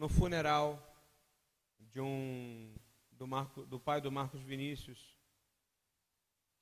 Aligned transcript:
no 0.00 0.08
funeral 0.08 0.82
de 1.78 2.00
um 2.00 2.74
do, 3.12 3.26
Marco, 3.26 3.66
do 3.66 3.78
pai 3.78 4.00
do 4.00 4.10
Marcos 4.10 4.40
Vinícius, 4.40 5.14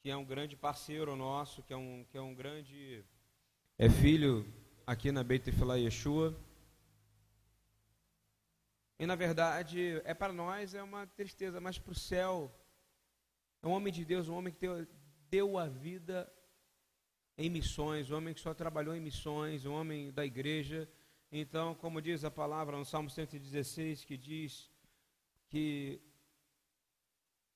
que 0.01 0.11
é 0.11 0.17
um 0.17 0.25
grande 0.25 0.57
parceiro 0.57 1.14
nosso, 1.14 1.62
que 1.62 1.72
é 1.72 1.77
um, 1.77 2.04
que 2.11 2.19
é 2.19 2.21
um 2.21 2.35
grande 2.35 3.04
é 3.79 3.88
filho 3.88 4.45
aqui 4.85 5.12
na 5.12 5.22
Beit 5.22 5.45
Tefillah 5.45 5.77
Yeshua. 5.77 6.37
E 8.99 9.06
na 9.06 9.15
verdade, 9.15 10.03
é 10.05 10.13
para 10.15 10.33
nós 10.33 10.75
é 10.75 10.83
uma 10.83 11.07
tristeza, 11.07 11.61
mas 11.61 11.79
para 11.79 11.93
o 11.93 11.95
céu, 11.95 12.53
é 13.63 13.69
um 13.69 13.71
homem 13.71 13.93
de 13.93 14.05
Deus, 14.05 14.29
um 14.29 14.35
homem 14.35 14.53
que 14.53 14.59
deu, 14.59 14.85
deu 15.31 15.59
a 15.59 15.69
vida 15.69 16.29
em 17.37 17.48
missões, 17.48 18.11
um 18.11 18.16
homem 18.16 18.34
que 18.34 18.41
só 18.41 18.52
trabalhou 18.52 18.97
em 18.97 19.01
missões, 19.01 19.65
um 19.65 19.75
homem 19.75 20.11
da 20.11 20.27
igreja. 20.27 20.91
Então, 21.30 21.74
como 21.74 22.01
diz 22.01 22.24
a 22.24 22.30
palavra 22.30 22.77
no 22.77 22.84
Salmo 22.84 23.10
116, 23.10 24.05
que 24.05 24.16
diz 24.16 24.70
que 25.48 26.01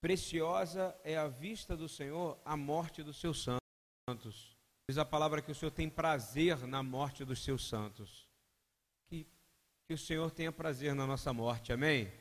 preciosa 0.01 0.95
é 1.03 1.17
a 1.17 1.29
vista 1.29 1.77
do 1.77 1.89
Senhor 1.89 2.39
a 2.45 2.57
morte 2.57 3.03
dos 3.03 3.19
seus 3.19 3.43
santos. 3.43 4.57
Diz 4.89 4.99
a 4.99 5.05
palavra 5.05 5.41
que 5.41 5.51
o 5.51 5.55
Senhor 5.55 5.71
tem 5.71 5.89
prazer 5.89 6.67
na 6.67 6.83
morte 6.83 7.25
dos 7.25 7.43
seus 7.43 7.67
santos. 7.67 8.29
Que, 9.07 9.27
que 9.87 9.95
o 9.95 9.99
Senhor 9.99 10.31
tenha 10.31 10.53
prazer 10.53 10.95
na 10.95 11.07
nossa 11.07 11.33
morte, 11.33 11.73
amém? 11.73 12.13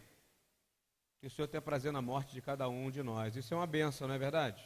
Que 1.20 1.28
o 1.28 1.30
Senhor 1.30 1.48
tenha 1.48 1.62
prazer 1.62 1.92
na 1.92 2.02
morte 2.02 2.34
de 2.34 2.42
cada 2.42 2.70
um 2.70 2.90
de 2.90 3.04
nós. 3.04 3.36
Isso 3.36 3.54
é 3.54 3.58
uma 3.58 3.68
benção, 3.68 4.08
não 4.08 4.16
é 4.16 4.20
verdade? 4.20 4.64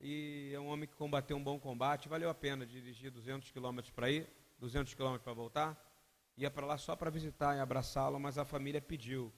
E 0.00 0.52
é 0.54 0.60
um 0.60 0.68
homem 0.68 0.88
que 0.88 0.94
combateu 0.94 1.36
um 1.36 1.42
bom 1.42 1.58
combate, 1.58 2.08
valeu 2.08 2.30
a 2.30 2.34
pena 2.34 2.64
dirigir 2.64 3.10
200 3.10 3.50
quilômetros 3.50 3.92
para 3.92 4.08
ir, 4.08 4.30
200 4.58 4.94
quilômetros 4.94 5.24
para 5.24 5.32
voltar. 5.32 5.84
Ia 6.36 6.50
para 6.50 6.66
lá 6.66 6.78
só 6.78 6.94
para 6.94 7.10
visitar 7.10 7.56
e 7.56 7.60
abraçá-lo, 7.60 8.18
mas 8.18 8.38
a 8.38 8.44
família 8.44 8.80
pediu. 8.80 9.32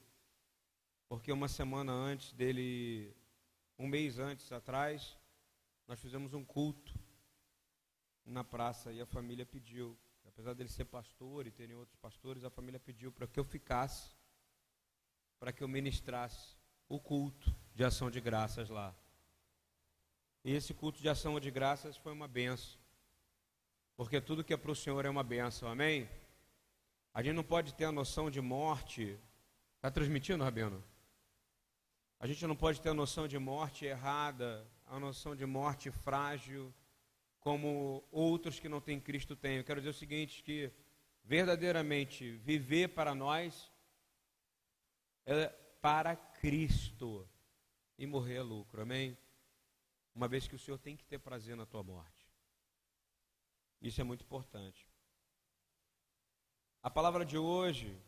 Porque 1.08 1.32
uma 1.32 1.48
semana 1.48 1.92
antes 1.92 2.32
dele, 2.32 3.14
um 3.78 3.86
mês 3.86 4.18
antes 4.18 4.52
atrás, 4.52 5.18
nós 5.86 6.00
fizemos 6.00 6.34
um 6.34 6.44
culto 6.44 6.94
na 8.24 8.44
praça 8.44 8.92
e 8.92 9.00
a 9.00 9.06
família 9.06 9.44
pediu. 9.44 9.98
Apesar 10.24 10.54
dele 10.54 10.68
ser 10.68 10.84
pastor 10.84 11.46
e 11.46 11.50
terem 11.50 11.74
outros 11.74 11.96
pastores, 11.96 12.44
a 12.44 12.50
família 12.50 12.78
pediu 12.78 13.10
para 13.10 13.26
que 13.26 13.40
eu 13.40 13.44
ficasse, 13.44 14.14
para 15.38 15.52
que 15.52 15.62
eu 15.62 15.68
ministrasse 15.68 16.56
o 16.88 17.00
culto 17.00 17.54
de 17.74 17.84
ação 17.84 18.10
de 18.10 18.20
graças 18.20 18.68
lá. 18.68 18.94
E 20.44 20.52
esse 20.52 20.72
culto 20.72 21.00
de 21.00 21.08
ação 21.08 21.38
de 21.38 21.50
graças 21.50 21.96
foi 21.96 22.12
uma 22.12 22.28
benção. 22.28 22.79
Porque 24.00 24.18
tudo 24.18 24.42
que 24.42 24.54
é 24.54 24.56
para 24.56 24.70
o 24.70 24.74
Senhor 24.74 25.04
é 25.04 25.10
uma 25.10 25.22
benção, 25.22 25.68
amém? 25.68 26.08
A 27.12 27.22
gente 27.22 27.34
não 27.34 27.44
pode 27.44 27.74
ter 27.74 27.84
a 27.84 27.92
noção 27.92 28.30
de 28.30 28.40
morte. 28.40 29.20
Está 29.76 29.90
transmitindo, 29.90 30.42
Rabino? 30.42 30.82
A 32.18 32.26
gente 32.26 32.46
não 32.46 32.56
pode 32.56 32.80
ter 32.80 32.88
a 32.88 32.94
noção 32.94 33.28
de 33.28 33.38
morte 33.38 33.84
errada, 33.84 34.66
a 34.86 34.98
noção 34.98 35.36
de 35.36 35.44
morte 35.44 35.90
frágil, 35.90 36.72
como 37.40 38.02
outros 38.10 38.58
que 38.58 38.70
não 38.70 38.80
têm 38.80 38.98
Cristo 38.98 39.36
têm. 39.36 39.58
Eu 39.58 39.64
quero 39.64 39.80
dizer 39.82 39.90
o 39.90 39.92
seguinte: 39.92 40.42
que 40.42 40.72
verdadeiramente 41.22 42.38
viver 42.38 42.88
para 42.88 43.14
nós 43.14 43.70
é 45.26 45.48
para 45.82 46.16
Cristo 46.16 47.28
e 47.98 48.06
morrer 48.06 48.36
é 48.36 48.42
lucro, 48.42 48.80
amém? 48.80 49.14
uma 50.14 50.26
vez 50.26 50.48
que 50.48 50.54
o 50.54 50.58
Senhor 50.58 50.78
tem 50.78 50.96
que 50.96 51.04
ter 51.04 51.18
prazer 51.18 51.54
na 51.54 51.66
tua 51.66 51.82
morte. 51.82 52.19
Isso 53.80 54.00
é 54.00 54.04
muito 54.04 54.24
importante. 54.24 54.86
A 56.82 56.90
palavra 56.90 57.24
de 57.24 57.38
hoje 57.38 57.98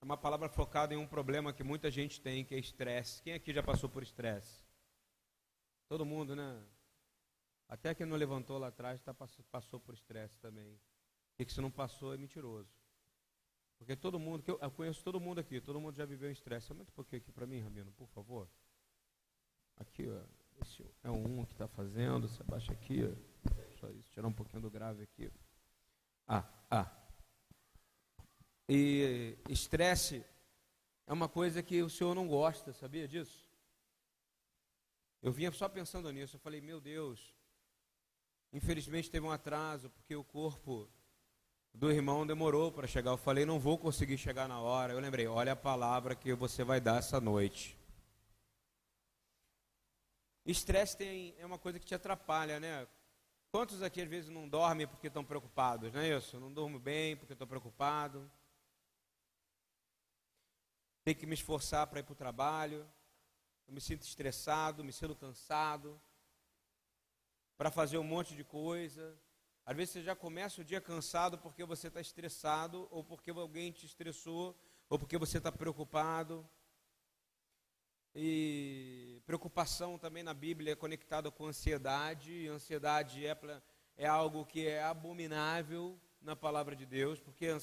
é 0.00 0.04
uma 0.04 0.16
palavra 0.16 0.48
focada 0.48 0.94
em 0.94 0.96
um 0.96 1.06
problema 1.06 1.52
que 1.52 1.64
muita 1.64 1.90
gente 1.90 2.20
tem, 2.20 2.44
que 2.44 2.54
é 2.54 2.58
estresse. 2.58 3.22
Quem 3.22 3.34
aqui 3.34 3.52
já 3.52 3.62
passou 3.62 3.88
por 3.88 4.02
estresse? 4.02 4.64
Todo 5.88 6.04
mundo, 6.04 6.34
né? 6.34 6.62
Até 7.68 7.94
quem 7.94 8.06
não 8.06 8.16
levantou 8.16 8.58
lá 8.58 8.68
atrás 8.68 9.00
tá, 9.02 9.14
passou 9.14 9.80
por 9.80 9.94
estresse 9.94 10.38
também. 10.38 10.78
E 11.38 11.44
que 11.44 11.52
se 11.52 11.60
não 11.60 11.70
passou 11.70 12.14
é 12.14 12.16
mentiroso. 12.16 12.70
Porque 13.78 13.94
todo 13.96 14.18
mundo, 14.18 14.42
que 14.42 14.50
eu, 14.50 14.58
eu 14.60 14.70
conheço 14.70 15.02
todo 15.02 15.20
mundo 15.20 15.40
aqui, 15.40 15.60
todo 15.60 15.80
mundo 15.80 15.96
já 15.96 16.04
viveu 16.04 16.30
estresse. 16.30 16.70
Aumenta 16.70 16.90
um 16.90 16.94
pouquinho 16.94 17.20
aqui 17.20 17.32
para 17.32 17.46
mim, 17.46 17.60
Ramiro, 17.60 17.92
por 17.92 18.08
favor. 18.08 18.48
Aqui, 19.76 20.08
ó. 20.08 20.22
É 21.06 21.10
um 21.10 21.44
que 21.44 21.52
está 21.52 21.68
fazendo. 21.68 22.28
Você 22.28 22.42
abaixa 22.42 22.72
aqui. 22.72 23.02
Só 23.78 23.88
isso, 23.90 24.10
tirar 24.10 24.26
um 24.26 24.32
pouquinho 24.32 24.60
do 24.60 24.68
grave 24.68 25.04
aqui. 25.04 25.30
Ah, 26.26 26.44
ah. 26.68 26.90
E 28.68 29.38
estresse 29.48 30.24
é 31.06 31.12
uma 31.12 31.28
coisa 31.28 31.62
que 31.62 31.80
o 31.80 31.88
senhor 31.88 32.12
não 32.12 32.26
gosta, 32.26 32.72
sabia 32.72 33.06
disso? 33.06 33.46
Eu 35.22 35.30
vinha 35.30 35.52
só 35.52 35.68
pensando 35.68 36.10
nisso. 36.10 36.34
Eu 36.34 36.40
falei, 36.40 36.60
meu 36.60 36.80
Deus. 36.80 37.32
Infelizmente 38.52 39.08
teve 39.08 39.24
um 39.24 39.30
atraso, 39.30 39.88
porque 39.90 40.16
o 40.16 40.24
corpo 40.24 40.90
do 41.72 41.88
irmão 41.88 42.26
demorou 42.26 42.72
para 42.72 42.88
chegar. 42.88 43.12
Eu 43.12 43.16
falei, 43.16 43.44
não 43.44 43.60
vou 43.60 43.78
conseguir 43.78 44.18
chegar 44.18 44.48
na 44.48 44.58
hora. 44.58 44.92
Eu 44.92 44.98
lembrei, 44.98 45.28
olha 45.28 45.52
a 45.52 45.56
palavra 45.56 46.16
que 46.16 46.34
você 46.34 46.64
vai 46.64 46.80
dar 46.80 46.98
essa 46.98 47.20
noite. 47.20 47.78
Estresse 50.46 50.96
tem, 50.96 51.34
é 51.38 51.44
uma 51.44 51.58
coisa 51.58 51.80
que 51.80 51.84
te 51.84 51.94
atrapalha, 51.94 52.60
né? 52.60 52.86
Quantos 53.50 53.82
aqui 53.82 54.00
às 54.00 54.08
vezes 54.08 54.30
não 54.30 54.48
dormem 54.48 54.86
porque 54.86 55.08
estão 55.08 55.24
preocupados, 55.24 55.92
não 55.92 56.00
é 56.00 56.16
isso? 56.16 56.38
Não 56.38 56.52
durmo 56.52 56.78
bem 56.78 57.16
porque 57.16 57.32
estou 57.32 57.48
preocupado. 57.48 58.30
Tenho 61.02 61.16
que 61.16 61.26
me 61.26 61.34
esforçar 61.34 61.86
para 61.88 61.98
ir 61.98 62.04
para 62.04 62.12
o 62.12 62.16
trabalho. 62.16 62.88
Eu 63.66 63.74
me 63.74 63.80
sinto 63.80 64.02
estressado, 64.02 64.84
me 64.84 64.92
sinto 64.92 65.16
cansado. 65.16 66.00
Para 67.56 67.70
fazer 67.70 67.98
um 67.98 68.04
monte 68.04 68.36
de 68.36 68.44
coisa. 68.44 69.18
Às 69.64 69.76
vezes 69.76 69.94
você 69.94 70.02
já 70.04 70.14
começa 70.14 70.60
o 70.60 70.64
dia 70.64 70.80
cansado 70.80 71.38
porque 71.38 71.64
você 71.64 71.88
está 71.88 72.00
estressado, 72.00 72.86
ou 72.92 73.02
porque 73.02 73.32
alguém 73.32 73.72
te 73.72 73.84
estressou, 73.84 74.56
ou 74.88 74.96
porque 74.96 75.18
você 75.18 75.38
está 75.38 75.50
preocupado. 75.50 76.48
E 78.18 79.20
preocupação 79.26 79.98
também 79.98 80.22
na 80.22 80.32
Bíblia 80.32 80.72
é 80.72 80.74
conectada 80.74 81.30
com 81.30 81.44
ansiedade. 81.44 82.32
E 82.32 82.48
ansiedade 82.48 83.26
é, 83.26 83.36
é 83.94 84.06
algo 84.06 84.46
que 84.46 84.66
é 84.66 84.82
abominável 84.82 86.00
na 86.22 86.34
palavra 86.34 86.74
de 86.74 86.86
Deus, 86.86 87.20
porque 87.20 87.54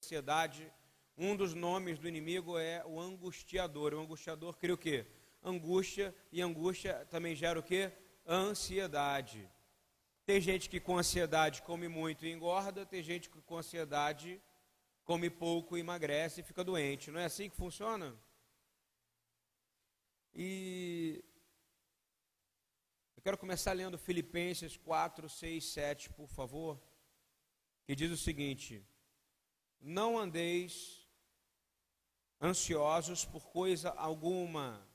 ansiedade, 0.00 0.72
um 1.18 1.34
dos 1.34 1.54
nomes 1.54 1.98
do 1.98 2.06
inimigo 2.06 2.56
é 2.56 2.84
o 2.86 3.00
angustiador. 3.00 3.94
O 3.94 3.98
angustiador 3.98 4.56
cria 4.56 4.74
o 4.74 4.78
quê? 4.78 5.06
Angústia, 5.42 6.14
e 6.30 6.40
angústia 6.40 7.04
também 7.10 7.34
gera 7.34 7.58
o 7.58 7.62
quê? 7.62 7.90
Ansiedade. 8.24 9.50
Tem 10.24 10.40
gente 10.40 10.70
que 10.70 10.78
com 10.78 10.96
ansiedade 10.96 11.62
come 11.62 11.88
muito 11.88 12.24
e 12.24 12.30
engorda, 12.30 12.86
tem 12.86 13.02
gente 13.02 13.28
que 13.28 13.40
com 13.40 13.58
ansiedade 13.58 14.40
come 15.04 15.28
pouco 15.28 15.76
e 15.76 15.80
emagrece 15.80 16.42
e 16.42 16.44
fica 16.44 16.62
doente. 16.62 17.10
Não 17.10 17.18
é 17.18 17.24
assim 17.24 17.50
que 17.50 17.56
funciona? 17.56 18.16
E 20.38 21.24
eu 23.16 23.22
quero 23.22 23.38
começar 23.38 23.72
lendo 23.72 23.96
Filipenses 23.96 24.76
4, 24.76 25.30
6, 25.30 25.64
7, 25.64 26.10
por 26.10 26.28
favor, 26.28 26.78
que 27.86 27.94
diz 27.94 28.10
o 28.10 28.18
seguinte: 28.18 28.86
Não 29.80 30.18
andeis 30.18 31.08
ansiosos 32.38 33.24
por 33.24 33.46
coisa 33.46 33.88
alguma. 33.92 34.86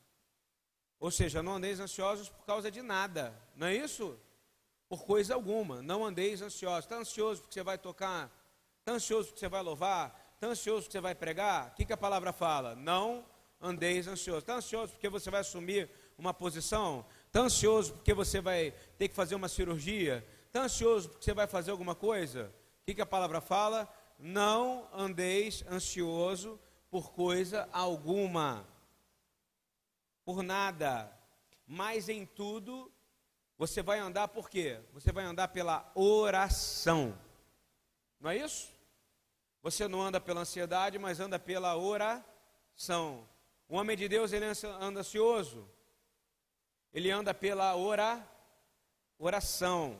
Ou 1.00 1.10
seja, 1.10 1.42
não 1.42 1.56
andeis 1.56 1.80
ansiosos 1.80 2.28
por 2.28 2.46
causa 2.46 2.70
de 2.70 2.80
nada, 2.80 3.36
não 3.56 3.66
é 3.66 3.74
isso? 3.74 4.16
Por 4.88 5.04
coisa 5.04 5.34
alguma, 5.34 5.82
não 5.82 6.04
andeis 6.04 6.40
ansiosos. 6.40 6.84
Está 6.84 6.98
ansioso 6.98 7.42
porque 7.42 7.54
você 7.54 7.64
vai 7.64 7.78
tocar? 7.78 8.30
Está 8.78 8.92
ansioso 8.92 9.30
porque 9.30 9.40
você 9.40 9.48
vai 9.48 9.62
louvar? 9.62 10.34
Está 10.36 10.46
ansioso 10.46 10.82
porque 10.82 10.92
você 10.92 11.00
vai 11.00 11.16
pregar? 11.16 11.72
O 11.72 11.74
que, 11.74 11.84
que 11.84 11.92
a 11.92 11.96
palavra 11.96 12.32
fala? 12.32 12.76
Não 12.76 13.31
andeis 13.62 14.08
ansioso. 14.08 14.40
Está 14.40 14.56
ansioso 14.56 14.92
porque 14.92 15.08
você 15.08 15.30
vai 15.30 15.40
assumir 15.40 15.88
uma 16.18 16.34
posição? 16.34 17.06
Está 17.26 17.40
ansioso 17.40 17.94
porque 17.94 18.12
você 18.12 18.40
vai 18.40 18.72
ter 18.98 19.08
que 19.08 19.14
fazer 19.14 19.34
uma 19.34 19.48
cirurgia? 19.48 20.26
Está 20.46 20.62
ansioso 20.62 21.08
porque 21.08 21.24
você 21.24 21.32
vai 21.32 21.46
fazer 21.46 21.70
alguma 21.70 21.94
coisa? 21.94 22.52
O 22.80 22.84
que, 22.84 22.94
que 22.96 23.00
a 23.00 23.06
palavra 23.06 23.40
fala? 23.40 23.88
Não 24.18 24.88
andeis 24.92 25.64
ansioso 25.70 26.60
por 26.90 27.12
coisa 27.12 27.68
alguma, 27.72 28.68
por 30.24 30.42
nada, 30.42 31.10
mas 31.66 32.10
em 32.10 32.26
tudo 32.26 32.92
você 33.56 33.82
vai 33.82 33.98
andar 33.98 34.28
por 34.28 34.50
quê? 34.50 34.78
Você 34.92 35.10
vai 35.10 35.24
andar 35.24 35.48
pela 35.48 35.90
oração, 35.94 37.18
não 38.20 38.30
é 38.30 38.36
isso? 38.36 38.70
Você 39.62 39.86
não 39.86 40.02
anda 40.02 40.20
pela 40.20 40.40
ansiedade, 40.40 40.98
mas 40.98 41.20
anda 41.20 41.38
pela 41.38 41.76
oração. 41.76 43.26
O 43.72 43.76
homem 43.76 43.96
de 43.96 44.06
Deus, 44.06 44.34
ele 44.34 44.44
anda 44.44 45.00
ansioso. 45.00 45.66
Ele 46.92 47.10
anda 47.10 47.32
pela 47.32 47.74
ora, 47.74 48.22
oração 49.18 49.98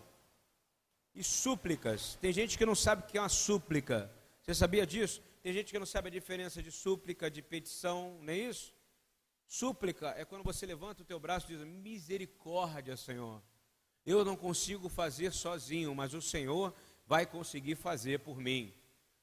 e 1.15 1.25
súplicas. 1.25 2.17
Tem 2.17 2.35
gente 2.35 2.59
que 2.59 2.67
não 2.67 2.75
sabe 2.75 3.03
o 3.03 3.07
que 3.07 3.17
é 3.17 3.21
uma 3.23 3.31
súplica. 3.31 4.15
Você 4.43 4.55
sabia 4.55 4.87
disso? 4.87 5.23
Tem 5.43 5.55
gente 5.55 5.73
que 5.73 5.79
não 5.79 5.87
sabe 5.87 6.09
a 6.09 6.11
diferença 6.11 6.63
de 6.63 6.71
súplica, 6.71 7.31
de 7.31 7.41
petição, 7.41 8.19
não 8.21 8.35
é 8.35 8.37
isso? 8.37 8.75
Súplica 9.47 10.09
é 10.19 10.27
quando 10.27 10.45
você 10.45 10.67
levanta 10.67 11.01
o 11.01 11.07
teu 11.07 11.19
braço 11.19 11.51
e 11.51 11.57
diz: 11.57 11.67
Misericórdia, 11.67 12.95
Senhor. 12.95 13.43
Eu 14.05 14.23
não 14.23 14.37
consigo 14.37 14.91
fazer 14.91 15.33
sozinho, 15.33 15.95
mas 15.95 16.13
o 16.13 16.21
Senhor 16.21 16.75
vai 17.07 17.25
conseguir 17.25 17.77
fazer 17.77 18.19
por 18.19 18.37
mim. 18.37 18.71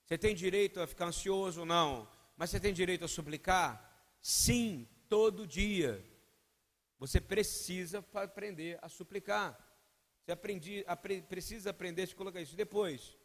Você 0.06 0.18
tem 0.18 0.34
direito 0.34 0.82
a 0.82 0.88
ficar 0.88 1.06
ansioso? 1.06 1.66
Não. 1.66 2.10
Mas 2.36 2.50
você 2.50 2.60
tem 2.60 2.74
direito 2.74 3.06
a 3.06 3.08
suplicar? 3.08 3.89
Sim, 4.22 4.88
todo 5.08 5.48
dia. 5.48 6.04
Você 7.00 7.22
precisa 7.22 8.06
aprender 8.14 8.78
a 8.82 8.90
suplicar. 8.90 9.58
Você 10.22 10.32
aprendi, 10.32 10.84
apre, 10.86 11.22
precisa 11.22 11.70
aprender 11.70 12.04
a 12.04 12.16
colocar 12.16 12.42
isso. 12.42 12.56
Depois, 12.56 13.18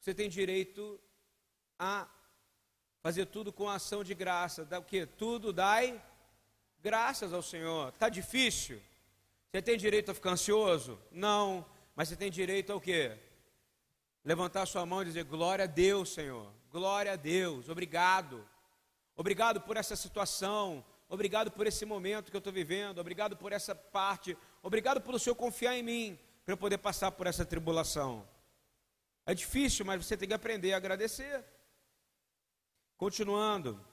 você 0.00 0.14
tem 0.14 0.28
direito 0.28 1.00
a 1.78 2.08
fazer 3.00 3.26
tudo 3.26 3.52
com 3.52 3.68
ação 3.68 4.02
de 4.02 4.14
graça. 4.14 4.64
Dá 4.64 4.78
o 4.78 4.84
quê? 4.84 5.06
Tudo 5.06 5.52
dai 5.52 6.02
graças 6.80 7.32
ao 7.32 7.42
Senhor. 7.42 7.90
Está 7.90 8.08
difícil? 8.08 8.80
Você 9.50 9.62
tem 9.62 9.76
direito 9.76 10.10
a 10.10 10.14
ficar 10.14 10.30
ansioso? 10.30 10.98
Não. 11.10 11.64
Mas 11.94 12.08
você 12.08 12.16
tem 12.16 12.30
direito 12.30 12.72
ao 12.72 12.80
quê? 12.80 13.18
Levantar 14.24 14.66
sua 14.66 14.84
mão 14.84 15.02
e 15.02 15.06
dizer: 15.06 15.24
Glória 15.24 15.64
a 15.64 15.66
Deus, 15.66 16.10
Senhor. 16.10 16.52
Glória 16.70 17.12
a 17.12 17.16
Deus. 17.16 17.68
Obrigado. 17.68 18.46
Obrigado 19.18 19.60
por 19.60 19.76
essa 19.76 19.96
situação. 19.96 20.84
Obrigado 21.08 21.50
por 21.50 21.66
esse 21.66 21.84
momento 21.84 22.30
que 22.30 22.36
eu 22.36 22.38
estou 22.38 22.52
vivendo. 22.52 23.00
Obrigado 23.00 23.36
por 23.36 23.50
essa 23.50 23.74
parte. 23.74 24.38
Obrigado 24.62 25.00
pelo 25.00 25.18
Senhor 25.18 25.34
confiar 25.34 25.76
em 25.76 25.82
mim 25.82 26.18
para 26.44 26.52
eu 26.52 26.56
poder 26.56 26.78
passar 26.78 27.10
por 27.10 27.26
essa 27.26 27.44
tribulação. 27.44 28.28
É 29.26 29.34
difícil, 29.34 29.84
mas 29.84 30.06
você 30.06 30.16
tem 30.16 30.28
que 30.28 30.34
aprender 30.34 30.72
a 30.72 30.76
agradecer. 30.76 31.44
Continuando. 32.96 33.84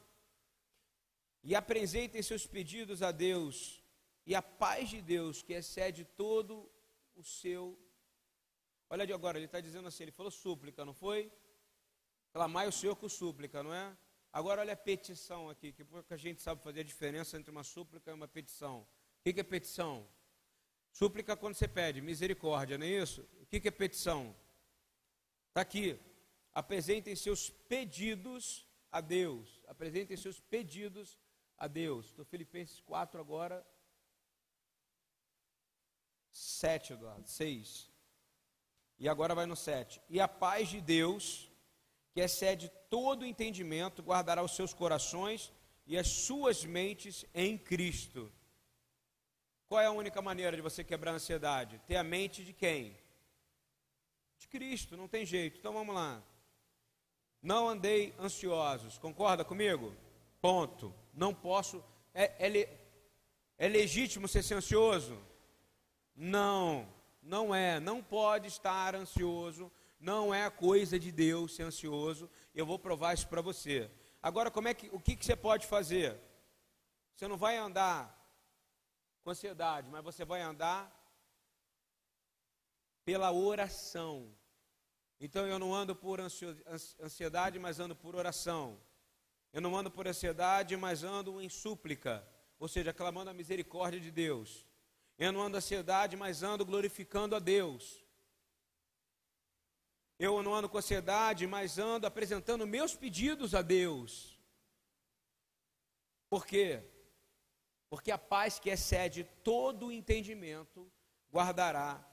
E 1.44 1.56
apresentem 1.56 2.22
seus 2.22 2.46
pedidos 2.46 3.02
a 3.02 3.12
Deus, 3.12 3.84
e 4.28 4.36
a 4.36 4.44
paz 4.44 4.90
de 4.90 5.02
Deus, 5.02 5.42
que 5.42 5.54
excede 5.54 6.06
todo 6.06 6.72
o 7.16 7.24
seu. 7.24 7.76
Olha 8.92 9.08
de 9.08 9.14
agora, 9.14 9.40
ele 9.40 9.48
está 9.48 9.60
dizendo 9.60 9.88
assim: 9.88 10.04
ele 10.04 10.12
falou 10.12 10.32
súplica, 10.32 10.86
não 10.86 10.94
foi? 10.94 11.32
Clamai 12.32 12.68
o 12.68 12.72
Senhor 12.72 12.96
com 12.96 13.10
súplica, 13.10 13.64
não 13.64 13.74
é? 13.74 13.98
Agora 14.36 14.60
olha 14.60 14.74
a 14.74 14.76
petição 14.76 15.50
aqui, 15.50 15.72
que 15.72 15.86
pouca 15.86 16.18
gente 16.18 16.42
sabe 16.42 16.62
fazer 16.62 16.82
a 16.82 16.84
diferença 16.84 17.38
entre 17.38 17.50
uma 17.50 17.64
súplica 17.64 18.12
e 18.12 18.14
uma 18.14 18.28
petição. 18.28 18.86
O 19.22 19.24
que 19.24 19.40
é 19.40 19.44
petição? 19.44 20.06
Súplica 20.92 21.32
é 21.32 21.36
quando 21.38 21.56
você 21.56 21.70
pede, 21.70 22.02
misericórdia, 22.02 22.78
não 22.78 22.86
é 22.86 22.90
isso? 22.90 23.22
O 23.42 23.46
que 23.46 23.66
é 23.66 23.72
petição? 23.72 24.36
Está 25.48 25.62
aqui. 25.62 25.98
Apresentem 26.54 27.16
seus 27.16 27.50
pedidos 27.50 28.68
a 28.92 29.00
Deus. 29.00 29.62
Apresentem 29.68 30.18
seus 30.18 30.38
pedidos 30.38 31.18
a 31.58 31.66
Deus. 31.66 32.12
Do 32.12 32.26
Filipenses 32.26 32.82
4 32.82 33.22
agora. 33.22 33.66
7, 36.34 36.92
Eduardo. 36.92 37.26
6. 37.26 37.90
E 39.00 39.08
agora 39.08 39.34
vai 39.34 39.46
no 39.46 39.56
7. 39.56 40.02
E 40.10 40.20
a 40.20 40.28
paz 40.28 40.68
de 40.68 40.82
Deus, 40.82 41.50
que 42.16 42.22
excede 42.22 42.72
todo 42.90 43.26
entendimento, 43.26 44.02
guardará 44.02 44.42
os 44.42 44.56
seus 44.56 44.74
corações 44.74 45.52
e 45.86 45.98
as 45.98 46.08
suas 46.08 46.64
mentes 46.64 47.26
em 47.34 47.58
Cristo. 47.58 48.32
Qual 49.68 49.82
é 49.82 49.88
a 49.88 49.92
única 49.92 50.22
maneira 50.22 50.56
de 50.56 50.62
você 50.62 50.82
quebrar 50.82 51.12
a 51.12 51.16
ansiedade? 51.16 51.82
Ter 51.86 51.98
a 51.98 52.06
mente 52.06 52.46
de 52.46 52.54
quem? 52.54 52.98
De 54.40 54.48
Cristo, 54.48 54.96
não 54.96 55.10
tem 55.10 55.26
jeito. 55.26 55.60
Então 55.60 55.74
vamos 55.74 55.94
lá. 55.94 56.24
Não 57.42 57.68
andei 57.68 58.16
ansiosos, 58.18 58.98
concorda 58.98 59.44
comigo? 59.44 59.94
Ponto. 60.40 60.96
Não 61.14 61.34
posso. 61.34 61.84
É, 62.14 62.48
é, 62.48 62.80
é 63.58 63.68
legítimo 63.68 64.26
ser 64.26 64.54
ansioso? 64.54 65.22
Não, 66.16 66.88
não 67.22 67.54
é. 67.54 67.78
Não 67.82 68.02
pode 68.02 68.48
estar 68.48 68.96
ansioso 68.96 69.70
não 70.00 70.34
é 70.34 70.50
coisa 70.50 71.00
de 71.00 71.12
Deus 71.12 71.56
ser 71.56 71.64
ansioso. 71.64 72.30
Eu 72.54 72.66
vou 72.66 72.78
provar 72.78 73.14
isso 73.14 73.28
para 73.28 73.42
você. 73.42 73.90
Agora, 74.22 74.52
como 74.52 74.68
é 74.68 74.74
que, 74.74 74.90
o 74.92 75.00
que, 75.00 75.16
que 75.16 75.26
você 75.26 75.36
pode 75.36 75.68
fazer? 75.68 76.20
Você 77.14 77.28
não 77.28 77.38
vai 77.38 77.58
andar 77.58 78.14
com 79.24 79.30
ansiedade, 79.30 79.90
mas 79.90 80.04
você 80.04 80.24
vai 80.24 80.42
andar 80.42 80.92
pela 83.04 83.32
oração. 83.32 84.32
Então 85.20 85.48
eu 85.48 85.58
não 85.58 85.74
ando 85.74 85.96
por 85.96 86.20
ansiedade, 86.20 87.58
mas 87.58 87.80
ando 87.80 87.96
por 87.96 88.16
oração. 88.16 88.78
Eu 89.54 89.62
não 89.62 89.76
ando 89.76 89.90
por 89.90 90.08
ansiedade, 90.08 90.76
mas 90.76 91.04
ando 91.04 91.42
em 91.42 91.48
súplica, 91.48 92.28
ou 92.60 92.68
seja, 92.68 92.94
clamando 92.94 93.30
a 93.30 93.34
misericórdia 93.34 94.00
de 94.00 94.12
Deus. 94.12 94.66
Eu 95.18 95.32
não 95.32 95.42
ando 95.42 95.58
ansiedade, 95.58 96.18
mas 96.18 96.44
ando 96.44 96.66
glorificando 96.66 97.36
a 97.36 97.40
Deus. 97.40 98.05
Eu 100.18 100.42
não 100.42 100.54
ando 100.54 100.70
com 100.70 100.78
ansiedade, 100.78 101.46
mas 101.46 101.78
ando 101.78 102.08
apresentando 102.08 102.66
meus 102.66 102.96
pedidos 102.96 103.54
a 103.54 103.62
Deus. 103.62 104.40
Por 106.30 106.46
quê? 106.46 106.84
Porque 107.90 108.12
a 108.12 108.18
paz 108.18 108.58
que 108.58 108.70
excede 108.70 109.26
todo 109.44 109.88
o 109.88 109.92
entendimento 109.92 110.92
guardará 111.32 112.04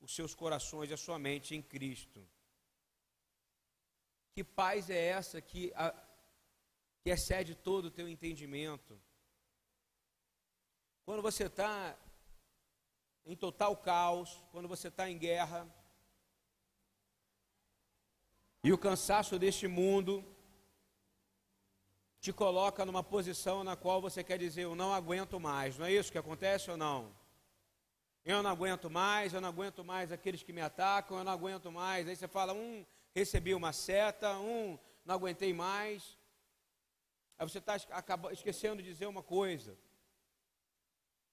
os 0.00 0.14
seus 0.14 0.34
corações 0.34 0.90
e 0.90 0.94
a 0.94 0.96
sua 0.96 1.18
mente 1.18 1.54
em 1.54 1.62
Cristo. 1.62 2.26
Que 4.34 4.42
paz 4.42 4.90
é 4.90 4.98
essa 5.06 5.40
que, 5.40 5.72
a, 5.76 5.92
que 7.02 7.10
excede 7.10 7.54
todo 7.54 7.86
o 7.86 7.90
teu 7.90 8.08
entendimento? 8.08 9.00
Quando 11.04 11.22
você 11.22 11.44
está 11.44 11.96
em 13.24 13.36
total 13.36 13.76
caos, 13.76 14.42
quando 14.50 14.68
você 14.68 14.88
está 14.88 15.08
em 15.08 15.16
guerra, 15.16 15.68
e 18.64 18.72
o 18.72 18.78
cansaço 18.78 19.38
deste 19.38 19.68
mundo 19.68 20.24
te 22.18 22.32
coloca 22.32 22.82
numa 22.86 23.04
posição 23.04 23.62
na 23.62 23.76
qual 23.76 24.00
você 24.00 24.24
quer 24.24 24.38
dizer, 24.38 24.62
eu 24.62 24.74
não 24.74 24.94
aguento 24.94 25.38
mais. 25.38 25.76
Não 25.76 25.84
é 25.84 25.92
isso 25.92 26.10
que 26.10 26.16
acontece 26.16 26.70
ou 26.70 26.76
não? 26.78 27.14
Eu 28.24 28.42
não 28.42 28.48
aguento 28.48 28.88
mais, 28.88 29.34
eu 29.34 29.40
não 29.42 29.50
aguento 29.50 29.84
mais 29.84 30.10
aqueles 30.10 30.42
que 30.42 30.50
me 30.50 30.62
atacam, 30.62 31.18
eu 31.18 31.24
não 31.24 31.32
aguento 31.32 31.70
mais. 31.70 32.08
Aí 32.08 32.16
você 32.16 32.26
fala, 32.26 32.54
um, 32.54 32.86
recebi 33.14 33.54
uma 33.54 33.70
seta, 33.74 34.38
um, 34.38 34.78
não 35.04 35.14
aguentei 35.14 35.52
mais. 35.52 36.18
Aí 37.36 37.46
você 37.46 37.58
está 37.58 37.76
esquecendo 38.32 38.82
de 38.82 38.88
dizer 38.88 39.06
uma 39.08 39.22
coisa. 39.22 39.78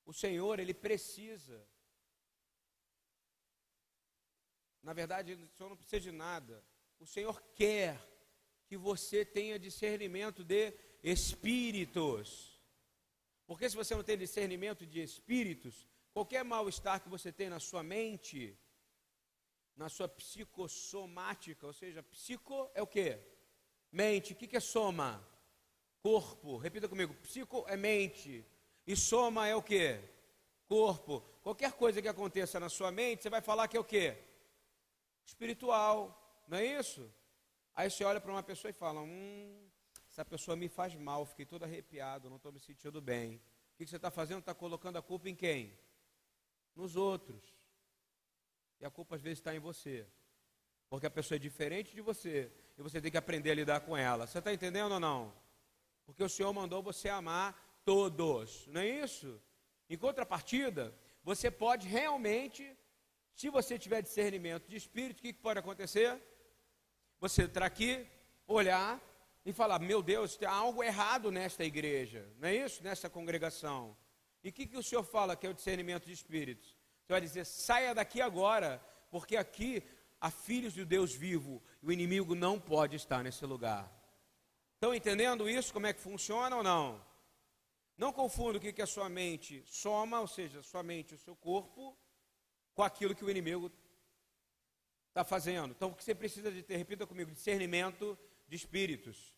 O 0.06 0.12
Senhor, 0.12 0.60
Ele 0.60 0.74
precisa. 0.74 1.66
Na 4.84 4.92
verdade, 4.92 5.36
o 5.36 5.48
Senhor 5.56 5.70
não 5.70 5.78
precisa 5.78 6.02
de 6.02 6.12
nada. 6.12 6.62
O 7.02 7.08
Senhor 7.08 7.42
quer 7.56 8.00
que 8.68 8.78
você 8.78 9.26
tenha 9.26 9.58
discernimento 9.58 10.44
de 10.44 10.72
espíritos. 11.04 12.62
Porque 13.48 13.68
se 13.68 13.76
você 13.76 13.96
não 13.96 14.04
tem 14.04 14.16
discernimento 14.16 14.86
de 14.86 15.02
espíritos, 15.02 15.88
qualquer 16.14 16.46
mal-estar 16.46 17.02
que 17.02 17.10
você 17.10 17.32
tem 17.32 17.50
na 17.50 17.60
sua 17.60 17.82
mente, 17.82 18.56
na 19.76 19.90
sua 19.90 20.08
psicossomática, 20.08 21.66
ou 21.66 21.74
seja, 21.74 22.04
psico 22.04 22.70
é 22.76 22.84
o 22.84 22.88
que? 22.88 23.18
Mente. 23.92 24.34
O 24.34 24.36
que 24.36 24.56
é 24.56 24.60
soma? 24.60 25.28
Corpo. 26.04 26.58
Repita 26.58 26.88
comigo. 26.88 27.16
Psico 27.16 27.66
é 27.68 27.76
mente. 27.76 28.46
E 28.86 28.96
soma 28.96 29.48
é 29.48 29.56
o 29.56 29.64
que? 29.64 30.00
Corpo. 30.68 31.22
Qualquer 31.42 31.74
coisa 31.74 32.00
que 32.00 32.08
aconteça 32.08 32.60
na 32.60 32.70
sua 32.70 32.92
mente, 32.92 33.24
você 33.24 33.30
vai 33.32 33.42
falar 33.42 33.68
que 33.68 33.76
é 33.76 33.80
o 33.80 33.84
que? 33.84 34.16
Espiritual. 35.26 36.21
Não 36.48 36.58
é 36.58 36.66
isso? 36.66 37.12
Aí 37.74 37.90
você 37.90 38.04
olha 38.04 38.20
para 38.20 38.32
uma 38.32 38.44
pessoa 38.44 38.70
e 38.70 38.74
fala: 38.74 39.02
Hum, 39.02 39.70
essa 40.10 40.26
pessoa 40.26 40.58
me 40.58 40.68
faz 40.68 40.94
mal, 40.96 41.26
fiquei 41.26 41.46
todo 41.46 41.64
arrepiado, 41.64 42.30
não 42.30 42.38
estou 42.38 42.52
me 42.52 42.60
sentindo 42.60 43.02
bem. 43.02 43.36
O 43.74 43.78
que 43.78 43.88
você 43.88 43.96
está 43.96 44.12
fazendo? 44.12 44.40
Está 44.40 44.54
colocando 44.54 44.98
a 44.98 45.02
culpa 45.02 45.30
em 45.30 45.36
quem? 45.36 45.78
Nos 46.76 46.96
outros. 46.96 47.44
E 48.80 48.86
a 48.86 48.90
culpa 48.90 49.16
às 49.16 49.22
vezes 49.22 49.40
está 49.40 49.56
em 49.56 49.60
você. 49.60 50.08
Porque 50.90 51.06
a 51.06 51.12
pessoa 51.12 51.38
é 51.38 51.40
diferente 51.40 51.94
de 51.96 52.02
você. 52.02 52.52
E 52.78 52.82
você 52.82 53.00
tem 53.00 53.10
que 53.10 53.18
aprender 53.18 53.52
a 53.52 53.56
lidar 53.56 53.80
com 53.82 53.96
ela. 53.96 54.28
Você 54.28 54.40
está 54.40 54.54
entendendo 54.54 54.92
ou 54.92 55.00
não? 55.00 55.34
Porque 56.06 56.24
o 56.24 56.30
Senhor 56.30 56.52
mandou 56.52 56.84
você 56.84 57.08
amar 57.08 57.56
todos. 57.86 58.68
Não 58.68 58.82
é 58.82 58.88
isso? 58.88 59.42
Em 59.90 59.98
contrapartida, 59.98 60.94
você 61.24 61.50
pode 61.50 61.88
realmente, 61.88 62.78
se 63.34 63.50
você 63.50 63.78
tiver 63.78 64.02
discernimento 64.02 64.68
de 64.68 64.76
espírito, 64.76 65.20
o 65.20 65.22
que, 65.22 65.32
pode 65.34 65.60
acontecer? 65.60 66.22
Você 67.22 67.44
entrar 67.44 67.68
aqui, 67.68 68.06
olhar 68.48 69.00
e 69.46 69.54
falar: 69.54 69.80
meu 69.80 70.02
Deus, 70.02 70.36
tem 70.36 70.48
algo 70.48 70.84
errado 70.84 71.32
nesta 71.32 71.64
igreja, 71.64 72.28
não 72.40 72.50
é 72.50 72.56
isso? 72.56 72.84
Nesta 72.84 73.10
congregação. 73.10 73.96
E 74.44 74.50
o 74.50 74.52
que, 74.52 74.66
que 74.66 74.76
o 74.76 74.82
senhor 74.82 75.04
fala 75.04 75.36
que 75.36 75.46
é 75.46 75.50
o 75.50 75.54
discernimento 75.54 76.08
de 76.08 76.14
espíritos? 76.14 76.76
Você 77.06 77.14
vai 77.14 77.22
dizer: 77.22 77.46
saia 77.46 77.94
daqui 77.94 78.20
agora, 78.20 78.84
porque 79.12 79.38
aqui 79.38 79.84
a 80.20 80.32
filhos 80.32 80.74
do 80.74 80.86
Deus 80.86 81.14
vivo. 81.14 81.62
O 81.82 81.92
inimigo 81.92 82.34
não 82.36 82.60
pode 82.60 82.96
estar 82.96 83.24
nesse 83.24 83.46
lugar. 83.46 83.92
Estão 84.74 84.94
entendendo 84.94 85.48
isso? 85.48 85.72
Como 85.72 85.86
é 85.86 85.94
que 85.94 86.00
funciona 86.00 86.56
ou 86.56 86.64
não? 86.64 87.04
Não 87.98 88.12
confunda 88.12 88.58
o 88.58 88.62
que 88.62 88.82
é 88.82 88.84
a 88.84 88.88
sua 88.88 89.10
mente 89.10 89.64
soma, 89.68 90.20
ou 90.20 90.28
seja, 90.28 90.64
sua 90.64 90.82
mente, 90.82 91.14
o 91.14 91.20
seu 91.20 91.36
corpo, 91.36 91.96
com 92.74 92.82
aquilo 92.82 93.14
que 93.14 93.24
o 93.24 93.30
inimigo 93.30 93.70
está 95.12 95.24
fazendo. 95.24 95.72
Então, 95.72 95.90
o 95.90 95.96
que 95.96 96.04
você 96.04 96.16
precisa 96.16 96.52
de 96.52 96.64
ter, 96.64 96.78
repita 96.78 97.06
comigo, 97.06 97.32
discernimento 97.32 98.18
de 98.48 98.56
espíritos. 98.56 99.34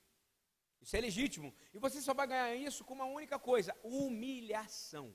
Isso 0.81 0.95
é 0.95 1.01
legítimo. 1.01 1.53
E 1.73 1.79
você 1.79 2.01
só 2.01 2.13
vai 2.13 2.27
ganhar 2.27 2.55
isso 2.55 2.83
com 2.83 2.93
uma 2.93 3.05
única 3.05 3.39
coisa: 3.39 3.75
humilhação. 3.83 5.13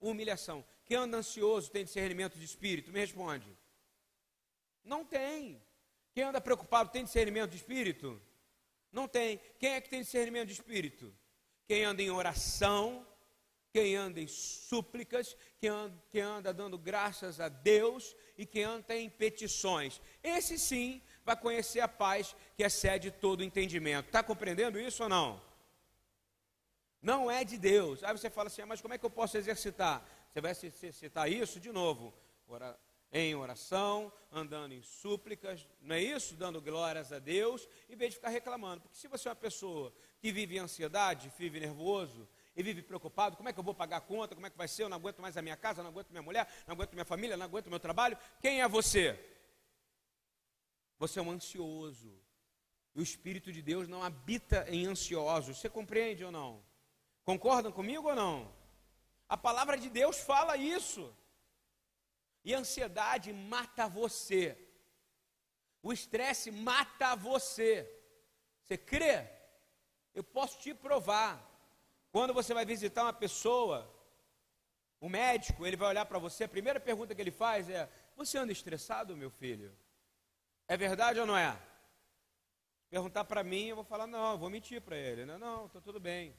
Humilhação. 0.00 0.64
Quem 0.84 0.96
anda 0.96 1.18
ansioso 1.18 1.70
tem 1.70 1.84
discernimento 1.84 2.38
de 2.38 2.44
espírito? 2.44 2.92
Me 2.92 3.00
responde. 3.00 3.56
Não 4.82 5.04
tem. 5.04 5.62
Quem 6.12 6.24
anda 6.24 6.40
preocupado 6.40 6.90
tem 6.90 7.04
discernimento 7.04 7.50
de 7.50 7.56
espírito? 7.56 8.20
Não 8.90 9.06
tem. 9.08 9.40
Quem 9.58 9.72
é 9.72 9.80
que 9.80 9.88
tem 9.88 10.02
discernimento 10.02 10.48
de 10.48 10.54
espírito? 10.54 11.14
Quem 11.66 11.84
anda 11.84 12.02
em 12.02 12.10
oração, 12.10 13.06
quem 13.72 13.96
anda 13.96 14.20
em 14.20 14.28
súplicas, 14.28 15.36
quem 15.58 15.70
anda, 15.70 16.04
quem 16.10 16.20
anda 16.20 16.54
dando 16.54 16.78
graças 16.78 17.40
a 17.40 17.48
Deus 17.48 18.14
e 18.36 18.44
quem 18.44 18.64
anda 18.64 18.96
em 18.96 19.08
petições. 19.08 20.00
Esse 20.22 20.58
sim 20.58 21.00
vai 21.24 21.36
conhecer 21.36 21.80
a 21.80 21.88
paz 21.88 22.34
que 22.56 22.62
excede 22.62 23.10
todo 23.10 23.44
entendimento. 23.44 24.06
Está 24.06 24.22
compreendendo 24.22 24.78
isso 24.78 25.02
ou 25.02 25.08
não? 25.08 25.40
Não 27.00 27.30
é 27.30 27.44
de 27.44 27.58
Deus. 27.58 28.02
Aí 28.02 28.12
você 28.12 28.30
fala 28.30 28.48
assim, 28.48 28.62
ah, 28.62 28.66
mas 28.66 28.80
como 28.80 28.94
é 28.94 28.98
que 28.98 29.04
eu 29.04 29.10
posso 29.10 29.36
exercitar? 29.36 30.04
Você 30.32 30.40
vai 30.40 30.50
exercitar 30.50 31.30
isso 31.30 31.60
de 31.60 31.70
novo. 31.70 32.14
Ora, 32.48 32.78
em 33.12 33.34
oração, 33.34 34.12
andando 34.32 34.74
em 34.74 34.82
súplicas, 34.82 35.66
não 35.80 35.94
é 35.94 36.02
isso? 36.02 36.34
Dando 36.34 36.60
glórias 36.60 37.12
a 37.12 37.18
Deus, 37.18 37.68
em 37.88 37.94
vez 37.94 38.10
de 38.10 38.16
ficar 38.16 38.30
reclamando. 38.30 38.80
Porque 38.80 38.96
se 38.96 39.06
você 39.06 39.28
é 39.28 39.30
uma 39.30 39.36
pessoa 39.36 39.92
que 40.18 40.32
vive 40.32 40.56
em 40.56 40.58
ansiedade, 40.58 41.32
vive 41.38 41.60
nervoso 41.60 42.28
e 42.56 42.62
vive 42.62 42.82
preocupado, 42.82 43.36
como 43.36 43.48
é 43.48 43.52
que 43.52 43.58
eu 43.58 43.64
vou 43.64 43.74
pagar 43.74 43.96
a 43.96 44.00
conta, 44.00 44.34
como 44.34 44.46
é 44.46 44.50
que 44.50 44.56
vai 44.56 44.68
ser, 44.68 44.84
eu 44.84 44.88
não 44.88 44.96
aguento 44.96 45.20
mais 45.20 45.36
a 45.36 45.42
minha 45.42 45.56
casa, 45.56 45.82
não 45.82 45.90
aguento 45.90 46.10
minha 46.10 46.22
mulher, 46.22 46.48
não 46.66 46.74
aguento 46.74 46.92
minha 46.92 47.04
família, 47.04 47.36
não 47.36 47.46
aguento 47.46 47.68
meu 47.68 47.80
trabalho, 47.80 48.16
quem 48.40 48.60
é 48.60 48.68
você? 48.68 49.18
Você 50.98 51.18
é 51.18 51.22
um 51.22 51.30
ansioso. 51.30 52.12
E 52.94 53.00
o 53.00 53.02
Espírito 53.02 53.52
de 53.52 53.60
Deus 53.60 53.88
não 53.88 54.02
habita 54.04 54.64
em 54.68 54.86
ansiosos. 54.86 55.58
Você 55.58 55.68
compreende 55.68 56.24
ou 56.24 56.30
não? 56.30 56.64
Concordam 57.24 57.72
comigo 57.72 58.08
ou 58.08 58.14
não? 58.14 58.54
A 59.28 59.36
palavra 59.36 59.76
de 59.76 59.90
Deus 59.90 60.18
fala 60.20 60.56
isso. 60.56 61.12
E 62.44 62.54
a 62.54 62.58
ansiedade 62.58 63.32
mata 63.32 63.88
você. 63.88 64.56
O 65.82 65.92
estresse 65.92 66.50
mata 66.52 67.16
você. 67.16 67.90
Você 68.62 68.78
crê? 68.78 69.28
Eu 70.14 70.22
posso 70.22 70.60
te 70.60 70.72
provar. 70.72 71.53
Quando 72.14 72.32
você 72.32 72.54
vai 72.54 72.64
visitar 72.64 73.02
uma 73.02 73.12
pessoa, 73.12 73.92
o 75.00 75.08
médico, 75.08 75.66
ele 75.66 75.76
vai 75.76 75.88
olhar 75.88 76.06
para 76.06 76.16
você, 76.16 76.44
a 76.44 76.48
primeira 76.48 76.78
pergunta 76.78 77.12
que 77.12 77.20
ele 77.20 77.32
faz 77.32 77.68
é: 77.68 77.90
Você 78.14 78.38
anda 78.38 78.52
estressado, 78.52 79.16
meu 79.16 79.30
filho? 79.30 79.76
É 80.68 80.76
verdade 80.76 81.18
ou 81.18 81.26
não 81.26 81.36
é? 81.36 81.60
Perguntar 82.88 83.24
para 83.24 83.42
mim, 83.42 83.64
eu 83.66 83.74
vou 83.74 83.84
falar: 83.84 84.06
Não, 84.06 84.30
eu 84.30 84.38
vou 84.38 84.48
mentir 84.48 84.80
para 84.80 84.96
ele. 84.96 85.26
Não, 85.26 85.40
não, 85.40 85.66
está 85.66 85.80
tudo 85.80 85.98
bem. 85.98 86.32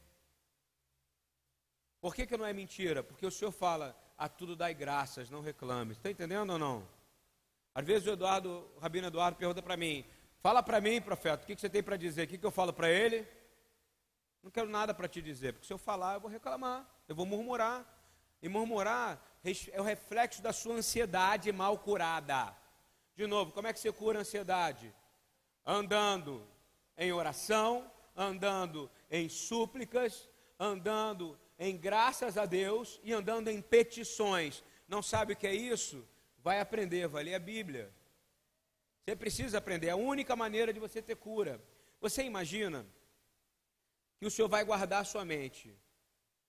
Por 2.00 2.16
que, 2.16 2.26
que 2.26 2.38
não 2.38 2.46
é 2.46 2.54
mentira? 2.54 3.04
Porque 3.04 3.26
o 3.26 3.32
Senhor 3.32 3.52
fala: 3.52 3.94
A 4.18 4.30
tudo 4.30 4.56
dai 4.56 4.74
graças, 4.74 5.30
não 5.30 5.42
reclame. 5.42 5.92
Está 5.92 6.10
entendendo 6.10 6.54
ou 6.54 6.58
não? 6.58 6.88
Às 7.74 7.86
vezes 7.86 8.08
o 8.08 8.12
Eduardo, 8.12 8.72
o 8.78 8.80
Rabino 8.80 9.08
Eduardo 9.08 9.38
pergunta 9.38 9.62
para 9.62 9.76
mim: 9.76 10.06
Fala 10.40 10.64
para 10.64 10.80
mim, 10.80 11.02
profeta, 11.02 11.44
o 11.44 11.46
que, 11.46 11.54
que 11.54 11.60
você 11.60 11.70
tem 11.70 11.84
para 11.84 11.98
dizer? 11.98 12.24
O 12.24 12.28
que, 12.30 12.38
que 12.38 12.46
eu 12.46 12.50
falo 12.50 12.72
para 12.72 12.90
ele? 12.90 13.28
Não 14.46 14.52
quero 14.52 14.70
nada 14.70 14.94
para 14.94 15.08
te 15.08 15.24
dizer, 15.24 15.54
porque 15.54 15.66
se 15.66 15.74
eu 15.74 15.78
falar, 15.80 16.14
eu 16.14 16.20
vou 16.20 16.30
reclamar, 16.30 16.88
eu 17.08 17.16
vou 17.16 17.26
murmurar. 17.26 17.84
E 18.44 18.48
murmurar 18.48 19.20
é 19.74 19.82
o 19.82 19.84
reflexo 19.84 20.40
da 20.40 20.54
sua 20.54 20.76
ansiedade 20.76 21.52
mal 21.52 21.80
curada. 21.80 22.56
De 23.16 23.26
novo, 23.26 23.52
como 23.52 23.66
é 23.66 23.74
que 23.74 23.80
você 23.80 23.92
cura 23.92 24.20
a 24.20 24.22
ansiedade? 24.22 24.94
Andando 25.66 26.48
em 26.96 27.12
oração, 27.12 27.92
andando 28.16 28.88
em 29.10 29.28
súplicas, 29.28 30.30
andando 30.60 31.36
em 31.58 31.76
graças 31.76 32.38
a 32.38 32.46
Deus 32.46 33.00
e 33.04 33.14
andando 33.14 33.48
em 33.48 33.60
petições. 33.60 34.64
Não 34.88 35.02
sabe 35.02 35.34
o 35.34 35.36
que 35.36 35.48
é 35.48 35.56
isso? 35.56 36.08
Vai 36.38 36.60
aprender, 36.60 37.08
vai 37.08 37.24
ler 37.24 37.34
a 37.34 37.40
Bíblia. 37.40 37.92
Você 39.04 39.16
precisa 39.16 39.58
aprender, 39.58 39.88
é 39.88 39.92
a 39.92 39.96
única 39.96 40.36
maneira 40.36 40.72
de 40.72 40.80
você 40.80 41.02
ter 41.02 41.16
cura. 41.16 41.60
Você 42.00 42.22
imagina 42.22 42.86
que 44.18 44.26
o 44.26 44.32
Senhor 44.32 44.48
vai 44.48 44.64
guardar 44.64 45.02
a 45.02 45.06
sua 45.06 45.26
mente. 45.26 45.78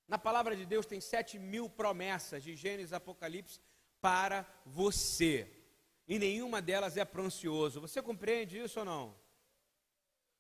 Na 0.07 0.19
palavra 0.19 0.55
de 0.55 0.65
Deus 0.65 0.87
tem 0.87 1.01
sete 1.01 1.39
mil 1.39 1.69
promessas 1.69 2.43
de 2.43 2.55
Gênesis 2.55 2.93
Apocalipse 2.93 3.61
para 4.01 4.47
você. 4.65 5.51
E 6.07 6.19
nenhuma 6.19 6.63
delas 6.63 6.97
é 6.97 7.05
para 7.05 7.23
ansioso. 7.23 7.81
Você 7.81 8.01
compreende 8.01 8.59
isso 8.59 8.79
ou 8.79 8.85
não? 8.85 9.17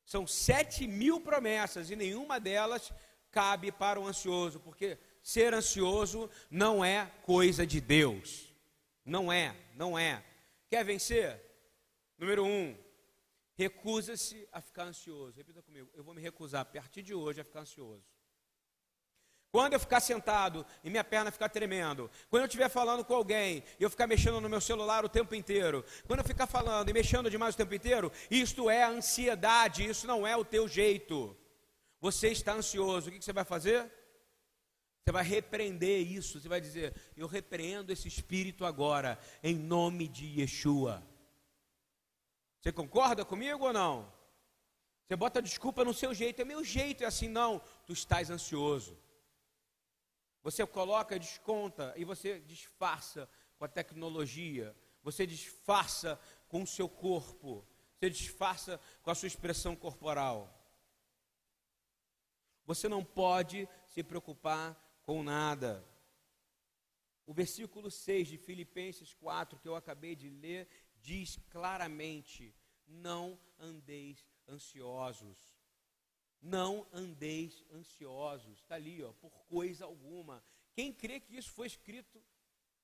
São 0.04 0.24
sete 0.26 0.86
mil 0.86 1.20
promessas 1.20 1.90
e 1.90 1.96
nenhuma 1.96 2.38
delas 2.38 2.92
cabe 3.32 3.72
para 3.72 4.00
o 4.00 4.06
ansioso, 4.06 4.60
porque 4.60 4.96
ser 5.20 5.52
ansioso 5.52 6.30
não 6.48 6.84
é 6.84 7.10
coisa 7.22 7.66
de 7.66 7.80
Deus. 7.80 8.54
Não 9.04 9.32
é, 9.32 9.54
não 9.74 9.98
é. 9.98 10.24
Quer 10.68 10.84
vencer? 10.84 11.42
Número 12.16 12.44
um, 12.44 12.76
recusa-se 13.56 14.46
a 14.52 14.60
ficar 14.60 14.84
ansioso. 14.84 15.36
Repita 15.36 15.62
comigo, 15.62 15.90
eu 15.94 16.04
vou 16.04 16.14
me 16.14 16.20
recusar 16.20 16.60
a 16.60 16.64
partir 16.64 17.02
de 17.02 17.14
hoje 17.14 17.40
a 17.40 17.44
ficar 17.44 17.60
ansioso. 17.60 18.04
Quando 19.50 19.72
eu 19.72 19.80
ficar 19.80 20.00
sentado 20.00 20.66
e 20.84 20.90
minha 20.90 21.02
perna 21.02 21.30
ficar 21.30 21.48
tremendo, 21.48 22.10
quando 22.28 22.42
eu 22.42 22.46
estiver 22.46 22.68
falando 22.68 23.04
com 23.04 23.14
alguém 23.14 23.64
e 23.80 23.82
eu 23.82 23.88
ficar 23.88 24.06
mexendo 24.06 24.38
no 24.40 24.50
meu 24.50 24.60
celular 24.60 25.04
o 25.04 25.08
tempo 25.08 25.34
inteiro, 25.34 25.82
quando 26.06 26.18
eu 26.18 26.24
ficar 26.26 26.46
falando 26.46 26.90
e 26.90 26.92
mexendo 26.92 27.30
demais 27.30 27.54
o 27.54 27.58
tempo 27.58 27.74
inteiro, 27.74 28.12
isto 28.30 28.68
é 28.68 28.84
ansiedade, 28.84 29.88
isso 29.88 30.06
não 30.06 30.26
é 30.26 30.36
o 30.36 30.44
teu 30.44 30.68
jeito. 30.68 31.34
Você 32.00 32.28
está 32.28 32.52
ansioso, 32.52 33.08
o 33.08 33.12
que 33.12 33.24
você 33.24 33.32
vai 33.32 33.44
fazer? 33.44 33.90
Você 35.02 35.12
vai 35.12 35.24
repreender 35.24 36.06
isso, 36.06 36.38
você 36.40 36.48
vai 36.48 36.60
dizer: 36.60 36.94
Eu 37.16 37.26
repreendo 37.26 37.92
esse 37.92 38.08
espírito 38.08 38.66
agora, 38.66 39.18
em 39.42 39.54
nome 39.54 40.06
de 40.06 40.40
Yeshua. 40.40 41.02
Você 42.66 42.72
concorda 42.72 43.24
comigo 43.24 43.64
ou 43.64 43.72
não? 43.72 44.12
Você 45.06 45.14
bota 45.14 45.40
desculpa 45.40 45.84
no 45.84 45.94
seu 45.94 46.12
jeito, 46.12 46.42
é 46.42 46.44
meu 46.44 46.64
jeito, 46.64 47.04
é 47.04 47.06
assim, 47.06 47.28
não. 47.28 47.60
Tu 47.86 47.92
estás 47.92 48.28
ansioso. 48.28 48.98
Você 50.42 50.66
coloca, 50.66 51.16
desconta 51.16 51.94
e 51.96 52.04
você 52.04 52.40
disfarça 52.40 53.30
com 53.56 53.64
a 53.64 53.68
tecnologia, 53.68 54.74
você 55.00 55.24
disfarça 55.24 56.20
com 56.48 56.64
o 56.64 56.66
seu 56.66 56.88
corpo, 56.88 57.64
você 57.94 58.10
disfarça 58.10 58.80
com 59.00 59.12
a 59.12 59.14
sua 59.14 59.28
expressão 59.28 59.76
corporal. 59.76 60.52
Você 62.64 62.88
não 62.88 63.04
pode 63.04 63.68
se 63.86 64.02
preocupar 64.02 64.76
com 65.04 65.22
nada. 65.22 65.86
O 67.26 67.32
versículo 67.32 67.92
6 67.92 68.26
de 68.26 68.38
Filipenses 68.38 69.14
4, 69.14 69.56
que 69.60 69.68
eu 69.68 69.76
acabei 69.76 70.16
de 70.16 70.28
ler, 70.28 70.68
diz 71.10 71.38
claramente: 71.54 72.54
não 72.86 73.38
andeis 73.58 74.18
ansiosos. 74.48 75.38
Não 76.40 76.86
andeis 76.92 77.64
ansiosos. 77.72 78.58
Está 78.58 78.74
ali, 78.74 79.02
ó, 79.02 79.12
por 79.12 79.34
coisa 79.46 79.84
alguma. 79.84 80.36
Quem 80.74 80.92
crê 80.92 81.18
que 81.20 81.36
isso 81.36 81.50
foi 81.50 81.66
escrito, 81.66 82.22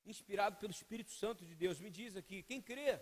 inspirado 0.07 0.57
pelo 0.57 0.73
Espírito 0.73 1.12
Santo 1.12 1.45
de 1.45 1.55
Deus, 1.55 1.79
me 1.79 1.91
diz 1.91 2.17
aqui, 2.17 2.43
quem 2.43 2.61
crê? 2.62 2.99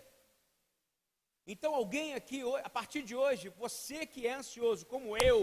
Então 1.47 1.73
alguém 1.73 2.13
aqui, 2.13 2.41
a 2.63 2.69
partir 2.69 3.03
de 3.03 3.15
hoje, 3.15 3.49
você 3.49 4.05
que 4.05 4.27
é 4.27 4.33
ansioso, 4.33 4.85
como 4.85 5.17
eu, 5.17 5.39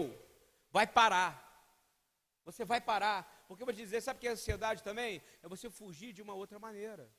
vai 0.71 0.85
parar. 0.85 1.33
Você 2.45 2.63
vai 2.63 2.79
parar. 2.79 3.19
Porque 3.47 3.63
eu 3.63 3.65
vou 3.65 3.73
te 3.73 3.81
dizer, 3.81 4.01
sabe 4.01 4.17
o 4.17 4.21
que 4.21 4.27
é 4.27 4.31
ansiedade 4.31 4.83
também? 4.83 5.21
É 5.41 5.47
você 5.47 5.69
fugir 5.69 6.13
de 6.13 6.21
uma 6.21 6.33
outra 6.33 6.59
maneira. 6.59 7.11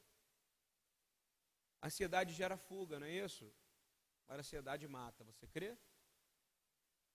A 1.83 1.87
ansiedade 1.87 2.33
gera 2.35 2.57
fuga, 2.57 3.01
não 3.01 3.07
é 3.07 3.13
isso? 3.13 3.51
Mas 4.29 4.39
a 4.39 4.41
ansiedade 4.41 4.87
mata. 4.87 5.25
Você 5.25 5.47
crê? 5.47 5.77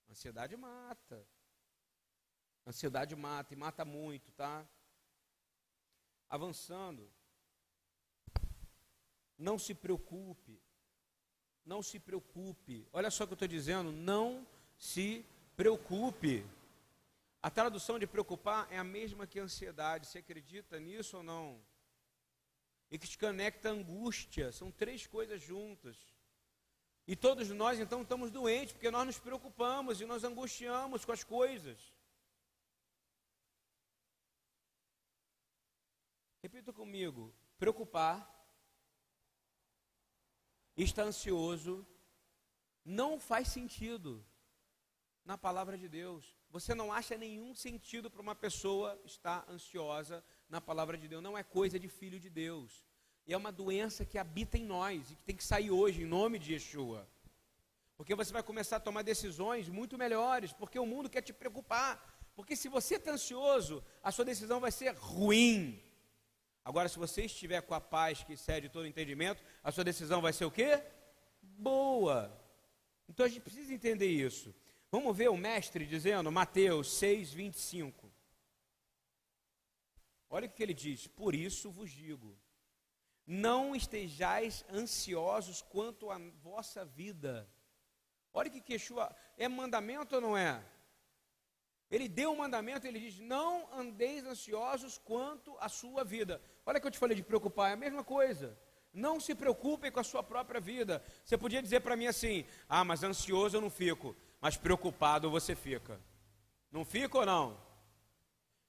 A 0.07 0.11
ansiedade 0.11 0.55
mata. 0.57 1.27
A 2.65 2.69
ansiedade 2.69 3.15
mata 3.15 3.53
e 3.53 3.57
mata 3.57 3.85
muito, 3.85 4.31
tá? 4.31 4.67
Avançando. 6.27 7.09
Não 9.37 9.59
se 9.59 9.75
preocupe. 9.75 10.59
Não 11.63 11.83
se 11.83 11.99
preocupe. 11.99 12.87
Olha 12.91 13.11
só 13.11 13.23
o 13.23 13.27
que 13.27 13.33
eu 13.33 13.35
estou 13.35 13.47
dizendo. 13.47 13.91
Não 13.91 14.47
se 14.77 15.25
preocupe. 15.55 16.45
A 17.41 17.51
tradução 17.51 17.99
de 17.99 18.07
preocupar 18.07 18.67
é 18.71 18.77
a 18.77 18.83
mesma 18.83 19.27
que 19.27 19.39
ansiedade. 19.39 20.07
Você 20.07 20.19
acredita 20.19 20.79
nisso 20.79 21.17
ou 21.17 21.23
não? 21.23 21.61
E 22.95 22.97
que 22.97 23.07
desconecta 23.07 23.67
a 23.67 23.73
angústia. 23.73 24.53
São 24.53 24.71
três 24.71 25.05
coisas 25.05 25.41
juntas. 25.41 25.97
E 27.05 27.13
todos 27.13 27.49
nós 27.49 27.77
então 27.77 28.01
estamos 28.03 28.31
doentes 28.31 28.71
porque 28.71 28.89
nós 28.89 29.05
nos 29.05 29.19
preocupamos 29.19 29.99
e 29.99 30.05
nós 30.05 30.23
angustiamos 30.23 31.03
com 31.03 31.11
as 31.11 31.21
coisas. 31.21 31.93
Repita 36.41 36.71
comigo: 36.71 37.35
preocupar, 37.57 38.17
estar 40.77 41.03
ansioso, 41.03 41.85
não 42.85 43.19
faz 43.19 43.49
sentido 43.49 44.25
na 45.25 45.37
palavra 45.37 45.77
de 45.77 45.89
Deus. 45.89 46.33
Você 46.49 46.73
não 46.73 46.93
acha 46.93 47.17
nenhum 47.17 47.53
sentido 47.53 48.09
para 48.09 48.21
uma 48.21 48.35
pessoa 48.35 48.97
estar 49.03 49.45
ansiosa 49.49 50.23
na 50.49 50.61
palavra 50.61 50.97
de 50.97 51.07
Deus. 51.07 51.23
Não 51.23 51.37
é 51.37 51.43
coisa 51.43 51.79
de 51.79 51.87
filho 51.87 52.19
de 52.19 52.29
Deus. 52.29 52.85
E 53.27 53.33
é 53.33 53.37
uma 53.37 53.51
doença 53.51 54.05
que 54.05 54.17
habita 54.17 54.57
em 54.57 54.65
nós 54.65 55.11
e 55.11 55.15
que 55.15 55.23
tem 55.23 55.35
que 55.35 55.43
sair 55.43 55.71
hoje, 55.71 56.03
em 56.03 56.05
nome 56.05 56.37
de 56.37 56.53
Yeshua. 56.53 57.07
Porque 57.97 58.13
você 58.13 58.31
vai 58.31 58.43
começar 58.43 58.77
a 58.77 58.79
tomar 58.79 59.01
decisões 59.01 59.69
muito 59.69 59.97
melhores, 59.97 60.51
porque 60.53 60.77
o 60.77 60.85
mundo 60.85 61.09
quer 61.09 61.21
te 61.21 61.33
preocupar. 61.33 62.13
Porque 62.35 62.55
se 62.55 62.67
você 62.67 62.95
está 62.95 63.11
ansioso, 63.11 63.83
a 64.03 64.11
sua 64.11 64.25
decisão 64.25 64.59
vai 64.59 64.71
ser 64.71 64.93
ruim. 64.95 65.81
Agora, 66.63 66.89
se 66.89 66.99
você 66.99 67.23
estiver 67.23 67.61
com 67.61 67.73
a 67.73 67.79
paz 67.79 68.23
que 68.23 68.33
excede 68.33 68.69
todo 68.69 68.87
entendimento, 68.87 69.41
a 69.63 69.71
sua 69.71 69.83
decisão 69.83 70.21
vai 70.21 70.33
ser 70.33 70.45
o 70.45 70.51
quê? 70.51 70.83
Boa. 71.41 72.35
Então 73.07 73.25
a 73.25 73.29
gente 73.29 73.41
precisa 73.41 73.73
entender 73.73 74.07
isso. 74.07 74.53
Vamos 74.91 75.15
ver 75.15 75.29
o 75.29 75.37
mestre 75.37 75.85
dizendo, 75.85 76.31
Mateus 76.31 76.91
6, 76.97 77.33
25. 77.33 78.04
Olha 80.29 80.47
o 80.47 80.49
que 80.49 80.63
ele 80.63 80.73
diz: 80.73 81.07
Por 81.07 81.35
isso 81.35 81.71
vos 81.71 81.91
digo, 81.91 82.37
não 83.25 83.75
estejais 83.75 84.65
ansiosos 84.71 85.61
quanto 85.61 86.09
à 86.11 86.17
vossa 86.41 86.85
vida. 86.85 87.49
Olha 88.33 88.49
que 88.49 88.61
quechua, 88.61 89.15
é 89.37 89.47
mandamento 89.47 90.15
ou 90.15 90.21
não 90.21 90.37
é? 90.37 90.63
Ele 91.89 92.09
deu 92.09 92.31
um 92.31 92.37
mandamento, 92.37 92.85
ele 92.85 92.99
diz: 92.99 93.19
Não 93.19 93.71
andeis 93.73 94.25
ansiosos 94.25 94.97
quanto 94.97 95.55
à 95.59 95.69
sua 95.69 96.03
vida. 96.03 96.41
Olha 96.65 96.79
que 96.79 96.87
eu 96.87 96.91
te 96.91 96.99
falei 96.99 97.15
de 97.15 97.23
preocupar, 97.23 97.69
é 97.69 97.73
a 97.73 97.77
mesma 97.77 98.03
coisa. 98.03 98.57
Não 98.91 99.19
se 99.19 99.35
preocupem 99.35 99.91
com 99.91 99.99
a 99.99 100.03
sua 100.03 100.23
própria 100.23 100.59
vida. 100.59 101.03
Você 101.23 101.37
podia 101.37 101.61
dizer 101.61 101.81
para 101.81 101.95
mim 101.95 102.07
assim: 102.07 102.45
Ah, 102.67 102.83
mas 102.83 103.03
ansioso 103.03 103.57
eu 103.57 103.61
não 103.61 103.69
fico, 103.69 104.15
mas 104.41 104.57
preocupado 104.57 105.29
você 105.29 105.55
fica. 105.55 105.99
Não 106.71 106.83
fica 106.83 107.17
ou 107.17 107.25
não? 107.25 107.64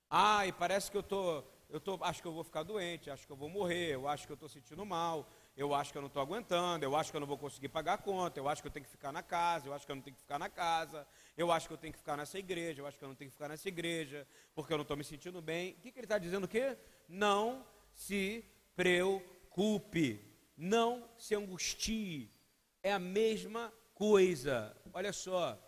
Ah, 0.08 0.46
e 0.46 0.52
parece 0.52 0.90
que 0.90 0.96
eu 0.96 1.02
tô, 1.02 1.42
eu 1.68 1.80
tô, 1.80 1.98
acho 2.02 2.22
que 2.22 2.28
eu 2.28 2.32
vou 2.32 2.44
ficar 2.44 2.62
doente, 2.62 3.10
acho 3.10 3.26
que 3.26 3.32
eu 3.32 3.36
vou 3.36 3.48
morrer, 3.48 3.94
eu 3.94 4.06
acho 4.06 4.24
que 4.24 4.32
eu 4.32 4.34
estou 4.34 4.48
sentindo 4.48 4.86
mal, 4.86 5.28
eu 5.56 5.74
acho 5.74 5.90
que 5.90 5.98
eu 5.98 6.02
não 6.02 6.06
estou 6.06 6.22
aguentando, 6.22 6.84
eu 6.84 6.94
acho 6.94 7.10
que 7.10 7.16
eu 7.16 7.20
não 7.20 7.26
vou 7.26 7.36
conseguir 7.36 7.68
pagar 7.68 7.94
a 7.94 7.98
conta, 7.98 8.38
eu 8.38 8.48
acho 8.48 8.62
que 8.62 8.68
eu 8.68 8.72
tenho 8.72 8.84
que 8.84 8.90
ficar 8.90 9.10
na 9.10 9.22
casa, 9.22 9.66
eu 9.66 9.74
acho 9.74 9.84
que 9.84 9.90
eu 9.90 9.96
não 9.96 10.02
tenho 10.02 10.14
que 10.14 10.22
ficar 10.22 10.38
na 10.38 10.48
casa, 10.48 11.06
eu 11.36 11.50
acho 11.50 11.66
que 11.66 11.72
eu 11.72 11.78
tenho 11.78 11.92
que 11.92 11.98
ficar 11.98 12.16
nessa 12.16 12.38
igreja, 12.38 12.80
eu 12.80 12.86
acho 12.86 12.98
que 12.98 13.04
eu 13.04 13.08
não 13.08 13.16
tenho 13.16 13.30
que 13.30 13.36
ficar 13.36 13.48
nessa 13.48 13.68
igreja, 13.68 14.26
porque 14.54 14.72
eu 14.72 14.76
não 14.76 14.82
estou 14.82 14.96
me 14.96 15.02
sentindo 15.02 15.42
bem. 15.42 15.72
O 15.72 15.80
que, 15.80 15.90
que 15.90 15.98
ele 15.98 16.04
está 16.04 16.18
dizendo 16.18 16.44
o 16.44 16.48
quê? 16.48 16.76
Não 17.08 17.66
se 17.92 18.44
preocupe, 18.76 20.20
não 20.56 21.08
se 21.18 21.34
angustie. 21.34 22.30
É 22.80 22.92
a 22.92 22.98
mesma 22.98 23.72
coisa. 23.92 24.76
Olha 24.92 25.12
só, 25.12 25.58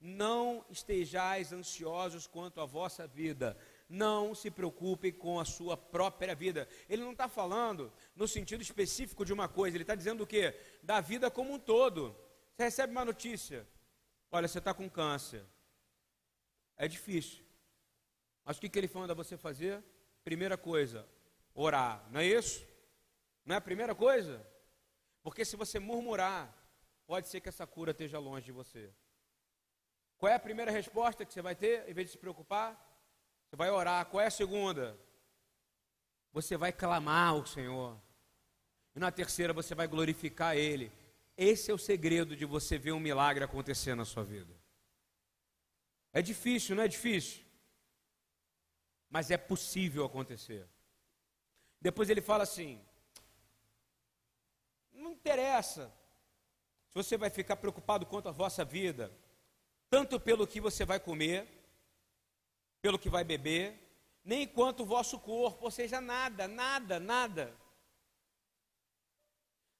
não 0.00 0.64
estejais 0.68 1.52
ansiosos 1.52 2.26
quanto 2.26 2.60
à 2.60 2.66
vossa 2.66 3.06
vida 3.06 3.56
não 3.88 4.34
se 4.34 4.50
preocupe 4.50 5.10
com 5.10 5.40
a 5.40 5.44
sua 5.44 5.76
própria 5.76 6.34
vida. 6.34 6.68
Ele 6.88 7.02
não 7.02 7.12
está 7.12 7.28
falando 7.28 7.92
no 8.14 8.28
sentido 8.28 8.60
específico 8.60 9.24
de 9.24 9.32
uma 9.32 9.48
coisa, 9.48 9.76
ele 9.76 9.84
está 9.84 9.94
dizendo 9.94 10.24
o 10.24 10.26
quê? 10.26 10.54
Da 10.82 11.00
vida 11.00 11.30
como 11.30 11.54
um 11.54 11.58
todo. 11.58 12.14
Você 12.54 12.64
recebe 12.64 12.92
uma 12.92 13.04
notícia, 13.04 13.66
olha, 14.30 14.46
você 14.46 14.58
está 14.58 14.74
com 14.74 14.88
câncer. 14.90 15.44
É 16.76 16.86
difícil. 16.86 17.44
Mas 18.44 18.56
o 18.56 18.60
que, 18.60 18.68
que 18.68 18.78
ele 18.78 18.90
manda 18.92 19.14
você 19.14 19.36
fazer? 19.36 19.82
Primeira 20.22 20.56
coisa, 20.56 21.08
orar, 21.54 22.06
não 22.10 22.20
é 22.20 22.26
isso? 22.26 22.66
Não 23.44 23.54
é 23.54 23.58
a 23.58 23.62
primeira 23.62 23.94
coisa? 23.94 24.46
Porque 25.22 25.44
se 25.44 25.56
você 25.56 25.78
murmurar, 25.78 26.54
pode 27.06 27.28
ser 27.28 27.40
que 27.40 27.48
essa 27.48 27.66
cura 27.66 27.92
esteja 27.92 28.18
longe 28.18 28.46
de 28.46 28.52
você. 28.52 28.92
Qual 30.18 30.30
é 30.30 30.34
a 30.34 30.40
primeira 30.40 30.70
resposta 30.70 31.24
que 31.24 31.32
você 31.32 31.40
vai 31.40 31.54
ter, 31.54 31.88
em 31.88 31.92
vez 31.92 32.08
de 32.08 32.12
se 32.12 32.18
preocupar? 32.18 32.87
Você 33.48 33.56
vai 33.56 33.70
orar. 33.70 34.04
Qual 34.06 34.20
é 34.20 34.26
a 34.26 34.30
segunda? 34.30 34.98
Você 36.32 36.56
vai 36.56 36.72
clamar 36.72 37.30
ao 37.30 37.46
Senhor. 37.46 37.98
E 38.94 38.98
na 38.98 39.10
terceira 39.10 39.52
você 39.52 39.74
vai 39.74 39.86
glorificar 39.86 40.56
Ele. 40.56 40.92
Esse 41.36 41.70
é 41.70 41.74
o 41.74 41.78
segredo 41.78 42.36
de 42.36 42.44
você 42.44 42.76
ver 42.76 42.92
um 42.92 43.00
milagre 43.00 43.42
acontecer 43.42 43.94
na 43.94 44.04
sua 44.04 44.24
vida. 44.24 44.54
É 46.12 46.20
difícil, 46.20 46.76
não 46.76 46.82
é 46.82 46.88
difícil? 46.88 47.44
Mas 49.08 49.30
é 49.30 49.38
possível 49.38 50.04
acontecer. 50.04 50.68
Depois 51.80 52.10
ele 52.10 52.20
fala 52.20 52.42
assim: 52.42 52.80
não 54.92 55.12
interessa 55.12 55.92
se 56.88 56.94
você 56.94 57.16
vai 57.16 57.30
ficar 57.30 57.56
preocupado 57.56 58.04
quanto 58.04 58.28
à 58.28 58.32
vossa 58.32 58.64
vida, 58.64 59.12
tanto 59.88 60.18
pelo 60.20 60.46
que 60.46 60.60
você 60.60 60.84
vai 60.84 61.00
comer, 61.00 61.57
pelo 62.80 62.98
que 62.98 63.10
vai 63.10 63.24
beber, 63.24 63.78
nem 64.24 64.46
quanto 64.46 64.82
o 64.82 64.86
vosso 64.86 65.18
corpo, 65.18 65.64
ou 65.64 65.70
seja, 65.70 66.00
nada, 66.00 66.46
nada, 66.46 67.00
nada. 67.00 67.56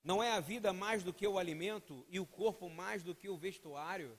Não 0.02 0.22
é 0.22 0.32
a 0.32 0.40
vida 0.40 0.72
mais 0.72 1.02
do 1.02 1.12
que 1.12 1.26
o 1.26 1.38
alimento 1.38 2.06
e 2.08 2.18
o 2.18 2.26
corpo 2.26 2.70
mais 2.70 3.02
do 3.02 3.14
que 3.14 3.28
o 3.28 3.36
vestuário? 3.36 4.18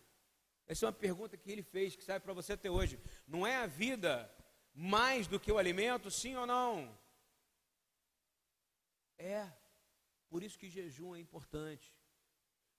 Essa 0.68 0.86
é 0.86 0.88
uma 0.88 0.94
pergunta 0.94 1.36
que 1.36 1.52
ele 1.52 1.64
fez, 1.64 1.96
que 1.96 2.04
serve 2.04 2.24
para 2.24 2.34
você 2.34 2.54
até 2.54 2.70
hoje. 2.70 3.00
Não 3.28 3.46
é 3.46 3.56
a 3.56 3.66
vida 3.66 4.32
mais 4.74 5.26
do 5.26 5.40
que 5.40 5.52
o 5.52 5.58
alimento, 5.58 6.12
sim 6.12 6.36
ou 6.36 6.46
não? 6.46 6.96
É. 9.18 9.52
Por 10.30 10.44
isso 10.44 10.60
que 10.60 10.70
jejum 10.70 11.16
é 11.16 11.20
importante. 11.20 11.98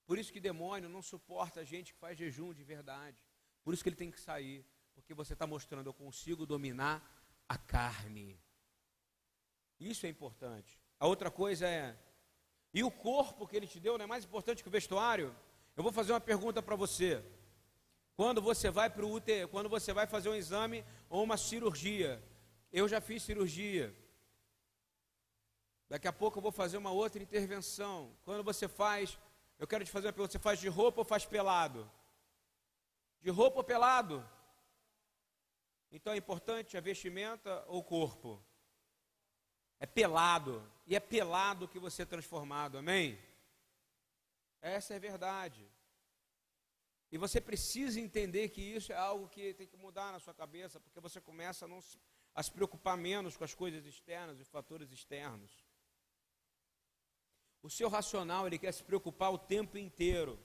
Por 0.07 0.19
isso 0.19 0.33
que 0.33 0.41
demônio 0.41 0.89
não 0.89 1.03
suporta 1.03 1.61
a 1.61 1.65
gente 1.65 1.93
que 1.93 1.99
faz 1.99 2.17
jejum 2.17 2.55
de 2.55 2.63
verdade. 2.63 3.21
Por 3.65 3.75
isso 3.75 3.83
que 3.83 3.89
ele 3.89 3.97
tem 3.97 4.11
que 4.11 4.21
sair 4.21 4.65
porque 5.11 5.25
você 5.25 5.33
está 5.33 5.45
mostrando 5.45 5.89
eu 5.89 5.93
consigo 5.93 6.47
dominar 6.47 7.03
a 7.49 7.59
carne. 7.59 8.41
Isso 9.81 10.07
é 10.07 10.09
importante. 10.09 10.81
A 11.01 11.07
outra 11.09 11.33
coisa 11.33 11.67
é, 11.67 11.99
e 12.73 12.85
o 12.85 12.93
corpo 12.93 13.45
que 13.45 13.57
ele 13.57 13.67
te 13.67 13.81
deu 13.81 13.99
não 13.99 14.05
é 14.05 14.07
mais 14.07 14.25
importante 14.25 14.63
que 14.63 14.69
o 14.69 14.71
vestuário? 14.71 15.35
Eu 15.77 15.83
vou 15.83 15.91
fazer 15.91 16.13
uma 16.13 16.21
pergunta 16.21 16.63
para 16.63 16.77
você. 16.77 17.25
Quando 18.15 18.41
você 18.41 18.71
vai 18.71 18.89
para 18.89 19.05
o 19.05 19.13
UTI, 19.13 19.49
quando 19.49 19.69
você 19.69 19.93
vai 19.93 20.07
fazer 20.07 20.29
um 20.29 20.35
exame 20.37 20.85
ou 21.09 21.25
uma 21.25 21.37
cirurgia, 21.37 22.23
eu 22.71 22.87
já 22.87 23.01
fiz 23.01 23.25
cirurgia. 23.25 23.93
Daqui 25.89 26.07
a 26.07 26.13
pouco 26.13 26.39
eu 26.39 26.43
vou 26.43 26.53
fazer 26.53 26.77
uma 26.77 26.93
outra 26.93 27.21
intervenção. 27.21 28.17
Quando 28.23 28.45
você 28.45 28.69
faz, 28.69 29.19
eu 29.59 29.67
quero 29.67 29.85
te 29.85 29.91
fazer 29.91 30.07
uma 30.07 30.13
pergunta: 30.13 30.31
você 30.31 30.39
faz 30.39 30.61
de 30.61 30.69
roupa 30.69 31.01
ou 31.01 31.05
faz 31.05 31.27
pelado? 31.27 31.91
De 33.21 33.31
roupa 33.31 33.57
ou 33.59 33.65
pelado? 33.65 34.25
Então 35.91 36.13
é 36.13 36.17
importante 36.17 36.77
a 36.77 36.81
vestimenta 36.81 37.65
ou 37.67 37.81
o 37.81 37.85
corpo? 37.85 38.43
É 39.81 39.87
pelado. 39.87 40.63
E 40.87 40.95
é 40.95 41.01
pelado 41.01 41.67
que 41.67 41.79
você 41.79 42.03
é 42.03 42.07
transformado, 42.07 42.79
amém? 42.79 43.19
Essa 44.61 44.95
é 44.95 44.97
a 44.97 45.01
verdade. 45.01 45.67
E 47.11 47.19
você 47.19 47.41
precisa 47.41 47.99
entender 47.99 48.51
que 48.51 48.61
isso 48.61 48.93
é 48.93 48.97
algo 48.97 49.29
que 49.29 49.55
tem 49.55 49.67
que 49.67 49.77
mudar 49.77 50.13
na 50.13 50.21
sua 50.21 50.33
cabeça, 50.33 50.79
porque 50.79 51.01
você 51.01 51.21
começa 51.21 51.65
a, 51.65 51.69
não 51.69 51.81
se, 51.81 51.99
a 52.35 52.43
se 52.43 52.53
preocupar 52.53 52.97
menos 52.97 53.37
com 53.37 53.43
as 53.43 53.55
coisas 53.55 53.85
externas, 53.85 54.39
os 54.39 54.49
fatores 54.49 54.93
externos. 54.93 55.51
O 57.63 57.69
seu 57.69 57.89
racional, 57.89 58.47
ele 58.47 58.59
quer 58.59 58.73
se 58.73 58.85
preocupar 58.85 59.33
o 59.33 59.39
tempo 59.39 59.77
inteiro. 59.77 60.39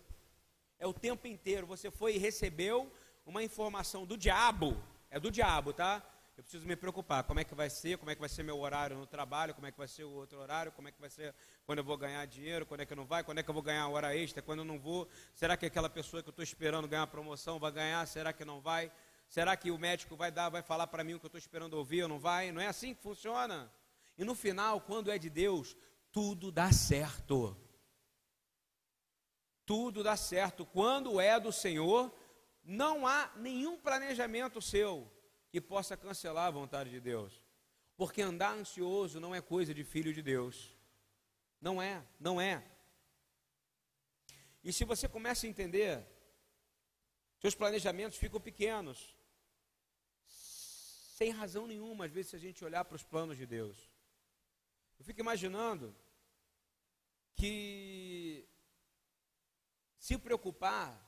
É 0.80 0.88
o 0.88 0.94
tempo 0.94 1.28
inteiro. 1.28 1.68
Você 1.68 1.92
foi 1.92 2.16
e 2.16 2.18
recebeu 2.18 2.92
uma 3.26 3.44
informação 3.44 4.06
do 4.06 4.18
diabo 4.18 4.82
é 5.10 5.20
do 5.20 5.32
diabo, 5.32 5.74
tá? 5.74 6.04
Eu 6.38 6.44
preciso 6.44 6.68
me 6.68 6.76
preocupar. 6.76 7.24
Como 7.24 7.40
é 7.40 7.46
que 7.46 7.56
vai 7.56 7.70
ser? 7.70 7.98
Como 7.98 8.12
é 8.12 8.16
que 8.16 8.20
vai 8.20 8.28
ser 8.28 8.44
meu 8.44 8.60
horário 8.60 8.98
no 8.98 9.08
trabalho? 9.08 9.54
Como 9.54 9.66
é 9.68 9.72
que 9.72 9.78
vai 9.78 9.88
ser 9.88 10.04
o 10.04 10.12
outro 10.12 10.38
horário? 10.38 10.70
Como 10.74 10.88
é 10.88 10.92
que 10.92 11.00
vai 11.00 11.10
ser 11.10 11.34
quando 11.66 11.80
eu 11.80 11.84
vou 11.84 11.98
ganhar 11.98 12.26
dinheiro? 12.26 12.66
Quando 12.66 12.82
é 12.82 12.86
que 12.86 12.94
não 12.94 13.06
vai? 13.06 13.24
Quando 13.24 13.38
é 13.38 13.44
que 13.44 13.50
eu 13.50 13.54
vou 13.54 13.64
ganhar 13.64 13.88
hora 13.88 14.14
extra? 14.16 14.42
Quando 14.42 14.60
eu 14.60 14.66
não 14.66 14.78
vou? 14.78 15.08
Será 15.34 15.56
que 15.56 15.66
aquela 15.66 15.90
pessoa 15.90 16.22
que 16.22 16.28
eu 16.28 16.32
estou 16.32 16.44
esperando 16.44 16.90
ganhar 16.90 17.08
promoção 17.08 17.58
vai 17.58 17.72
ganhar? 17.72 18.06
Será 18.06 18.34
que 18.34 18.44
não 18.44 18.60
vai? 18.60 18.92
Será 19.30 19.56
que 19.56 19.72
o 19.72 19.78
médico 19.78 20.18
vai 20.18 20.30
dar, 20.30 20.50
vai 20.50 20.62
falar 20.62 20.88
para 20.88 21.06
mim 21.06 21.14
o 21.14 21.20
que 21.20 21.26
eu 21.26 21.30
estou 21.30 21.40
esperando 21.40 21.76
ouvir 21.76 22.04
ou 22.04 22.10
não 22.10 22.20
vai? 22.20 22.52
Não 22.52 22.62
é 22.62 22.68
assim 22.68 22.94
que 22.94 23.02
funciona. 23.02 23.72
E 24.18 24.26
no 24.26 24.36
final, 24.36 24.82
quando 24.82 25.10
é 25.12 25.18
de 25.18 25.30
Deus, 25.30 25.76
tudo 26.12 26.52
dá 26.52 26.70
certo. 26.72 27.58
Tudo 29.66 30.04
dá 30.04 30.18
certo. 30.18 30.66
Quando 30.66 31.20
é 31.20 31.40
do 31.40 31.52
Senhor, 31.52 32.14
não 32.66 33.06
há 33.06 33.32
nenhum 33.36 33.78
planejamento 33.78 34.60
seu 34.60 35.12
que 35.52 35.62
possa 35.62 35.96
cancelar 35.96 36.48
a 36.48 36.52
vontade 36.52 36.90
de 36.90 37.00
Deus. 37.00 37.42
Porque 37.96 38.22
andar 38.22 38.54
ansioso 38.54 39.20
não 39.20 39.34
é 39.34 39.40
coisa 39.40 39.74
de 39.74 39.84
filho 39.84 40.12
de 40.12 40.22
Deus. 40.22 40.76
Não 41.62 41.82
é, 41.82 42.04
não 42.20 42.42
é. 42.42 42.66
E 44.64 44.74
se 44.74 44.84
você 44.84 45.08
começa 45.08 45.46
a 45.46 45.50
entender, 45.50 46.06
seus 47.40 47.54
planejamentos 47.54 48.18
ficam 48.18 48.42
pequenos. 48.42 49.16
Sem 50.26 51.30
razão 51.30 51.68
nenhuma, 51.68 52.06
às 52.06 52.12
vezes, 52.12 52.32
se 52.32 52.36
a 52.36 52.40
gente 52.40 52.66
olhar 52.66 52.84
para 52.84 52.96
os 52.96 53.04
planos 53.04 53.38
de 53.38 53.46
Deus. 53.46 53.90
Eu 54.98 55.06
fico 55.06 55.20
imaginando 55.20 55.96
que 57.36 58.50
se 59.98 60.18
preocupar 60.18 61.05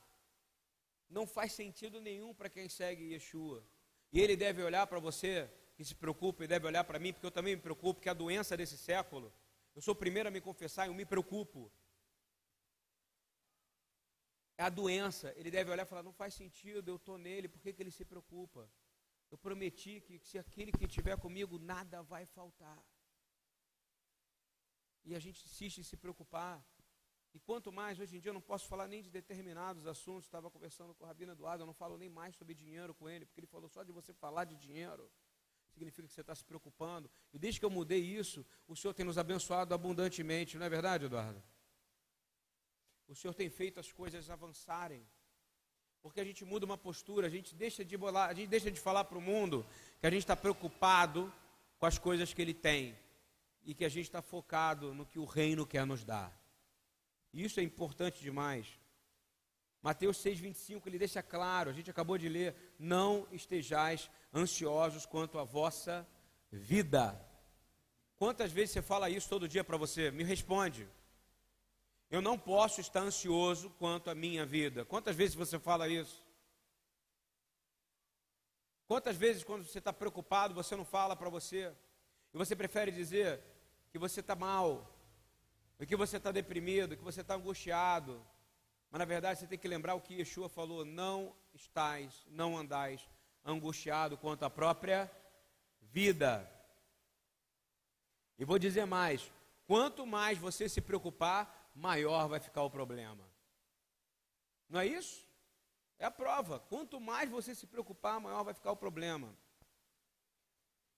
não 1.08 1.26
faz 1.26 1.52
sentido 1.52 2.00
nenhum 2.00 2.34
para 2.34 2.48
quem 2.48 2.68
segue 2.68 3.12
Yeshua. 3.12 3.64
E 4.12 4.20
ele 4.20 4.36
deve 4.36 4.62
olhar 4.62 4.86
para 4.86 4.98
você 4.98 5.50
que 5.74 5.84
se 5.84 5.94
preocupa 5.94 6.44
e 6.44 6.48
deve 6.48 6.66
olhar 6.66 6.84
para 6.84 6.98
mim, 6.98 7.12
porque 7.12 7.26
eu 7.26 7.30
também 7.30 7.54
me 7.56 7.62
preocupo, 7.62 8.00
que 8.00 8.08
a 8.08 8.14
doença 8.14 8.56
desse 8.56 8.76
século, 8.76 9.32
eu 9.74 9.80
sou 9.80 9.92
o 9.92 9.96
primeiro 9.96 10.28
a 10.28 10.32
me 10.32 10.40
confessar 10.40 10.86
e 10.86 10.90
eu 10.90 10.94
me 10.94 11.04
preocupo. 11.04 11.70
É 14.56 14.64
a 14.64 14.68
doença. 14.68 15.32
Ele 15.36 15.50
deve 15.50 15.70
olhar 15.70 15.84
e 15.84 15.86
falar: 15.86 16.02
não 16.02 16.12
faz 16.12 16.34
sentido, 16.34 16.90
eu 16.90 16.96
estou 16.96 17.16
nele, 17.16 17.48
por 17.48 17.60
que, 17.60 17.72
que 17.72 17.82
ele 17.82 17.92
se 17.92 18.04
preocupa? 18.04 18.68
Eu 19.30 19.38
prometi 19.38 20.00
que 20.00 20.18
se 20.18 20.38
aquele 20.38 20.72
que 20.72 20.84
estiver 20.84 21.16
comigo, 21.18 21.58
nada 21.58 22.02
vai 22.02 22.26
faltar. 22.26 22.82
E 25.04 25.14
a 25.14 25.18
gente 25.18 25.44
insiste 25.46 25.78
em 25.78 25.84
se 25.84 25.96
preocupar. 25.96 26.64
E 27.34 27.38
quanto 27.38 27.70
mais, 27.70 27.98
hoje 27.98 28.16
em 28.16 28.20
dia 28.20 28.30
eu 28.30 28.34
não 28.34 28.40
posso 28.40 28.66
falar 28.66 28.88
nem 28.88 29.02
de 29.02 29.10
determinados 29.10 29.86
assuntos. 29.86 30.24
Estava 30.24 30.50
conversando 30.50 30.94
com 30.94 31.04
o 31.04 31.06
Rabino 31.06 31.32
Eduardo, 31.32 31.62
eu 31.62 31.66
não 31.66 31.74
falo 31.74 31.98
nem 31.98 32.08
mais 32.08 32.34
sobre 32.36 32.54
dinheiro 32.54 32.94
com 32.94 33.08
ele, 33.08 33.26
porque 33.26 33.40
ele 33.40 33.46
falou 33.46 33.68
só 33.68 33.82
de 33.82 33.92
você 33.92 34.12
falar 34.12 34.44
de 34.44 34.56
dinheiro. 34.56 35.10
Significa 35.68 36.08
que 36.08 36.14
você 36.14 36.22
está 36.22 36.34
se 36.34 36.44
preocupando. 36.44 37.10
E 37.32 37.38
desde 37.38 37.60
que 37.60 37.66
eu 37.66 37.70
mudei 37.70 38.00
isso, 38.00 38.44
o 38.66 38.74
Senhor 38.74 38.94
tem 38.94 39.04
nos 39.04 39.18
abençoado 39.18 39.74
abundantemente, 39.74 40.58
não 40.58 40.66
é 40.66 40.68
verdade, 40.68 41.04
Eduardo? 41.04 41.42
O 43.06 43.14
Senhor 43.14 43.34
tem 43.34 43.48
feito 43.48 43.78
as 43.78 43.92
coisas 43.92 44.28
avançarem. 44.30 45.06
Porque 46.02 46.20
a 46.20 46.24
gente 46.24 46.44
muda 46.44 46.64
uma 46.64 46.78
postura, 46.78 47.26
a 47.26 47.30
gente 47.30 47.54
deixa 47.54 47.84
de 47.84 47.96
bolar, 47.96 48.30
a 48.30 48.34
gente 48.34 48.48
deixa 48.48 48.70
de 48.70 48.80
falar 48.80 49.04
para 49.04 49.18
o 49.18 49.20
mundo 49.20 49.66
que 50.00 50.06
a 50.06 50.10
gente 50.10 50.20
está 50.20 50.36
preocupado 50.36 51.32
com 51.78 51.86
as 51.86 51.98
coisas 51.98 52.32
que 52.32 52.40
ele 52.40 52.54
tem 52.54 52.96
e 53.64 53.74
que 53.74 53.84
a 53.84 53.88
gente 53.88 54.06
está 54.06 54.22
focado 54.22 54.94
no 54.94 55.04
que 55.04 55.18
o 55.18 55.24
reino 55.24 55.66
quer 55.66 55.84
nos 55.86 56.04
dar. 56.04 56.32
Isso 57.32 57.60
é 57.60 57.62
importante 57.62 58.20
demais. 58.20 58.66
Mateus 59.82 60.18
6,25, 60.18 60.86
ele 60.86 60.98
deixa 60.98 61.22
claro, 61.22 61.70
a 61.70 61.72
gente 61.72 61.90
acabou 61.90 62.18
de 62.18 62.28
ler: 62.28 62.54
não 62.78 63.26
estejais 63.30 64.10
ansiosos 64.34 65.06
quanto 65.06 65.38
à 65.38 65.44
vossa 65.44 66.06
vida. 66.50 67.18
Quantas 68.16 68.50
vezes 68.50 68.72
você 68.72 68.82
fala 68.82 69.08
isso 69.08 69.28
todo 69.28 69.48
dia 69.48 69.62
para 69.62 69.76
você? 69.76 70.10
Me 70.10 70.24
responde. 70.24 70.88
Eu 72.10 72.20
não 72.20 72.38
posso 72.38 72.80
estar 72.80 73.00
ansioso 73.00 73.70
quanto 73.78 74.10
à 74.10 74.14
minha 74.14 74.44
vida. 74.44 74.84
Quantas 74.84 75.14
vezes 75.14 75.34
você 75.34 75.58
fala 75.58 75.88
isso? 75.88 76.26
Quantas 78.88 79.16
vezes, 79.16 79.44
quando 79.44 79.64
você 79.64 79.78
está 79.78 79.92
preocupado, 79.92 80.54
você 80.54 80.74
não 80.74 80.84
fala 80.84 81.14
para 81.14 81.28
você? 81.28 81.70
E 82.32 82.38
você 82.38 82.56
prefere 82.56 82.90
dizer 82.90 83.40
que 83.90 83.98
você 83.98 84.20
está 84.20 84.34
mal, 84.34 84.97
que 85.86 85.96
você 85.96 86.16
está 86.16 86.32
deprimido, 86.32 86.96
que 86.96 87.04
você 87.04 87.20
está 87.20 87.34
angustiado. 87.34 88.24
Mas 88.90 88.98
na 88.98 89.04
verdade 89.04 89.38
você 89.38 89.46
tem 89.46 89.58
que 89.58 89.68
lembrar 89.68 89.94
o 89.94 90.00
que 90.00 90.14
Yeshua 90.14 90.48
falou: 90.48 90.84
não 90.84 91.34
estais, 91.54 92.26
não 92.28 92.56
andais 92.56 93.08
angustiado 93.44 94.16
quanto 94.16 94.44
à 94.44 94.50
própria 94.50 95.10
vida. 95.80 96.50
E 98.38 98.44
vou 98.44 98.58
dizer 98.58 98.86
mais: 98.86 99.30
quanto 99.66 100.06
mais 100.06 100.38
você 100.38 100.68
se 100.68 100.80
preocupar, 100.80 101.70
maior 101.74 102.28
vai 102.28 102.40
ficar 102.40 102.62
o 102.62 102.70
problema. 102.70 103.24
Não 104.68 104.80
é 104.80 104.86
isso? 104.86 105.26
É 105.98 106.04
a 106.04 106.10
prova. 106.10 106.60
Quanto 106.60 107.00
mais 107.00 107.30
você 107.30 107.54
se 107.54 107.66
preocupar, 107.66 108.20
maior 108.20 108.44
vai 108.44 108.54
ficar 108.54 108.72
o 108.72 108.76
problema. 108.76 109.34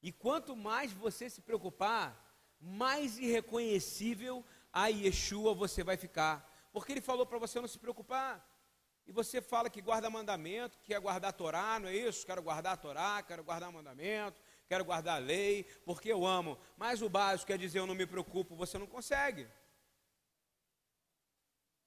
E 0.02 0.10
quanto 0.10 0.56
mais 0.56 0.92
você 0.92 1.28
se 1.28 1.40
preocupar, 1.42 2.16
mais 2.60 3.18
irreconhecível 3.18 4.44
a 4.72 4.88
Yeshua 4.88 5.54
você 5.54 5.82
vai 5.82 5.96
ficar. 5.96 6.48
Porque 6.72 6.92
ele 6.92 7.00
falou 7.00 7.26
para 7.26 7.38
você 7.38 7.60
não 7.60 7.68
se 7.68 7.78
preocupar. 7.78 8.46
E 9.06 9.12
você 9.12 9.40
fala 9.40 9.68
que 9.68 9.80
guarda 9.80 10.08
mandamento, 10.08 10.78
que 10.78 10.86
quer 10.86 11.00
guardar 11.00 11.30
a 11.30 11.32
Torá, 11.32 11.80
não 11.80 11.88
é 11.88 11.96
isso? 11.96 12.24
Quero 12.24 12.42
guardar 12.42 12.74
a 12.74 12.76
Torá, 12.76 13.22
quero 13.22 13.42
guardar 13.42 13.72
mandamento, 13.72 14.40
quero 14.68 14.84
guardar 14.84 15.16
a 15.16 15.18
lei, 15.18 15.64
porque 15.84 16.12
eu 16.12 16.24
amo. 16.24 16.56
Mas 16.76 17.02
o 17.02 17.08
básico 17.08 17.48
quer 17.48 17.58
dizer 17.58 17.80
eu 17.80 17.86
não 17.86 17.94
me 17.94 18.06
preocupo, 18.06 18.54
você 18.54 18.78
não 18.78 18.86
consegue. 18.86 19.48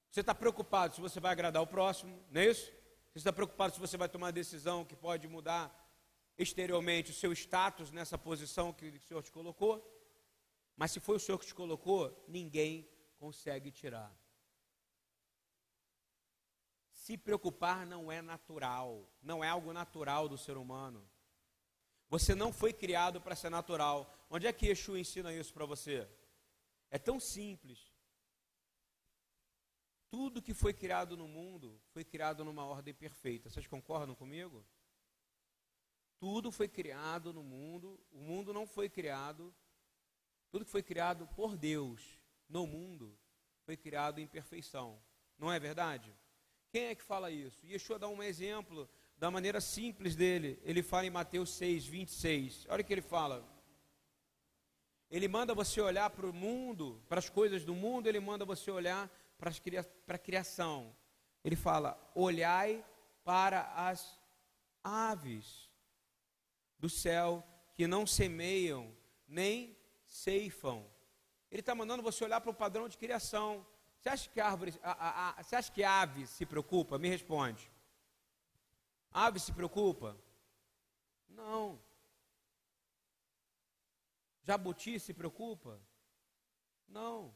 Você 0.10 0.20
está 0.20 0.36
preocupado 0.36 0.96
se 0.96 1.02
você 1.02 1.20
vai 1.20 1.32
agradar 1.32 1.62
o 1.62 1.68
próximo, 1.68 2.22
não 2.30 2.42
é 2.42 2.48
isso? 2.48 2.66
Você 3.14 3.20
está 3.20 3.32
preocupado 3.32 3.74
se 3.74 3.80
você 3.80 3.96
vai 3.96 4.10
tomar 4.10 4.32
decisão 4.32 4.84
que 4.84 4.96
pode 4.96 5.28
mudar 5.28 5.72
exteriormente 6.38 7.12
o 7.12 7.14
seu 7.14 7.32
status 7.32 7.92
nessa 7.92 8.18
posição 8.18 8.74
que 8.74 8.88
o 8.88 9.00
Senhor 9.00 9.24
te 9.24 9.32
colocou? 9.32 9.93
Mas 10.76 10.92
se 10.92 11.00
foi 11.00 11.16
o 11.16 11.20
Senhor 11.20 11.38
que 11.38 11.46
te 11.46 11.54
colocou, 11.54 12.24
ninguém 12.28 12.90
consegue 13.18 13.72
tirar. 13.72 14.16
Se 16.92 17.18
preocupar 17.18 17.86
não 17.86 18.12
é 18.12 18.22
natural, 18.22 19.10
não 19.22 19.44
é 19.44 19.50
algo 19.50 19.74
natural 19.74 20.30
do 20.30 20.38
ser 20.38 20.58
humano. 20.58 21.08
Você 22.08 22.34
não 22.36 22.54
foi 22.54 22.72
criado 22.72 23.20
para 23.20 23.36
ser 23.36 23.50
natural. 23.50 24.12
Onde 24.30 24.48
é 24.48 24.54
que 24.54 24.68
Yeshua 24.68 25.00
ensina 25.00 25.34
isso 25.34 25.54
para 25.54 25.66
você? 25.66 26.08
É 26.90 26.98
tão 26.98 27.20
simples. 27.20 27.92
Tudo 30.10 30.44
que 30.44 30.54
foi 30.54 30.74
criado 30.74 31.18
no 31.18 31.28
mundo 31.28 31.82
foi 31.90 32.06
criado 32.06 32.46
numa 32.46 32.66
ordem 32.66 32.94
perfeita. 32.94 33.50
Vocês 33.50 33.66
concordam 33.66 34.14
comigo? 34.16 34.64
Tudo 36.20 36.52
foi 36.52 36.68
criado 36.68 37.34
no 37.34 37.44
mundo, 37.44 38.00
o 38.12 38.22
mundo 38.22 38.54
não 38.54 38.68
foi 38.68 38.88
criado. 38.88 39.54
Tudo 40.54 40.66
que 40.66 40.72
foi 40.72 40.84
criado 40.84 41.28
por 41.36 41.58
Deus 41.58 42.00
no 42.48 42.68
mundo 42.68 43.18
foi 43.66 43.76
criado 43.76 44.20
em 44.20 44.28
perfeição. 44.28 45.02
Não 45.36 45.52
é 45.52 45.60
verdade? 45.60 46.16
Quem 46.70 46.90
é 46.90 46.96
que 46.96 47.02
fala 47.02 47.32
isso? 47.32 47.66
Yeshua 47.66 47.98
dá 47.98 48.08
um 48.08 48.22
exemplo 48.22 48.88
da 49.18 49.32
maneira 49.32 49.60
simples 49.60 50.16
dele. 50.16 50.62
Ele 50.62 50.84
fala 50.84 51.08
em 51.08 51.10
Mateus 51.10 51.50
6, 51.56 51.88
26. 51.88 52.68
Olha 52.70 52.82
o 52.82 52.86
que 52.86 52.94
ele 52.94 53.02
fala. 53.02 53.44
Ele 55.10 55.28
manda 55.28 55.56
você 55.56 55.82
olhar 55.82 56.12
para 56.12 56.28
o 56.28 56.32
mundo, 56.32 57.02
para 57.10 57.18
as 57.18 57.32
coisas 57.32 57.66
do 57.66 57.74
mundo, 57.74 58.06
ele 58.06 58.20
manda 58.20 58.46
você 58.46 58.70
olhar 58.70 59.10
para 59.40 60.16
a 60.16 60.20
criação. 60.20 60.96
Ele 61.44 61.56
fala: 61.56 62.00
olhai 62.14 62.86
para 63.24 63.74
as 63.76 64.22
aves 64.84 65.68
do 66.78 66.92
céu 66.92 67.44
que 67.74 67.88
não 67.88 68.06
semeiam 68.06 68.96
nem 69.28 69.76
ceifam. 70.14 70.86
Ele 71.50 71.62
está 71.62 71.74
mandando 71.74 72.04
você 72.04 72.24
olhar 72.24 72.40
para 72.40 72.52
o 72.52 72.54
padrão 72.64 72.88
de 72.88 72.98
criação. 72.98 73.66
Você 73.98 74.10
acha 74.10 74.30
que 74.30 74.40
árvore, 74.40 74.74
a, 74.84 74.92
a, 74.92 75.40
a, 75.40 75.44
você 75.44 75.56
acha 75.56 75.72
que 75.72 75.84
ave 75.84 76.28
se 76.28 76.46
preocupa? 76.46 77.00
Me 77.00 77.10
responde. 77.10 77.72
Ave 79.12 79.40
se 79.40 79.52
preocupa? 79.52 80.16
Não. 81.30 81.82
Jabuti 84.44 85.00
se 85.00 85.14
preocupa? 85.14 85.80
Não. 86.88 87.34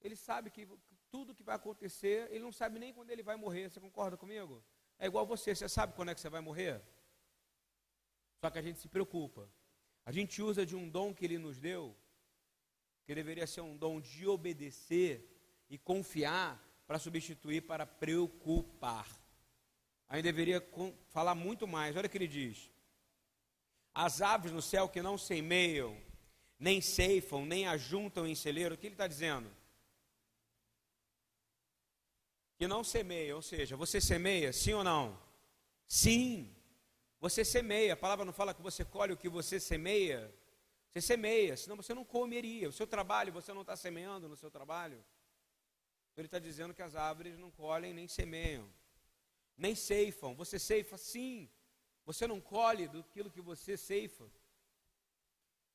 Ele 0.00 0.14
sabe 0.14 0.50
que 0.50 0.68
tudo 1.10 1.34
que 1.34 1.42
vai 1.42 1.56
acontecer, 1.56 2.28
ele 2.30 2.44
não 2.44 2.52
sabe 2.52 2.78
nem 2.78 2.92
quando 2.92 3.10
ele 3.10 3.22
vai 3.22 3.36
morrer. 3.36 3.70
Você 3.70 3.80
concorda 3.80 4.16
comigo? 4.16 4.62
É 4.98 5.06
igual 5.06 5.26
você, 5.26 5.54
você 5.54 5.68
sabe 5.68 5.94
quando 5.94 6.10
é 6.10 6.14
que 6.14 6.20
você 6.20 6.28
vai 6.28 6.40
morrer? 6.40 6.80
Só 8.40 8.50
que 8.50 8.58
a 8.58 8.62
gente 8.62 8.78
se 8.78 8.88
preocupa. 8.88 9.50
A 10.08 10.10
gente 10.10 10.40
usa 10.40 10.64
de 10.64 10.74
um 10.74 10.88
dom 10.88 11.12
que 11.12 11.22
ele 11.26 11.36
nos 11.36 11.58
deu, 11.58 11.94
que 13.04 13.14
deveria 13.14 13.46
ser 13.46 13.60
um 13.60 13.76
dom 13.76 14.00
de 14.00 14.26
obedecer 14.26 15.12
e 15.68 15.76
confiar 15.76 16.58
para 16.86 16.98
substituir 16.98 17.60
para 17.60 17.84
preocupar. 17.84 19.06
Aí 20.08 20.22
deveria 20.22 20.66
falar 21.10 21.34
muito 21.34 21.66
mais. 21.66 21.94
Olha 21.94 22.06
o 22.06 22.08
que 22.08 22.16
ele 22.16 22.26
diz: 22.26 22.70
As 23.92 24.22
aves 24.22 24.50
no 24.50 24.62
céu 24.62 24.88
que 24.88 25.02
não 25.02 25.18
semeiam, 25.18 25.94
nem 26.58 26.80
ceifam, 26.80 27.44
nem 27.44 27.66
ajuntam 27.66 28.26
em 28.26 28.34
celeiro, 28.34 28.76
o 28.76 28.78
que 28.78 28.86
ele 28.86 28.94
está 28.94 29.06
dizendo? 29.06 29.54
que 32.56 32.66
não 32.66 32.82
semeia, 32.82 33.36
ou 33.36 33.42
seja, 33.42 33.76
você 33.76 34.00
semeia, 34.00 34.54
sim 34.54 34.72
ou 34.72 34.82
não? 34.82 35.20
Sim, 35.86 36.50
você 37.20 37.44
semeia. 37.44 37.94
A 37.94 37.96
palavra 37.96 38.24
não 38.24 38.32
fala 38.32 38.54
que 38.54 38.62
você 38.62 38.84
colhe 38.84 39.12
o 39.12 39.16
que 39.16 39.28
você 39.28 39.58
semeia. 39.58 40.34
Você 40.90 41.00
semeia, 41.00 41.56
senão 41.56 41.76
você 41.76 41.92
não 41.92 42.04
comeria. 42.04 42.68
O 42.68 42.72
seu 42.72 42.86
trabalho, 42.86 43.32
você 43.32 43.52
não 43.52 43.60
está 43.60 43.76
semeando 43.76 44.28
no 44.28 44.36
seu 44.36 44.50
trabalho. 44.50 45.04
Então 46.12 46.22
ele 46.22 46.26
está 46.26 46.38
dizendo 46.38 46.74
que 46.74 46.82
as 46.82 46.94
árvores 46.94 47.38
não 47.38 47.50
colhem 47.50 47.92
nem 47.92 48.08
semeiam, 48.08 48.68
nem 49.56 49.74
ceifam. 49.74 50.34
Você 50.34 50.58
ceifa, 50.58 50.96
sim. 50.96 51.48
Você 52.04 52.26
não 52.26 52.40
colhe 52.40 52.88
do 52.88 53.04
que 53.04 53.40
você 53.40 53.76
ceifa. 53.76 54.28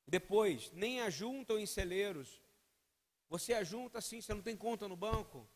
Depois, 0.07 0.71
nem 0.71 0.99
ajuntam 1.01 1.59
em 1.59 1.65
celeiros. 1.65 2.41
Você 3.29 3.53
ajunta 3.53 3.99
assim, 3.99 4.19
você 4.19 4.33
não 4.33 4.41
tem 4.41 4.57
conta 4.57 4.87
no 4.87 4.97
banco. 4.97 5.47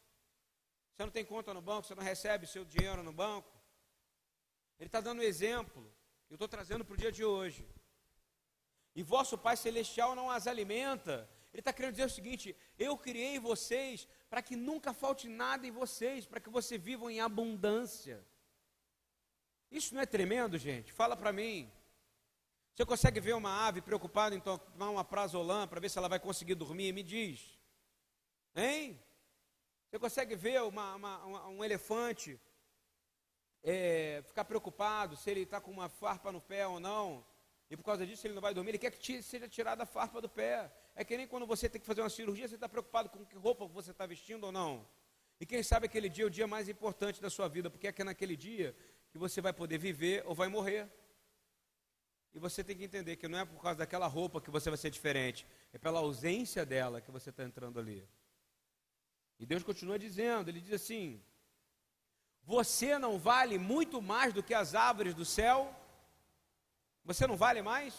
Você 0.93 1.03
não 1.03 1.11
tem 1.11 1.25
conta 1.25 1.53
no 1.53 1.61
banco, 1.61 1.87
você 1.87 1.95
não 1.95 2.03
recebe 2.03 2.45
seu 2.47 2.63
dinheiro 2.63 3.03
no 3.03 3.11
banco. 3.11 3.56
Ele 4.79 4.87
está 4.87 5.01
dando 5.01 5.19
um 5.19 5.23
exemplo, 5.23 5.91
eu 6.29 6.35
estou 6.35 6.47
trazendo 6.47 6.85
para 6.85 6.93
o 6.93 6.97
dia 6.97 7.11
de 7.11 7.23
hoje. 7.23 7.67
E 8.95 9.03
vosso 9.03 9.37
Pai 9.37 9.55
Celestial 9.55 10.15
não 10.15 10.29
as 10.29 10.47
alimenta. 10.47 11.29
Ele 11.53 11.61
está 11.61 11.71
querendo 11.71 11.91
dizer 11.91 12.05
o 12.05 12.09
seguinte: 12.09 12.55
eu 12.77 12.97
criei 12.97 13.39
vocês 13.39 14.07
para 14.29 14.41
que 14.41 14.55
nunca 14.55 14.93
falte 14.93 15.27
nada 15.27 15.65
em 15.65 15.71
vocês, 15.71 16.25
para 16.25 16.39
que 16.39 16.49
vocês 16.49 16.81
vivam 16.81 17.09
em 17.09 17.19
abundância. 17.19 18.25
Isso 19.71 19.93
não 19.93 20.01
é 20.01 20.05
tremendo, 20.05 20.57
gente? 20.57 20.91
Fala 20.91 21.15
para 21.15 21.33
mim. 21.33 21.71
Você 22.73 22.85
consegue 22.85 23.19
ver 23.19 23.33
uma 23.33 23.67
ave 23.67 23.81
preocupada 23.81 24.35
em 24.35 24.39
tomar 24.39 24.89
uma 24.89 25.03
prazolã 25.03 25.67
para 25.67 25.79
ver 25.79 25.89
se 25.89 25.97
ela 25.97 26.07
vai 26.07 26.19
conseguir 26.19 26.55
dormir? 26.55 26.91
Me 26.91 27.01
diz. 27.01 27.57
Hein? 28.55 29.01
Você 29.89 29.97
consegue 29.97 30.35
ver 30.35 30.61
uma, 30.61 30.95
uma, 30.95 31.47
um 31.47 31.63
elefante 31.63 32.39
é, 33.69 34.23
ficar 34.25 34.45
preocupado 34.45 35.17
se 35.17 35.29
ele 35.29 35.41
está 35.41 35.59
com 35.59 35.69
uma 35.69 35.89
farpa 35.89 36.31
no 36.31 36.39
pé 36.39 36.65
ou 36.65 36.79
não? 36.79 37.25
E 37.69 37.75
por 37.75 37.83
causa 37.83 38.07
disso 38.07 38.25
ele 38.25 38.33
não 38.33 38.41
vai 38.41 38.53
dormir, 38.53 38.71
ele 38.71 38.77
quer 38.77 38.91
que 38.91 39.21
seja 39.21 39.45
tirada 39.49 39.83
a 39.83 39.85
farpa 39.85 40.21
do 40.21 40.29
pé. 40.29 40.71
É 40.95 41.03
que 41.03 41.17
nem 41.17 41.27
quando 41.27 41.45
você 41.45 41.67
tem 41.67 41.81
que 41.81 41.85
fazer 41.85 42.01
uma 42.01 42.09
cirurgia, 42.09 42.47
você 42.47 42.55
está 42.55 42.69
preocupado 42.69 43.09
com 43.09 43.25
que 43.25 43.35
roupa 43.35 43.67
você 43.67 43.91
está 43.91 44.05
vestindo 44.05 44.45
ou 44.45 44.53
não. 44.53 44.87
E 45.37 45.45
quem 45.45 45.61
sabe 45.61 45.85
aquele 45.85 46.07
dia 46.07 46.23
é 46.23 46.27
o 46.27 46.29
dia 46.29 46.47
mais 46.47 46.69
importante 46.69 47.21
da 47.21 47.29
sua 47.29 47.49
vida, 47.49 47.69
porque 47.69 47.87
é 47.87 47.91
que 47.91 48.01
é 48.01 48.05
naquele 48.05 48.37
dia 48.37 48.73
que 49.11 49.17
você 49.17 49.41
vai 49.41 49.51
poder 49.51 49.77
viver 49.77 50.23
ou 50.25 50.33
vai 50.33 50.47
morrer. 50.47 50.89
E 52.33 52.39
você 52.39 52.63
tem 52.63 52.77
que 52.77 52.85
entender 52.85 53.17
que 53.17 53.27
não 53.27 53.39
é 53.39 53.45
por 53.45 53.61
causa 53.61 53.79
daquela 53.79 54.07
roupa 54.07 54.39
que 54.39 54.49
você 54.49 54.69
vai 54.69 54.77
ser 54.77 54.89
diferente, 54.89 55.45
é 55.73 55.77
pela 55.77 55.99
ausência 55.99 56.65
dela 56.65 57.01
que 57.01 57.11
você 57.11 57.31
está 57.31 57.43
entrando 57.43 57.79
ali. 57.79 58.07
E 59.37 59.45
Deus 59.45 59.61
continua 59.61 59.99
dizendo: 59.99 60.49
Ele 60.49 60.61
diz 60.61 60.73
assim: 60.73 61.21
Você 62.47 62.97
não 62.97 63.19
vale 63.19 63.57
muito 63.57 64.01
mais 64.01 64.33
do 64.33 64.41
que 64.41 64.53
as 64.53 64.73
árvores 64.73 65.13
do 65.13 65.25
céu? 65.25 65.75
Você 67.03 67.27
não 67.27 67.35
vale 67.35 67.61
mais? 67.61 67.93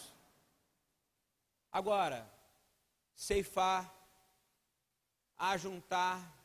Agora, 1.71 2.27
ceifar, 3.13 3.93
ajuntar, 5.37 6.35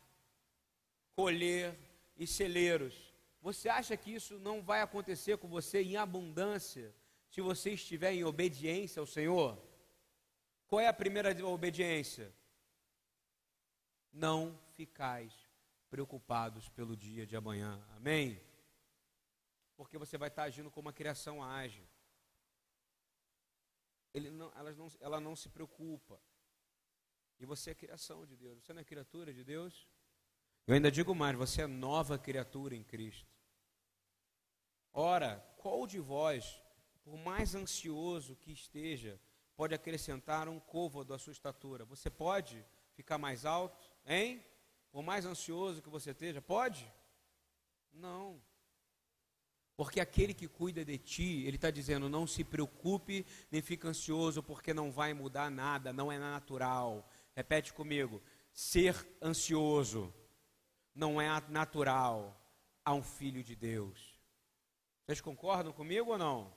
colher 1.16 1.74
e 2.14 2.26
celeiros. 2.26 2.94
Você 3.40 3.70
acha 3.70 3.96
que 3.96 4.14
isso 4.14 4.38
não 4.38 4.60
vai 4.60 4.82
acontecer 4.82 5.38
com 5.38 5.48
você 5.48 5.82
em 5.82 5.96
abundância 5.96 6.94
se 7.30 7.40
você 7.40 7.70
estiver 7.70 8.12
em 8.12 8.22
obediência 8.22 9.00
ao 9.00 9.06
Senhor? 9.06 9.58
Qual 10.66 10.78
é 10.78 10.88
a 10.88 10.92
primeira 10.92 11.30
obediência? 11.46 12.30
Não 14.12 14.60
ficais 14.74 15.43
preocupados 15.94 16.68
pelo 16.70 16.96
dia 16.96 17.24
de 17.24 17.36
amanhã. 17.36 17.80
Amém? 17.96 18.40
Porque 19.76 19.96
você 19.96 20.18
vai 20.18 20.26
estar 20.26 20.42
agindo 20.42 20.68
como 20.68 20.88
a 20.88 20.92
criação 20.92 21.40
age 21.40 21.86
ele 24.12 24.28
não, 24.28 24.50
elas 24.56 24.76
não, 24.76 24.88
ela 25.00 25.20
não 25.20 25.36
se 25.36 25.48
preocupa. 25.48 26.20
E 27.38 27.46
você 27.46 27.70
é 27.70 27.74
criação 27.74 28.26
de 28.26 28.36
Deus. 28.36 28.60
Você 28.60 28.72
não 28.72 28.80
é 28.80 28.84
criatura 28.84 29.32
de 29.32 29.44
Deus? 29.44 29.88
Eu 30.66 30.74
ainda 30.74 30.90
digo 30.90 31.14
mais: 31.14 31.36
você 31.36 31.62
é 31.62 31.66
nova 31.68 32.18
criatura 32.18 32.74
em 32.74 32.82
Cristo. 32.82 33.32
Ora, 34.92 35.38
qual 35.58 35.86
de 35.86 36.00
vós, 36.00 36.60
por 37.04 37.16
mais 37.16 37.54
ansioso 37.54 38.34
que 38.34 38.50
esteja, 38.50 39.20
pode 39.54 39.74
acrescentar 39.74 40.48
um 40.48 40.58
côvado 40.58 41.14
à 41.14 41.18
sua 41.20 41.32
estatura? 41.32 41.84
Você 41.84 42.10
pode 42.10 42.64
ficar 42.94 43.16
mais 43.16 43.44
alto? 43.44 43.88
Hein? 44.04 44.44
Por 44.94 45.02
mais 45.02 45.26
ansioso 45.26 45.82
que 45.82 45.88
você 45.88 46.12
esteja, 46.12 46.40
pode? 46.40 46.88
Não. 47.92 48.40
Porque 49.76 49.98
aquele 49.98 50.32
que 50.32 50.46
cuida 50.46 50.84
de 50.84 50.96
ti, 50.96 51.42
ele 51.44 51.56
está 51.56 51.68
dizendo: 51.68 52.08
não 52.08 52.28
se 52.28 52.44
preocupe, 52.44 53.26
nem 53.50 53.60
fique 53.60 53.88
ansioso, 53.88 54.40
porque 54.40 54.72
não 54.72 54.92
vai 54.92 55.12
mudar 55.12 55.50
nada, 55.50 55.92
não 55.92 56.12
é 56.12 56.16
natural. 56.16 57.10
Repete 57.34 57.72
comigo: 57.72 58.22
ser 58.52 58.94
ansioso 59.20 60.14
não 60.94 61.20
é 61.20 61.26
natural 61.48 62.40
a 62.84 62.94
um 62.94 63.02
filho 63.02 63.42
de 63.42 63.56
Deus. 63.56 64.14
Vocês 65.04 65.20
concordam 65.20 65.72
comigo 65.72 66.12
ou 66.12 66.18
não? 66.18 66.56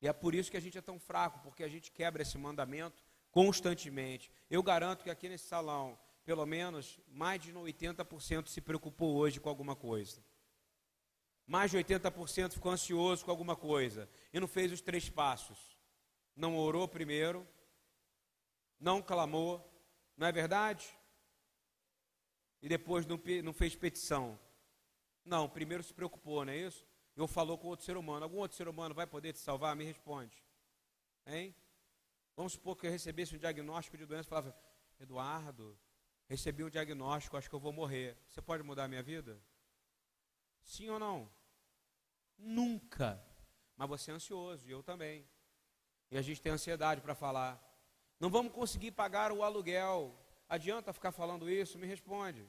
E 0.00 0.06
é 0.06 0.12
por 0.12 0.32
isso 0.32 0.52
que 0.52 0.56
a 0.56 0.60
gente 0.60 0.78
é 0.78 0.80
tão 0.80 1.00
fraco, 1.00 1.40
porque 1.40 1.64
a 1.64 1.68
gente 1.68 1.90
quebra 1.90 2.22
esse 2.22 2.38
mandamento 2.38 3.02
constantemente. 3.32 4.30
Eu 4.48 4.62
garanto 4.62 5.02
que 5.02 5.10
aqui 5.10 5.28
nesse 5.28 5.48
salão, 5.48 5.98
pelo 6.26 6.44
menos 6.44 7.00
mais 7.08 7.40
de 7.40 7.50
80% 7.50 8.48
se 8.48 8.60
preocupou 8.60 9.16
hoje 9.16 9.40
com 9.40 9.48
alguma 9.48 9.74
coisa 9.74 10.22
mais 11.46 11.70
de 11.70 11.78
80% 11.78 12.54
ficou 12.54 12.72
ansioso 12.72 13.24
com 13.24 13.30
alguma 13.30 13.54
coisa 13.54 14.10
e 14.32 14.40
não 14.40 14.48
fez 14.48 14.72
os 14.72 14.80
três 14.80 15.08
passos. 15.08 15.78
Não 16.34 16.58
orou 16.58 16.88
primeiro, 16.88 17.46
não 18.80 19.00
clamou, 19.00 19.64
não 20.16 20.26
é 20.26 20.32
verdade? 20.32 20.86
E 22.60 22.68
depois 22.68 23.06
não, 23.06 23.20
não 23.44 23.52
fez 23.52 23.76
petição. 23.76 24.38
Não, 25.24 25.48
primeiro 25.48 25.84
se 25.84 25.94
preocupou, 25.94 26.44
não 26.44 26.52
é 26.52 26.56
isso? 26.58 26.84
Eu 27.14 27.28
falou 27.28 27.56
com 27.56 27.68
outro 27.68 27.86
ser 27.86 27.96
humano. 27.96 28.24
Algum 28.24 28.38
outro 28.38 28.56
ser 28.56 28.68
humano 28.68 28.94
vai 28.94 29.06
poder 29.06 29.32
te 29.32 29.38
salvar? 29.38 29.74
Me 29.76 29.84
responde. 29.84 30.44
Hein? 31.26 31.54
Vamos 32.34 32.52
supor 32.54 32.76
que 32.76 32.86
eu 32.86 32.90
recebesse 32.90 33.34
um 33.34 33.38
diagnóstico 33.38 33.96
de 33.96 34.04
doença 34.04 34.28
e 34.28 34.30
falava, 34.30 34.56
Eduardo, 35.00 35.78
recebi 36.26 36.62
um 36.64 36.70
diagnóstico, 36.70 37.36
acho 37.36 37.48
que 37.48 37.54
eu 37.54 37.60
vou 37.60 37.72
morrer. 37.72 38.16
Você 38.28 38.42
pode 38.42 38.62
mudar 38.62 38.84
a 38.84 38.88
minha 38.88 39.02
vida? 39.02 39.40
Sim 40.64 40.88
ou 40.90 40.98
não? 40.98 41.30
Nunca. 42.36 43.22
Mas 43.76 43.88
você 43.88 44.10
é 44.10 44.14
ansioso, 44.14 44.66
e 44.66 44.70
eu 44.70 44.82
também. 44.82 45.26
E 46.10 46.18
a 46.18 46.22
gente 46.22 46.40
tem 46.40 46.52
ansiedade 46.52 47.00
para 47.00 47.14
falar. 47.14 47.62
Não 48.18 48.30
vamos 48.30 48.52
conseguir 48.52 48.92
pagar 48.92 49.32
o 49.32 49.42
aluguel. 49.42 50.18
Adianta 50.48 50.92
ficar 50.92 51.12
falando 51.12 51.50
isso? 51.50 51.78
Me 51.78 51.86
responde. 51.86 52.48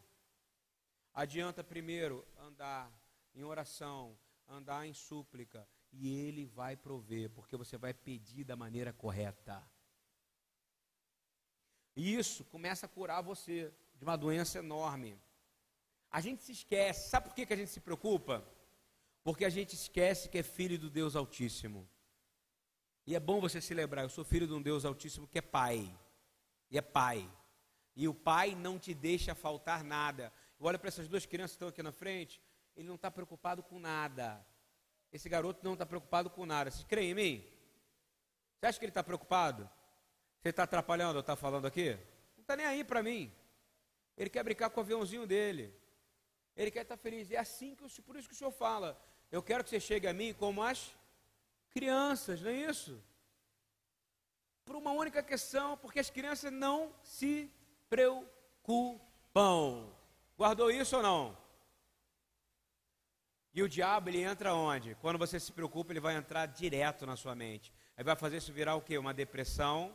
Adianta 1.14 1.64
primeiro 1.64 2.26
andar 2.38 2.92
em 3.34 3.44
oração, 3.44 4.18
andar 4.48 4.88
em 4.88 4.94
súplica, 4.94 5.68
e 5.92 6.10
Ele 6.10 6.46
vai 6.46 6.76
prover, 6.76 7.30
porque 7.32 7.58
você 7.58 7.78
vai 7.78 7.94
pedir 7.94 8.44
da 8.44 8.56
maneira 8.56 8.94
correta. 8.94 9.64
E 11.98 12.14
isso 12.16 12.46
começa 12.46 12.86
a 12.86 12.90
curar 12.90 13.24
você 13.24 13.74
de 13.96 14.04
uma 14.06 14.16
doença 14.16 14.60
enorme. 14.60 15.20
A 16.12 16.22
gente 16.22 16.44
se 16.44 16.52
esquece, 16.52 17.10
sabe 17.10 17.28
por 17.28 17.34
que, 17.34 17.44
que 17.44 17.54
a 17.54 17.58
gente 17.58 17.72
se 17.72 17.80
preocupa? 17.80 18.48
Porque 19.24 19.44
a 19.44 19.50
gente 19.50 19.74
esquece 19.74 20.30
que 20.30 20.38
é 20.38 20.44
filho 20.44 20.78
do 20.78 20.92
Deus 20.92 21.16
Altíssimo. 21.16 21.90
E 23.04 23.16
é 23.16 23.20
bom 23.20 23.42
você 23.42 23.60
se 23.60 23.74
lembrar, 23.74 24.04
eu 24.04 24.10
sou 24.10 24.24
filho 24.24 24.46
de 24.46 24.54
um 24.54 24.62
Deus 24.62 24.86
Altíssimo 24.86 25.28
que 25.28 25.40
é 25.40 25.42
Pai. 25.42 25.92
E 26.70 26.78
é 26.78 26.82
Pai. 26.84 27.28
E 27.96 28.08
o 28.08 28.14
Pai 28.14 28.54
não 28.54 28.78
te 28.78 28.94
deixa 28.94 29.34
faltar 29.34 29.84
nada. 29.84 30.32
Olha 30.60 30.78
para 30.78 30.90
essas 30.90 31.08
duas 31.08 31.26
crianças 31.26 31.54
que 31.54 31.56
estão 31.56 31.70
aqui 31.70 31.82
na 31.82 31.92
frente, 31.92 32.40
ele 32.76 32.88
não 32.88 32.96
está 32.96 33.10
preocupado 33.10 33.64
com 33.64 33.80
nada. 33.80 34.46
Esse 35.12 35.28
garoto 35.28 35.62
não 35.64 35.74
está 35.74 35.86
preocupado 35.86 36.30
com 36.30 36.46
nada. 36.46 36.70
Vocês 36.70 36.84
creem 36.84 37.10
em 37.10 37.16
mim? 37.16 37.46
Você 38.60 38.68
acha 38.68 38.78
que 38.78 38.86
ele 38.86 38.92
está 38.92 39.04
preocupado? 39.04 39.68
Você 40.48 40.52
está 40.52 40.64
atrapalhando 40.64 41.20
eu 41.20 41.24
tá 41.24 41.36
falando 41.36 41.68
aqui? 41.68 41.90
Não 42.38 42.42
está 42.42 42.56
nem 42.56 42.66
aí 42.66 42.82
para 42.82 43.04
mim. 43.04 43.30
Ele 44.18 44.30
quer 44.30 44.46
brincar 44.46 44.70
com 44.70 44.80
o 44.80 44.84
aviãozinho 44.84 45.28
dele. 45.28 45.76
Ele 46.56 46.72
quer 46.72 46.84
estar 46.84 46.96
tá 46.96 47.04
feliz. 47.04 47.30
É 47.30 47.38
assim 47.38 47.76
que, 47.76 48.02
por 48.02 48.16
isso 48.16 48.30
que 48.30 48.34
o 48.34 48.38
Senhor 48.38 48.52
fala. 48.52 48.98
Eu 49.30 49.44
quero 49.44 49.62
que 49.62 49.70
você 49.70 49.78
chegue 49.78 50.08
a 50.08 50.14
mim 50.14 50.34
como 50.34 50.64
as 50.64 50.96
crianças, 51.70 52.42
não 52.42 52.50
é 52.50 52.54
isso? 52.54 53.04
Por 54.64 54.78
uma 54.78 54.94
única 54.94 55.22
questão, 55.22 55.76
porque 55.80 56.00
as 56.00 56.10
crianças 56.10 56.50
não 56.50 56.96
se 57.04 57.52
preocupam. 57.90 58.34
Guardou 60.38 60.72
isso 60.72 60.96
ou 60.96 61.04
não? 61.04 61.38
E 63.54 63.62
o 63.62 63.68
diabo, 63.68 64.08
ele 64.10 64.22
entra 64.22 64.54
onde? 64.54 64.96
Quando 64.96 65.20
você 65.20 65.42
se 65.42 65.52
preocupa, 65.52 65.92
ele 65.92 66.00
vai 66.00 66.16
entrar 66.16 66.46
direto 66.46 67.06
na 67.06 67.18
sua 67.18 67.36
mente. 67.36 67.74
Aí 67.98 68.04
vai 68.06 68.16
fazer 68.16 68.38
isso 68.38 68.54
virar 68.54 68.76
o 68.76 68.82
quê? 68.82 68.98
Uma 68.98 69.14
depressão, 69.14 69.94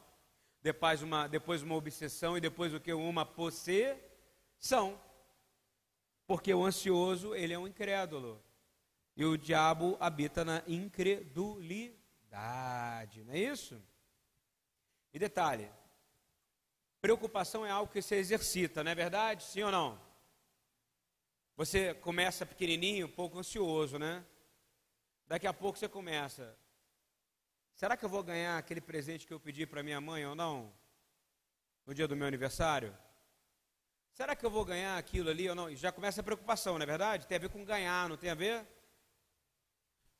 depois 0.63 1.03
uma, 1.03 1.27
depois 1.27 1.63
uma 1.63 1.75
obsessão 1.75 2.37
e 2.37 2.41
depois 2.41 2.73
o 2.73 2.79
que? 2.81 2.93
Uma 2.93 3.27
possessão. 3.27 5.01
Porque 6.27 6.55
o 6.55 6.65
ansioso, 6.65 7.35
ele 7.35 7.53
é 7.53 7.59
um 7.59 7.67
incrédulo. 7.67 8.41
E 9.17 9.25
o 9.25 9.37
diabo 9.37 9.97
habita 10.01 10.45
na 10.45 10.63
incredulidade, 10.67 13.25
não 13.25 13.35
é 13.35 13.39
isso? 13.39 13.83
E 15.13 15.19
detalhe: 15.19 15.69
preocupação 17.01 17.67
é 17.67 17.71
algo 17.71 17.93
que 17.93 18.01
se 18.01 18.15
exercita, 18.15 18.85
não 18.85 18.93
é 18.93 18.95
verdade? 18.95 19.43
Sim 19.43 19.65
ou 19.65 19.73
não? 19.73 20.01
Você 21.57 21.93
começa 21.95 22.47
pequenininho, 22.47 23.07
um 23.07 23.11
pouco 23.11 23.39
ansioso, 23.39 23.99
né? 23.99 24.25
Daqui 25.27 25.47
a 25.47 25.53
pouco 25.53 25.79
você 25.79 25.89
começa. 25.89 26.57
Será 27.75 27.97
que 27.97 28.05
eu 28.05 28.09
vou 28.09 28.23
ganhar 28.23 28.59
aquele 28.59 28.81
presente 28.81 29.27
que 29.27 29.33
eu 29.33 29.41
pedi 29.41 29.67
para 29.67 29.83
minha 29.83 30.01
mãe 30.01 30.25
ou 30.27 30.35
não? 30.35 30.73
no 31.87 31.95
dia 31.95 32.07
do 32.07 32.17
meu 32.17 32.27
aniversário? 32.27 32.97
Será 34.13 34.37
que 34.37 34.45
eu 34.45 34.51
vou 34.51 34.65
ganhar 34.65 34.99
aquilo 34.99 35.31
ali 35.31 35.49
ou 35.49 35.55
não? 35.55 35.71
E 35.71 35.77
já 35.77 35.91
começa 35.91 36.21
a 36.21 36.25
preocupação, 36.25 36.75
não 36.75 36.83
é 36.83 36.87
verdade? 36.87 37.27
Tem 37.27 37.37
a 37.37 37.41
ver 37.41 37.49
com 37.49 37.65
ganhar, 37.65 38.09
não 38.09 38.17
tem 38.17 38.31
a 38.31 38.35
ver? 38.35 38.67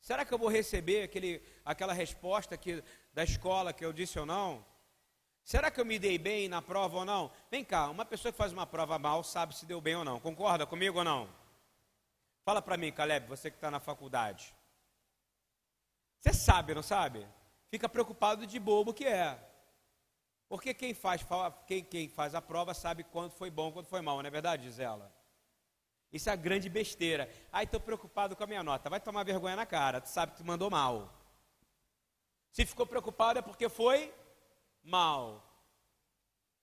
Será 0.01 0.25
que 0.25 0.33
eu 0.33 0.37
vou 0.37 0.49
receber 0.49 1.03
aquele, 1.03 1.41
aquela 1.63 1.93
resposta 1.93 2.57
que, 2.57 2.83
da 3.13 3.23
escola 3.23 3.71
que 3.71 3.85
eu 3.85 3.93
disse 3.93 4.19
ou 4.19 4.25
não? 4.25 4.65
Será 5.43 5.69
que 5.69 5.79
eu 5.79 5.85
me 5.85 5.99
dei 5.99 6.17
bem 6.17 6.49
na 6.49 6.61
prova 6.61 6.97
ou 6.97 7.05
não? 7.05 7.31
Vem 7.51 7.63
cá, 7.63 7.89
uma 7.89 8.03
pessoa 8.03 8.31
que 8.31 8.37
faz 8.37 8.51
uma 8.51 8.65
prova 8.65 8.97
mal 8.97 9.23
sabe 9.23 9.55
se 9.55 9.65
deu 9.65 9.79
bem 9.79 9.95
ou 9.95 10.03
não. 10.03 10.19
Concorda 10.19 10.65
comigo 10.65 10.97
ou 10.97 11.03
não? 11.03 11.29
Fala 12.43 12.61
para 12.61 12.75
mim, 12.75 12.91
Caleb, 12.91 13.27
você 13.27 13.49
que 13.49 13.57
está 13.57 13.69
na 13.69 13.79
faculdade. 13.79 14.53
Você 16.19 16.33
sabe, 16.33 16.73
não 16.73 16.83
sabe? 16.83 17.25
Fica 17.73 17.89
preocupado 17.89 18.45
de 18.45 18.59
bobo 18.59 18.93
que 18.93 19.03
é. 19.03 19.35
Porque 20.47 20.75
quem 20.75 20.93
faz, 20.93 21.25
quem, 21.65 21.83
quem 21.83 22.07
faz 22.07 22.35
a 22.35 22.39
prova 22.39 22.71
sabe 22.71 23.03
quando 23.03 23.31
foi 23.31 23.49
bom, 23.49 23.71
quando 23.71 23.87
foi 23.87 23.99
mal, 23.99 24.21
não 24.21 24.27
é 24.27 24.29
verdade, 24.29 24.61
diz 24.61 24.77
ela? 24.77 25.11
Isso 26.11 26.29
é 26.29 26.33
a 26.33 26.35
grande 26.35 26.69
besteira. 26.69 27.27
Ai, 27.51 27.63
estou 27.63 27.79
preocupado 27.79 28.35
com 28.35 28.43
a 28.43 28.45
minha 28.45 28.61
nota. 28.61 28.91
Vai 28.91 28.99
tomar 28.99 29.23
vergonha 29.23 29.55
na 29.55 29.65
cara, 29.65 29.99
tu 29.99 30.07
sabe 30.07 30.33
que 30.33 30.37
tu 30.37 30.45
mandou 30.45 30.69
mal. 30.69 31.11
Se 32.51 32.63
ficou 32.63 32.85
preocupado 32.85 33.39
é 33.39 33.41
porque 33.41 33.67
foi 33.67 34.13
mal. 34.83 35.43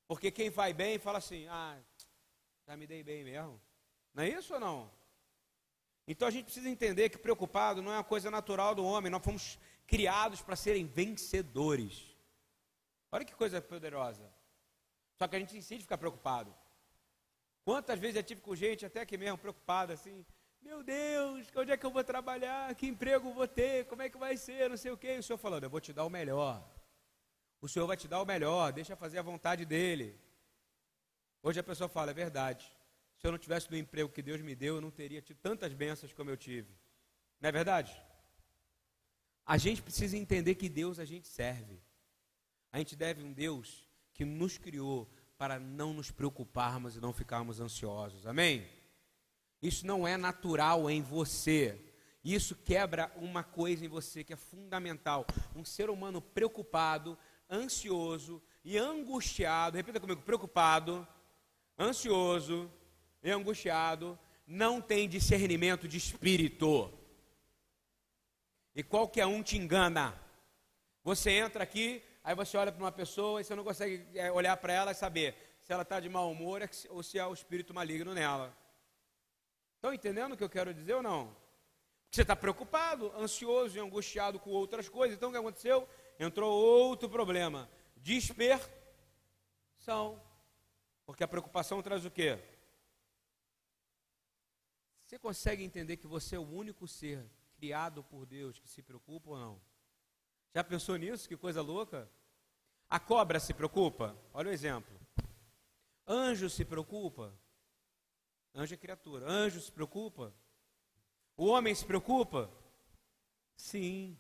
Porque 0.07 0.31
quem 0.31 0.49
vai 0.49 0.73
bem 0.73 0.97
fala 0.97 1.19
assim, 1.19 1.49
ah, 1.49 1.77
já 2.69 2.77
me 2.77 2.87
dei 2.87 3.03
bem 3.03 3.25
mesmo. 3.25 3.61
Não 4.15 4.23
é 4.23 4.29
isso 4.29 4.55
ou 4.55 4.61
não? 4.61 4.89
Então 6.07 6.29
a 6.29 6.31
gente 6.31 6.45
precisa 6.45 6.69
entender 6.69 7.09
que 7.09 7.19
preocupado 7.19 7.83
não 7.83 7.91
é 7.91 7.97
uma 7.97 8.05
coisa 8.05 8.31
natural 8.31 8.77
do 8.77 8.85
homem, 8.85 9.11
nós 9.11 9.25
fomos 9.25 9.59
criados 9.91 10.41
para 10.41 10.57
serem 10.57 10.87
vencedores. 10.87 11.95
Olha 13.13 13.25
que 13.25 13.35
coisa 13.35 13.61
poderosa. 13.61 14.27
Só 15.19 15.27
que 15.27 15.37
a 15.37 15.39
gente 15.39 15.57
insiste 15.57 15.81
em 15.81 15.83
ficar 15.83 15.99
preocupado. 15.99 16.55
Quantas 17.65 17.99
vezes 17.99 18.17
eu 18.17 18.23
tive 18.23 18.41
com 18.41 18.55
gente, 18.55 18.87
até 18.87 19.01
aqui 19.01 19.19
mesmo, 19.19 19.37
preocupada 19.37 19.93
assim, 19.93 20.25
meu 20.63 20.83
Deus, 20.83 21.47
onde 21.57 21.73
é 21.73 21.77
que 21.77 21.85
eu 21.85 21.91
vou 21.91 22.05
trabalhar? 22.05 22.75
Que 22.75 22.87
emprego 22.87 23.33
vou 23.33 23.49
ter? 23.49 23.87
Como 23.87 24.03
é 24.03 24.09
que 24.09 24.17
vai 24.17 24.37
ser? 24.37 24.71
Não 24.71 24.77
sei 24.77 24.93
o 24.93 24.97
quê. 24.97 25.17
E 25.17 25.19
o 25.19 25.23
Senhor 25.23 25.39
falando, 25.39 25.65
eu 25.65 25.71
vou 25.71 25.81
te 25.81 25.93
dar 25.93 26.05
o 26.05 26.11
melhor. 26.11 26.65
O 27.61 27.69
Senhor 27.69 27.87
vai 27.87 27.97
te 27.97 28.09
dar 28.09 28.23
o 28.23 28.25
melhor, 28.25 28.73
deixa 28.73 28.97
fazer 28.97 29.19
a 29.19 29.23
vontade 29.23 29.65
dele. 29.67 30.19
Hoje 31.43 31.59
a 31.59 31.63
pessoa 31.63 31.89
fala, 31.89 32.13
é 32.13 32.15
verdade. 32.15 32.65
Se 33.19 33.27
eu 33.27 33.33
não 33.33 33.39
tivesse 33.39 33.71
no 33.71 33.77
emprego 33.77 34.09
que 34.09 34.23
Deus 34.23 34.41
me 34.41 34.55
deu, 34.55 34.77
eu 34.77 34.81
não 34.81 34.91
teria 34.91 35.21
tido 35.21 35.39
tantas 35.39 35.75
bênçãos 35.75 36.13
como 36.13 36.31
eu 36.31 36.37
tive. 36.37 36.73
Não 37.41 37.49
é 37.49 37.53
verdade? 37.53 38.01
A 39.51 39.57
gente 39.57 39.83
precisa 39.83 40.17
entender 40.17 40.55
que 40.55 40.69
Deus 40.69 41.01
a 41.01 41.05
gente 41.05 41.27
serve. 41.27 41.83
A 42.71 42.79
gente 42.79 42.95
deve 42.95 43.25
um 43.25 43.33
Deus 43.33 43.85
que 44.15 44.25
nos 44.25 44.57
criou 44.57 45.13
para 45.37 45.59
não 45.59 45.93
nos 45.93 46.09
preocuparmos 46.09 46.95
e 46.95 47.01
não 47.01 47.13
ficarmos 47.13 47.59
ansiosos. 47.59 48.29
Amém? 48.29 48.65
Isso 49.61 49.85
não 49.85 50.07
é 50.07 50.17
natural 50.17 50.89
em 50.89 51.03
você. 51.03 51.85
Isso 52.23 52.55
quebra 52.55 53.11
uma 53.17 53.43
coisa 53.43 53.85
em 53.85 53.89
você 53.89 54.23
que 54.23 54.33
é 54.33 54.37
fundamental. 54.37 55.27
Um 55.57 55.65
ser 55.65 55.91
humano 55.91 56.23
preocupado, 56.23 57.19
ansioso 57.51 58.41
e 58.65 58.79
angustiado, 58.79 59.77
repita 59.77 59.99
comigo, 59.99 60.23
preocupado, 60.23 61.05
ansioso 61.77 62.71
e 63.21 63.33
angustiado, 63.33 64.17
não 64.47 64.81
tem 64.81 65.09
discernimento 65.09 65.89
de 65.89 65.97
espírito. 65.97 67.00
E 68.75 68.83
qualquer 68.83 69.27
um 69.27 69.43
te 69.43 69.57
engana. 69.57 70.19
Você 71.03 71.31
entra 71.31 71.65
aqui, 71.65 72.03
aí 72.23 72.35
você 72.35 72.57
olha 72.57 72.71
para 72.71 72.83
uma 72.83 72.93
pessoa 72.93 73.41
e 73.41 73.45
você 73.45 73.55
não 73.55 73.65
consegue 73.65 74.07
é, 74.19 74.31
olhar 74.31 74.57
para 74.57 74.73
ela 74.73 74.93
e 74.93 74.95
saber 74.95 75.35
se 75.61 75.73
ela 75.73 75.83
está 75.83 75.99
de 76.01 76.09
mau 76.09 76.31
humor 76.31 76.61
ou 76.89 77.03
se 77.03 77.19
há 77.19 77.29
o 77.29 77.35
espírito 77.35 77.75
maligno 77.75 78.15
nela. 78.15 78.57
Estão 79.77 79.95
entendendo 79.95 80.33
o 80.33 80.37
que 80.37 80.45
eu 80.45 80.51
quero 80.51 80.75
dizer 80.75 80.95
ou 80.95 81.03
não? 81.03 81.35
Você 82.11 82.23
está 82.23 82.35
preocupado, 82.35 83.13
ansioso 83.17 83.77
e 83.77 83.81
angustiado 83.81 84.39
com 84.39 84.51
outras 84.51 84.89
coisas. 84.89 85.17
Então 85.17 85.29
o 85.29 85.33
que 85.33 85.39
aconteceu? 85.39 85.89
Entrou 86.19 86.53
outro 86.53 87.09
problema: 87.09 87.71
dispersão. 87.97 88.71
Porque 91.07 91.25
a 91.25 91.29
preocupação 91.29 91.83
traz 91.83 92.05
o 92.05 92.11
quê? 92.11 92.39
Você 95.05 95.19
consegue 95.19 95.65
entender 95.65 95.97
que 95.97 96.07
você 96.07 96.37
é 96.37 96.39
o 96.39 96.49
único 96.49 96.87
ser 96.87 97.25
criado 97.61 98.03
por 98.03 98.25
Deus 98.25 98.59
que 98.59 98.67
se 98.67 98.83
preocupa 98.83 99.29
ou 99.31 99.39
não? 99.39 99.61
Já 100.55 100.65
pensou 100.65 100.97
nisso? 100.97 101.29
Que 101.29 101.37
coisa 101.37 101.61
louca? 101.61 102.11
A 102.89 102.99
cobra 102.99 103.39
se 103.39 103.53
preocupa? 103.53 104.17
Olha 104.33 104.49
o 104.49 104.53
exemplo. 104.53 104.99
Anjo 106.07 106.49
se 106.49 106.65
preocupa? 106.65 107.39
Anjo 108.55 108.73
é 108.73 108.79
criatura. 108.79 109.31
Anjo 109.31 109.61
se 109.61 109.71
preocupa? 109.71 110.35
O 111.37 111.49
homem 111.49 111.75
se 111.75 111.85
preocupa? 111.85 112.51
Sim, 113.55 114.19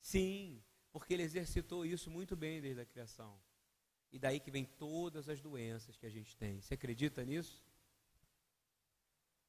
sim, 0.00 0.62
porque 0.92 1.14
ele 1.14 1.24
exercitou 1.24 1.84
isso 1.84 2.08
muito 2.08 2.36
bem 2.36 2.60
desde 2.60 2.80
a 2.82 2.86
criação. 2.86 3.36
E 4.12 4.18
daí 4.18 4.38
que 4.38 4.50
vem 4.50 4.64
todas 4.64 5.28
as 5.28 5.40
doenças 5.40 5.96
que 5.96 6.06
a 6.06 6.10
gente 6.10 6.36
tem. 6.36 6.60
Você 6.60 6.74
acredita 6.74 7.24
nisso? 7.24 7.64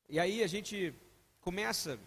E 0.09 0.19
aí 0.19 0.43
a 0.43 0.47
gente 0.47 0.93
começa 1.39 1.99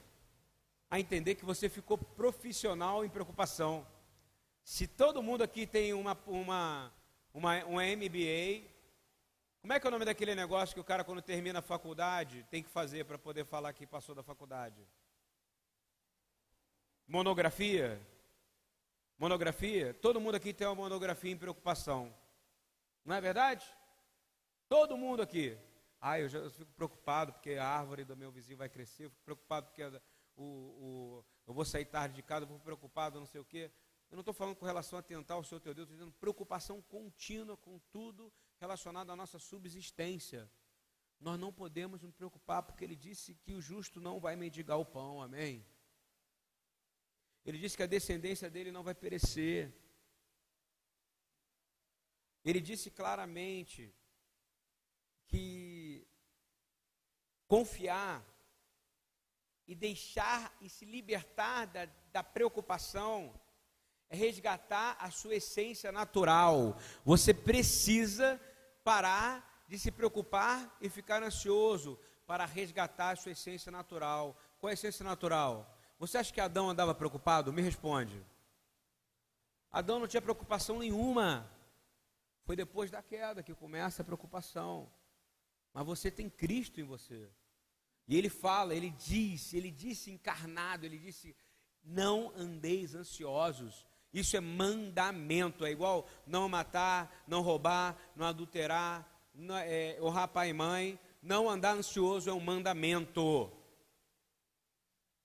a 0.94 1.00
entender 1.00 1.34
que 1.34 1.44
você 1.44 1.68
ficou 1.68 1.98
profissional 1.98 3.04
em 3.04 3.08
preocupação. 3.08 3.84
Se 4.62 4.86
todo 4.86 5.24
mundo 5.24 5.42
aqui 5.42 5.66
tem 5.66 5.92
uma, 5.92 6.16
uma, 6.24 6.94
uma, 7.32 7.64
uma 7.64 7.82
MBA, 7.82 8.62
como 9.60 9.72
é 9.72 9.80
que 9.80 9.86
é 9.86 9.88
o 9.88 9.90
nome 9.90 10.04
daquele 10.04 10.36
negócio 10.36 10.72
que 10.72 10.80
o 10.80 10.84
cara, 10.84 11.02
quando 11.02 11.20
termina 11.20 11.58
a 11.58 11.62
faculdade, 11.62 12.46
tem 12.48 12.62
que 12.62 12.68
fazer 12.70 13.04
para 13.06 13.18
poder 13.18 13.44
falar 13.44 13.72
que 13.72 13.84
passou 13.84 14.14
da 14.14 14.22
faculdade? 14.22 14.86
Monografia? 17.08 18.00
Monografia? 19.18 19.94
Todo 19.94 20.20
mundo 20.20 20.36
aqui 20.36 20.54
tem 20.54 20.64
uma 20.64 20.76
monografia 20.76 21.32
em 21.32 21.36
preocupação. 21.36 22.14
Não 23.04 23.16
é 23.16 23.20
verdade? 23.20 23.66
Todo 24.68 24.96
mundo 24.96 25.22
aqui. 25.22 25.58
Ah, 26.00 26.20
eu, 26.20 26.28
já, 26.28 26.38
eu 26.38 26.52
fico 26.52 26.70
preocupado 26.76 27.32
porque 27.32 27.54
a 27.54 27.66
árvore 27.66 28.04
do 28.04 28.16
meu 28.16 28.30
vizinho 28.30 28.58
vai 28.58 28.68
crescer, 28.68 29.06
eu 29.06 29.10
fico 29.10 29.24
preocupado 29.24 29.66
porque 29.66 29.82
o, 30.36 30.44
o, 30.44 31.24
eu 31.46 31.54
vou 31.54 31.64
sair 31.64 31.84
tarde 31.84 32.14
de 32.14 32.22
casa, 32.22 32.46
fico 32.46 32.60
preocupado, 32.60 33.18
não 33.18 33.26
sei 33.26 33.40
o 33.40 33.44
quê. 33.44 33.70
Eu 34.10 34.16
não 34.16 34.20
estou 34.20 34.34
falando 34.34 34.56
com 34.56 34.64
relação 34.64 34.98
a 34.98 35.02
tentar 35.02 35.36
o 35.36 35.44
Senhor 35.44 35.60
teu 35.60 35.74
Deus, 35.74 35.86
estou 35.86 35.96
dizendo 35.96 36.12
preocupação 36.12 36.80
contínua 36.82 37.56
com 37.56 37.78
tudo 37.90 38.32
relacionado 38.60 39.10
à 39.10 39.16
nossa 39.16 39.38
subsistência. 39.38 40.50
Nós 41.20 41.38
não 41.38 41.52
podemos 41.52 42.02
nos 42.02 42.12
preocupar 42.12 42.62
porque 42.62 42.84
ele 42.84 42.96
disse 42.96 43.34
que 43.34 43.54
o 43.54 43.60
justo 43.60 44.00
não 44.00 44.20
vai 44.20 44.36
mendigar 44.36 44.78
o 44.78 44.84
pão, 44.84 45.22
amém? 45.22 45.64
Ele 47.44 47.58
disse 47.58 47.76
que 47.76 47.82
a 47.82 47.86
descendência 47.86 48.50
dele 48.50 48.72
não 48.72 48.82
vai 48.82 48.94
perecer. 48.94 49.72
Ele 52.44 52.60
disse 52.60 52.90
claramente 52.90 53.94
que 55.26 56.06
confiar 57.46 58.24
e 59.66 59.74
deixar 59.74 60.54
e 60.60 60.68
se 60.68 60.84
libertar 60.84 61.66
da, 61.66 61.88
da 62.12 62.22
preocupação 62.22 63.32
é 64.10 64.16
resgatar 64.16 64.96
a 65.00 65.10
sua 65.10 65.36
essência 65.36 65.90
natural. 65.90 66.78
Você 67.04 67.32
precisa 67.32 68.40
parar 68.82 69.64
de 69.66 69.78
se 69.78 69.90
preocupar 69.90 70.76
e 70.80 70.88
ficar 70.88 71.22
ansioso 71.22 71.98
para 72.26 72.44
resgatar 72.44 73.10
a 73.10 73.16
sua 73.16 73.32
essência 73.32 73.72
natural. 73.72 74.38
Qual 74.58 74.68
é 74.68 74.72
a 74.72 74.74
essência 74.74 75.04
natural? 75.04 75.78
Você 75.98 76.18
acha 76.18 76.32
que 76.32 76.40
Adão 76.40 76.68
andava 76.68 76.94
preocupado? 76.94 77.52
Me 77.52 77.62
responde. 77.62 78.24
Adão 79.70 79.98
não 79.98 80.06
tinha 80.06 80.22
preocupação 80.22 80.78
nenhuma. 80.78 81.50
Foi 82.44 82.54
depois 82.54 82.90
da 82.90 83.02
queda 83.02 83.42
que 83.42 83.54
começa 83.54 84.02
a 84.02 84.04
preocupação 84.04 84.90
mas 85.74 85.84
você 85.84 86.08
tem 86.08 86.30
Cristo 86.30 86.80
em 86.80 86.84
você. 86.84 87.28
E 88.06 88.16
ele 88.16 88.28
fala, 88.28 88.74
ele 88.74 88.90
disse, 88.90 89.56
ele 89.56 89.70
disse 89.70 90.10
encarnado, 90.10 90.84
ele 90.84 90.98
disse: 90.98 91.34
não 91.82 92.32
andeis 92.36 92.94
ansiosos. 92.94 93.86
Isso 94.12 94.36
é 94.36 94.40
mandamento, 94.40 95.64
é 95.64 95.70
igual 95.70 96.08
não 96.26 96.48
matar, 96.48 97.24
não 97.26 97.42
roubar, 97.42 97.96
não 98.14 98.26
adulterar, 98.26 99.08
não, 99.34 99.56
é, 99.56 99.98
honrar 100.00 100.28
pai 100.28 100.50
e 100.50 100.52
mãe. 100.52 100.98
Não 101.20 101.48
andar 101.48 101.74
ansioso 101.74 102.28
é 102.28 102.32
um 102.32 102.40
mandamento. 102.40 103.50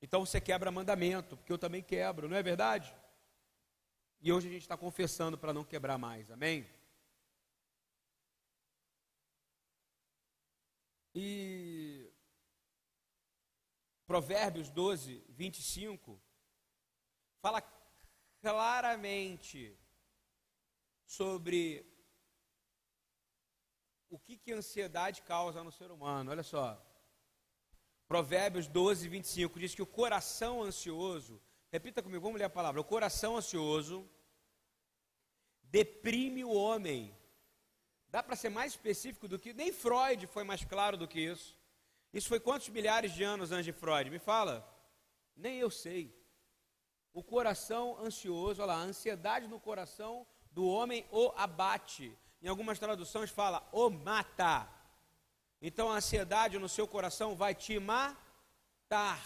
Então 0.02 0.26
você 0.26 0.40
quebra 0.40 0.72
mandamento, 0.72 1.36
porque 1.36 1.52
eu 1.52 1.58
também 1.58 1.84
quebro, 1.84 2.30
não 2.30 2.38
é 2.38 2.42
verdade? 2.42 2.94
E 4.22 4.32
hoje 4.32 4.48
a 4.48 4.52
gente 4.52 4.62
está 4.62 4.78
confessando 4.78 5.38
para 5.38 5.54
não 5.54 5.64
quebrar 5.64 5.98
mais, 5.98 6.32
amém? 6.32 6.66
E 11.14 11.79
Provérbios 14.10 14.72
12, 14.72 15.24
25, 15.30 16.20
fala 17.44 17.62
claramente 18.42 19.78
sobre 21.06 21.86
o 24.10 24.18
que, 24.18 24.36
que 24.36 24.52
a 24.52 24.56
ansiedade 24.56 25.22
causa 25.22 25.64
no 25.64 25.72
ser 25.72 25.92
humano. 25.92 26.32
Olha 26.32 26.42
só. 26.42 26.84
Provérbios 28.08 28.68
12, 28.68 29.08
25 29.08 29.60
diz 29.60 29.76
que 29.76 29.84
o 29.84 29.86
coração 29.86 30.64
ansioso, 30.64 31.40
repita 31.72 32.02
comigo, 32.02 32.24
vamos 32.24 32.40
ler 32.40 32.46
a 32.46 32.50
palavra. 32.50 32.82
O 32.82 32.84
coração 32.84 33.38
ansioso 33.38 34.10
deprime 35.66 36.44
o 36.44 36.52
homem. 36.52 37.16
Dá 38.08 38.24
para 38.24 38.36
ser 38.36 38.50
mais 38.50 38.72
específico 38.72 39.28
do 39.28 39.38
que. 39.38 39.54
Nem 39.54 39.72
Freud 39.72 40.26
foi 40.26 40.44
mais 40.44 40.66
claro 40.66 40.98
do 40.98 41.08
que 41.08 41.20
isso. 41.20 41.59
Isso 42.14 42.28
foi 42.28 42.40
quantos 42.40 42.70
milhares 42.70 43.14
de 43.14 43.24
anos 43.24 43.52
antes 43.52 43.66
de 43.66 43.72
Freud? 43.72 44.10
Me 44.10 44.20
fala. 44.20 44.68
Nem 45.36 45.58
eu 45.58 45.70
sei. 45.70 46.16
O 47.14 47.24
coração 47.24 47.98
ansioso, 48.00 48.62
olha 48.62 48.74
lá, 48.74 48.80
a 48.80 48.84
ansiedade 48.84 49.48
no 49.48 49.60
coração 49.60 50.26
do 50.52 50.68
homem 50.68 51.06
o 51.12 51.32
abate. 51.36 52.16
Em 52.42 52.48
algumas 52.48 52.80
traduções 52.80 53.30
fala 53.30 53.68
o 53.72 53.90
mata. 53.90 54.68
Então 55.62 55.92
a 55.92 55.96
ansiedade 55.96 56.58
no 56.58 56.70
seu 56.70 56.88
coração 56.88 57.36
vai 57.36 57.54
te 57.54 57.80
matar. 57.80 59.20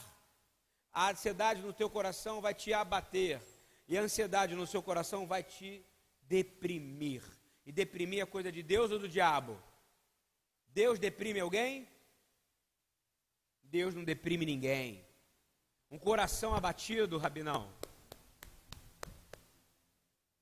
A 0.92 1.12
ansiedade 1.12 1.62
no 1.62 1.74
teu 1.74 1.90
coração 1.90 2.42
vai 2.42 2.54
te 2.54 2.74
abater. 2.74 3.42
E 3.88 3.98
a 3.98 4.02
ansiedade 4.02 4.56
no 4.56 4.68
seu 4.68 4.82
coração 4.82 5.26
vai 5.26 5.44
te 5.44 5.86
deprimir. 6.22 7.24
E 7.66 7.72
deprimir 7.72 8.22
é 8.22 8.26
coisa 8.26 8.52
de 8.52 8.62
Deus 8.62 8.92
ou 8.92 9.00
do 9.00 9.08
diabo? 9.08 9.62
Deus 10.68 11.00
deprime 11.00 11.40
alguém? 11.40 11.88
Deus 13.74 13.96
não 13.96 14.04
deprime 14.04 14.46
ninguém. 14.46 15.04
Um 15.90 15.98
coração 15.98 16.54
abatido, 16.54 17.18
Rabinão, 17.18 17.74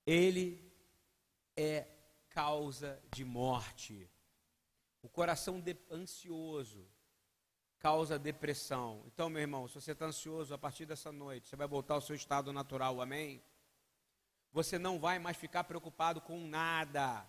ele 0.05 0.69
é 1.55 1.87
causa 2.27 3.01
de 3.09 3.23
morte. 3.23 4.11
O 5.01 5.07
coração 5.07 5.63
ansioso 5.89 6.85
causa 7.79 8.19
depressão. 8.19 9.01
Então, 9.07 9.29
meu 9.29 9.41
irmão, 9.41 9.65
se 9.65 9.75
você 9.75 9.93
está 9.93 10.07
ansioso 10.07 10.53
a 10.53 10.57
partir 10.57 10.85
dessa 10.85 11.09
noite, 11.09 11.47
você 11.47 11.55
vai 11.55 11.67
voltar 11.67 11.93
ao 11.93 12.01
seu 12.01 12.17
estado 12.17 12.51
natural, 12.51 12.99
amém? 12.99 13.41
Você 14.51 14.77
não 14.77 14.99
vai 14.99 15.19
mais 15.19 15.37
ficar 15.37 15.63
preocupado 15.63 16.19
com 16.19 16.45
nada. 16.45 17.25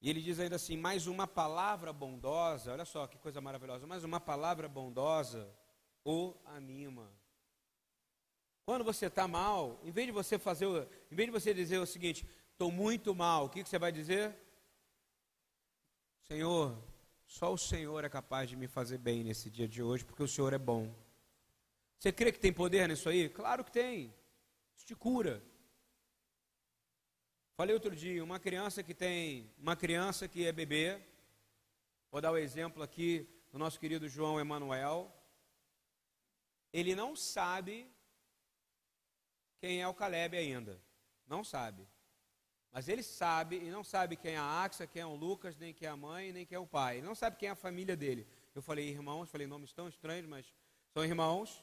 E 0.00 0.08
ele 0.08 0.22
diz 0.22 0.40
ainda 0.40 0.56
assim: 0.56 0.76
mais 0.76 1.06
uma 1.06 1.26
palavra 1.26 1.92
bondosa, 1.92 2.72
olha 2.72 2.84
só 2.84 3.06
que 3.06 3.18
coisa 3.18 3.40
maravilhosa, 3.40 3.86
mais 3.86 4.04
uma 4.04 4.20
palavra 4.20 4.68
bondosa 4.68 5.54
o 6.04 6.34
anima. 6.46 7.12
Quando 8.64 8.84
você 8.84 9.06
está 9.06 9.26
mal, 9.26 9.80
em 9.82 9.90
vez 9.90 10.06
de 10.06 10.12
você 10.12 10.38
fazer, 10.38 10.66
em 11.10 11.14
vez 11.14 11.26
de 11.26 11.32
você 11.32 11.52
dizer 11.52 11.78
o 11.78 11.86
seguinte, 11.86 12.26
estou 12.52 12.70
muito 12.70 13.14
mal, 13.14 13.46
o 13.46 13.48
que, 13.50 13.62
que 13.62 13.68
você 13.68 13.78
vai 13.78 13.92
dizer? 13.92 14.34
Senhor, 16.22 16.78
só 17.26 17.52
o 17.52 17.58
Senhor 17.58 18.04
é 18.04 18.08
capaz 18.08 18.48
de 18.48 18.56
me 18.56 18.68
fazer 18.68 18.98
bem 18.98 19.24
nesse 19.24 19.50
dia 19.50 19.68
de 19.68 19.82
hoje, 19.82 20.04
porque 20.04 20.22
o 20.22 20.28
Senhor 20.28 20.52
é 20.52 20.58
bom. 20.58 20.94
Você 21.98 22.12
crê 22.12 22.32
que 22.32 22.38
tem 22.38 22.52
poder 22.52 22.88
nisso 22.88 23.08
aí? 23.08 23.28
Claro 23.28 23.64
que 23.64 23.70
tem. 23.70 24.14
Isso 24.76 24.86
te 24.86 24.94
cura. 24.94 25.42
Falei 27.60 27.74
outro 27.74 27.94
dia, 27.94 28.24
uma 28.24 28.40
criança 28.40 28.82
que 28.82 28.94
tem, 28.94 29.52
uma 29.58 29.76
criança 29.76 30.26
que 30.26 30.46
é 30.46 30.50
bebê, 30.50 30.98
vou 32.10 32.18
dar 32.18 32.30
o 32.30 32.34
um 32.34 32.38
exemplo 32.38 32.82
aqui 32.82 33.28
do 33.52 33.58
nosso 33.58 33.78
querido 33.78 34.08
João 34.08 34.40
Emanuel. 34.40 35.14
Ele 36.72 36.94
não 36.94 37.14
sabe 37.14 37.86
quem 39.58 39.82
é 39.82 39.86
o 39.86 39.92
Caleb 39.92 40.38
ainda. 40.38 40.80
Não 41.26 41.44
sabe. 41.44 41.86
Mas 42.72 42.88
ele 42.88 43.02
sabe, 43.02 43.56
e 43.56 43.70
não 43.70 43.84
sabe 43.84 44.16
quem 44.16 44.36
é 44.36 44.38
a 44.38 44.62
Axa, 44.62 44.86
quem 44.86 45.02
é 45.02 45.06
o 45.06 45.14
Lucas, 45.14 45.54
nem 45.58 45.74
quem 45.74 45.86
é 45.86 45.90
a 45.90 45.96
mãe, 45.98 46.32
nem 46.32 46.46
quem 46.46 46.56
é 46.56 46.58
o 46.58 46.66
pai. 46.66 46.96
Ele 46.96 47.06
não 47.06 47.14
sabe 47.14 47.36
quem 47.36 47.50
é 47.50 47.52
a 47.52 47.54
família 47.54 47.94
dele. 47.94 48.26
Eu 48.54 48.62
falei 48.62 48.88
irmãos, 48.88 49.28
falei 49.28 49.46
nomes 49.46 49.74
tão 49.74 49.86
estranhos, 49.86 50.26
mas 50.26 50.50
são 50.94 51.04
irmãos 51.04 51.62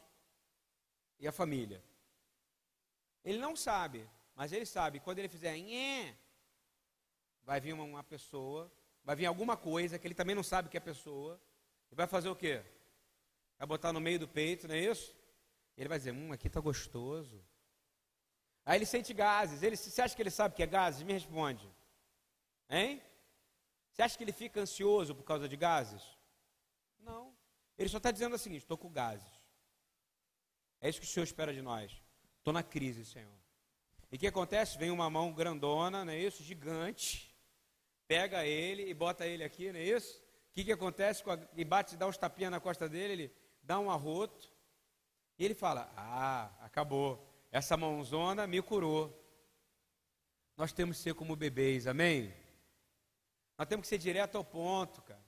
e 1.18 1.26
a 1.26 1.32
família. 1.32 1.82
Ele 3.24 3.38
não 3.38 3.56
sabe, 3.56 4.08
mas 4.38 4.52
ele 4.52 4.64
sabe, 4.64 5.00
quando 5.00 5.18
ele 5.18 5.28
fizer 5.28 5.52
vai 7.42 7.60
vir 7.60 7.72
uma, 7.72 7.82
uma 7.82 8.04
pessoa, 8.04 8.70
vai 9.02 9.16
vir 9.16 9.26
alguma 9.26 9.56
coisa 9.56 9.98
que 9.98 10.06
ele 10.06 10.14
também 10.14 10.36
não 10.36 10.44
sabe 10.44 10.68
que 10.68 10.76
é 10.76 10.80
pessoa, 10.80 11.40
e 11.90 11.94
vai 11.96 12.06
fazer 12.06 12.28
o 12.28 12.36
quê? 12.36 12.62
Vai 13.58 13.66
botar 13.66 13.92
no 13.92 14.00
meio 14.00 14.20
do 14.20 14.28
peito, 14.28 14.68
não 14.68 14.76
é 14.76 14.78
isso? 14.78 15.12
Ele 15.76 15.88
vai 15.88 15.98
dizer, 15.98 16.12
hum, 16.12 16.32
aqui 16.32 16.46
está 16.46 16.60
gostoso. 16.60 17.44
Aí 18.64 18.78
ele 18.78 18.86
sente 18.86 19.12
gases. 19.12 19.60
Ele, 19.60 19.74
você 19.74 20.00
acha 20.00 20.14
que 20.14 20.22
ele 20.22 20.30
sabe 20.30 20.54
que 20.54 20.62
é 20.62 20.66
gases? 20.66 21.02
Me 21.02 21.14
responde. 21.14 21.68
Hein? 22.70 23.02
Você 23.90 24.02
acha 24.02 24.16
que 24.16 24.22
ele 24.22 24.32
fica 24.32 24.60
ansioso 24.60 25.16
por 25.16 25.24
causa 25.24 25.48
de 25.48 25.56
gases? 25.56 26.16
Não. 27.00 27.34
Ele 27.76 27.88
só 27.88 27.96
está 27.96 28.12
dizendo 28.12 28.36
o 28.36 28.38
seguinte: 28.38 28.62
estou 28.62 28.78
com 28.78 28.88
gases. 28.92 29.32
É 30.80 30.88
isso 30.88 31.00
que 31.00 31.06
o 31.06 31.10
Senhor 31.10 31.24
espera 31.24 31.52
de 31.52 31.60
nós. 31.60 31.90
Estou 32.38 32.52
na 32.52 32.62
crise, 32.62 33.04
Senhor. 33.04 33.47
E 34.10 34.16
o 34.16 34.18
que 34.18 34.26
acontece? 34.26 34.78
Vem 34.78 34.90
uma 34.90 35.10
mão 35.10 35.32
grandona, 35.32 36.04
não 36.04 36.12
é 36.12 36.18
isso? 36.18 36.42
Gigante. 36.42 37.34
Pega 38.06 38.46
ele 38.46 38.88
e 38.88 38.94
bota 38.94 39.26
ele 39.26 39.44
aqui, 39.44 39.70
não 39.70 39.78
é 39.78 39.84
isso? 39.84 40.18
O 40.50 40.52
que, 40.54 40.64
que 40.64 40.72
acontece? 40.72 41.22
E 41.54 41.64
bate, 41.64 41.96
dá 41.96 42.06
uns 42.06 42.16
tapinhas 42.16 42.50
na 42.50 42.58
costa 42.58 42.88
dele, 42.88 43.12
ele 43.12 43.34
dá 43.62 43.78
um 43.78 43.90
arroto. 43.90 44.50
E 45.38 45.44
ele 45.44 45.54
fala: 45.54 45.92
Ah, 45.94 46.50
acabou. 46.60 47.24
Essa 47.52 47.76
mãozona 47.76 48.46
me 48.46 48.60
curou. 48.62 49.14
Nós 50.56 50.72
temos 50.72 50.96
que 50.96 51.02
ser 51.02 51.14
como 51.14 51.36
bebês, 51.36 51.86
amém? 51.86 52.34
Nós 53.56 53.68
temos 53.68 53.84
que 53.84 53.88
ser 53.88 53.98
direto 53.98 54.36
ao 54.36 54.44
ponto, 54.44 55.02
cara. 55.02 55.24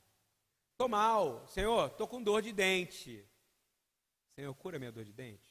Estou 0.73 0.89
mal, 0.89 1.47
Senhor, 1.47 1.89
estou 1.89 2.09
com 2.09 2.23
dor 2.23 2.41
de 2.41 2.53
dente. 2.53 3.25
Senhor, 4.35 4.55
cura 4.55 4.79
minha 4.79 4.91
dor 4.91 5.05
de 5.05 5.13
dente. 5.13 5.50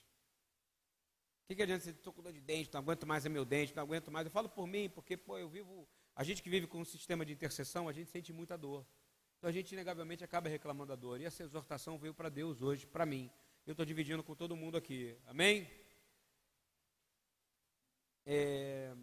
Que, 1.50 1.56
que 1.56 1.64
adianta 1.64 1.84
você 1.84 1.90
estou 1.90 2.14
com 2.14 2.22
dor 2.22 2.32
de 2.32 2.40
dente, 2.40 2.70
não 2.72 2.80
aguento 2.80 3.08
mais 3.08 3.26
é 3.26 3.30
meu 3.30 3.44
dente, 3.44 3.76
não 3.76 3.82
aguento 3.82 4.12
mais. 4.12 4.24
Eu 4.24 4.32
falo 4.32 4.48
por 4.48 4.68
mim, 4.68 4.88
porque 4.88 5.18
pô, 5.18 5.36
eu 5.36 5.50
vivo. 5.50 5.90
A 6.16 6.24
gente 6.24 6.44
que 6.44 6.50
vive 6.50 6.68
com 6.68 6.80
um 6.80 6.86
sistema 6.86 7.26
de 7.26 7.34
intercessão, 7.34 7.90
a 7.90 7.92
gente 7.92 8.12
sente 8.12 8.32
muita 8.32 8.56
dor. 8.56 8.86
Então 9.36 9.50
a 9.50 9.52
gente 9.52 9.72
inegavelmente 9.72 10.24
acaba 10.24 10.48
reclamando 10.48 10.90
da 10.90 10.96
dor. 10.96 11.20
E 11.20 11.26
essa 11.26 11.42
exortação 11.42 11.98
veio 11.98 12.14
para 12.14 12.30
Deus 12.30 12.62
hoje, 12.62 12.86
para 12.86 13.04
mim. 13.04 13.32
Eu 13.66 13.72
estou 13.72 13.84
dividindo 13.84 14.24
com 14.24 14.36
todo 14.36 14.56
mundo 14.56 14.78
aqui. 14.78 15.18
Amém? 15.26 15.68
É... 18.28 18.94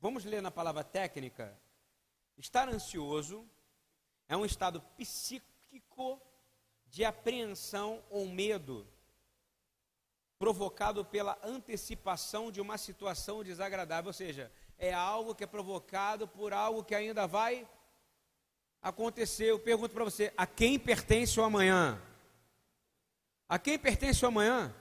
Vamos 0.00 0.24
ler 0.24 0.40
na 0.40 0.50
palavra 0.50 0.82
técnica. 0.82 1.60
Estar 2.38 2.70
ansioso 2.70 3.46
é 4.26 4.34
um 4.34 4.46
estado 4.46 4.80
psíquico 4.96 6.22
de 6.86 7.04
apreensão 7.04 8.02
ou 8.08 8.26
medo 8.26 8.88
provocado 10.38 11.04
pela 11.04 11.38
antecipação 11.42 12.50
de 12.50 12.60
uma 12.60 12.78
situação 12.78 13.42
desagradável, 13.42 14.08
ou 14.08 14.12
seja, 14.12 14.52
é 14.78 14.94
algo 14.94 15.34
que 15.34 15.42
é 15.42 15.46
provocado 15.46 16.28
por 16.28 16.52
algo 16.52 16.84
que 16.84 16.94
ainda 16.94 17.26
vai 17.26 17.66
acontecer. 18.80 19.46
Eu 19.46 19.58
pergunto 19.58 19.92
para 19.92 20.04
você: 20.04 20.32
a 20.36 20.46
quem 20.46 20.78
pertence 20.78 21.38
o 21.40 21.42
amanhã? 21.42 22.00
A 23.48 23.58
quem 23.58 23.78
pertence 23.78 24.24
o 24.24 24.28
amanhã? 24.28 24.74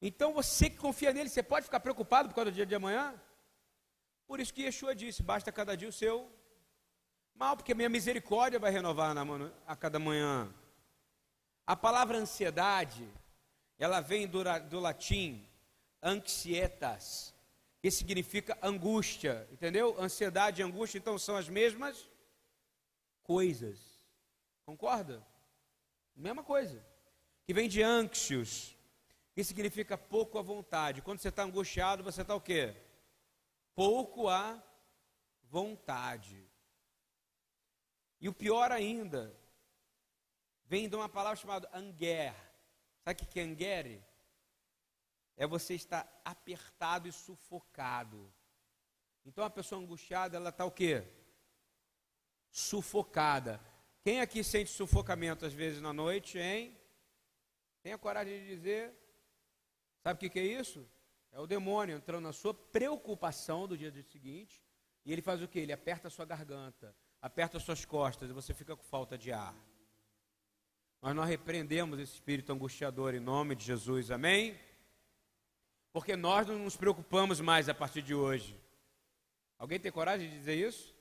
Então 0.00 0.32
você 0.32 0.70
que 0.70 0.76
confia 0.76 1.12
nele, 1.12 1.28
você 1.28 1.42
pode 1.42 1.64
ficar 1.64 1.80
preocupado 1.80 2.28
por 2.28 2.34
causa 2.34 2.50
do 2.50 2.54
dia 2.54 2.66
de 2.66 2.74
amanhã? 2.74 3.20
Por 4.26 4.38
isso 4.38 4.54
que 4.54 4.62
Yeshua 4.62 4.94
disse: 4.94 5.22
basta 5.22 5.50
cada 5.50 5.76
dia 5.76 5.88
o 5.88 5.92
seu 5.92 6.30
mal, 7.34 7.56
porque 7.56 7.74
minha 7.74 7.88
misericórdia 7.88 8.58
vai 8.58 8.70
renovar 8.70 9.12
na, 9.12 9.24
a 9.66 9.74
cada 9.74 9.98
manhã. 9.98 10.48
A 11.66 11.74
palavra 11.74 12.18
ansiedade, 12.18 13.08
ela 13.84 14.00
vem 14.00 14.26
do, 14.26 14.42
do 14.68 14.78
latim 14.78 15.48
anxietas, 16.02 17.34
que 17.80 17.90
significa 17.90 18.58
angústia, 18.62 19.48
entendeu? 19.50 19.98
Ansiedade 19.98 20.60
e 20.60 20.64
angústia, 20.64 20.98
então 20.98 21.18
são 21.18 21.36
as 21.36 21.48
mesmas 21.48 22.08
coisas. 23.22 23.78
Concorda? 24.66 25.26
Mesma 26.14 26.42
coisa. 26.42 26.84
Que 27.46 27.54
vem 27.54 27.68
de 27.68 27.82
anxios, 27.82 28.76
que 29.34 29.42
significa 29.42 29.96
pouco 29.96 30.38
à 30.38 30.42
vontade. 30.42 31.00
Quando 31.00 31.18
você 31.18 31.28
está 31.28 31.42
angustiado, 31.42 32.04
você 32.04 32.22
está 32.22 32.34
o 32.34 32.40
quê? 32.40 32.76
Pouco 33.74 34.28
à 34.28 34.62
vontade. 35.44 36.46
E 38.20 38.28
o 38.28 38.34
pior 38.34 38.70
ainda, 38.70 39.34
vem 40.66 40.88
de 40.88 40.94
uma 40.94 41.08
palavra 41.08 41.36
chamada 41.36 41.70
anger. 41.72 42.34
Sabe 43.10 43.24
o 43.24 43.26
que 43.26 43.40
é 43.40 43.42
anger? 43.42 44.00
É 45.36 45.44
você 45.44 45.74
estar 45.74 46.08
apertado 46.24 47.08
e 47.08 47.12
sufocado. 47.12 48.32
Então 49.24 49.42
a 49.42 49.50
pessoa 49.50 49.80
angustiada, 49.80 50.36
ela 50.36 50.50
está 50.50 50.64
o 50.64 50.70
quê? 50.70 51.02
Sufocada. 52.52 53.60
Quem 54.02 54.20
aqui 54.20 54.44
sente 54.44 54.70
sufocamento 54.70 55.44
às 55.44 55.52
vezes 55.52 55.80
na 55.80 55.92
noite, 55.92 56.38
hein? 56.38 56.78
Tem 57.82 57.92
a 57.92 57.98
coragem 57.98 58.38
de 58.38 58.46
dizer 58.46 58.94
Sabe 60.02 60.16
o 60.16 60.20
que, 60.20 60.30
que 60.30 60.38
é 60.38 60.44
isso? 60.44 60.88
É 61.32 61.40
o 61.40 61.48
demônio 61.48 61.96
entrando 61.96 62.22
na 62.22 62.32
sua 62.32 62.54
preocupação 62.54 63.66
do 63.66 63.76
dia 63.76 63.92
seguinte, 64.04 64.64
E 65.04 65.12
ele 65.12 65.20
faz 65.20 65.42
o 65.42 65.48
que? 65.48 65.58
Ele 65.58 65.72
aperta 65.72 66.06
a 66.06 66.10
sua 66.10 66.24
garganta, 66.24 66.94
aperta 67.20 67.56
as 67.56 67.64
suas 67.64 67.84
costas 67.84 68.30
e 68.30 68.32
você 68.32 68.54
fica 68.54 68.76
com 68.76 68.84
falta 68.84 69.18
de 69.18 69.32
ar. 69.32 69.54
Mas 71.00 71.14
nós 71.14 71.28
repreendemos 71.28 71.98
esse 71.98 72.14
espírito 72.14 72.52
angustiador 72.52 73.14
em 73.14 73.20
nome 73.20 73.54
de 73.54 73.64
Jesus, 73.64 74.10
amém? 74.10 74.58
Porque 75.92 76.14
nós 76.14 76.46
não 76.46 76.58
nos 76.58 76.76
preocupamos 76.76 77.40
mais 77.40 77.68
a 77.68 77.74
partir 77.74 78.02
de 78.02 78.14
hoje. 78.14 78.60
Alguém 79.58 79.80
tem 79.80 79.90
coragem 79.90 80.28
de 80.28 80.38
dizer 80.38 80.54
isso? 80.54 80.94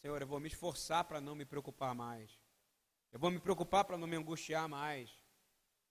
Senhor, 0.00 0.20
eu 0.20 0.26
vou 0.26 0.40
me 0.40 0.48
esforçar 0.48 1.04
para 1.04 1.20
não 1.20 1.34
me 1.34 1.44
preocupar 1.44 1.94
mais. 1.94 2.30
Eu 3.12 3.18
vou 3.18 3.30
me 3.30 3.38
preocupar 3.38 3.84
para 3.84 3.98
não 3.98 4.06
me 4.06 4.16
angustiar 4.16 4.68
mais. 4.68 5.10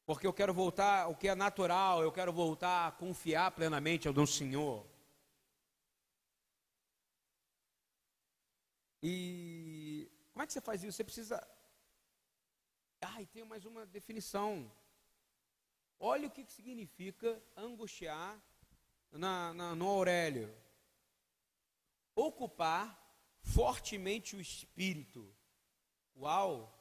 Porque 0.05 0.27
eu 0.27 0.33
quero 0.33 0.53
voltar 0.53 1.03
ao 1.03 1.15
que 1.15 1.27
é 1.27 1.35
natural, 1.35 2.01
eu 2.01 2.11
quero 2.11 2.31
voltar 2.31 2.87
a 2.87 2.91
confiar 2.91 3.51
plenamente 3.51 4.07
ao 4.07 4.27
Senhor. 4.27 4.85
E 9.01 10.09
como 10.31 10.43
é 10.43 10.47
que 10.47 10.53
você 10.53 10.61
faz 10.61 10.83
isso? 10.83 10.97
Você 10.97 11.03
precisa. 11.03 11.54
Ah, 13.07 13.21
e 13.21 13.25
tem 13.27 13.43
mais 13.43 13.65
uma 13.65 13.85
definição. 13.85 14.71
Olha 15.99 16.27
o 16.27 16.31
que 16.31 16.43
significa 16.51 17.39
angustiar 17.55 18.41
na, 19.11 19.53
na, 19.53 19.75
no 19.75 19.87
Aurélio. 19.87 20.51
Ocupar 22.15 22.99
fortemente 23.43 24.35
o 24.35 24.41
espírito. 24.41 25.31
Uau! 26.17 26.71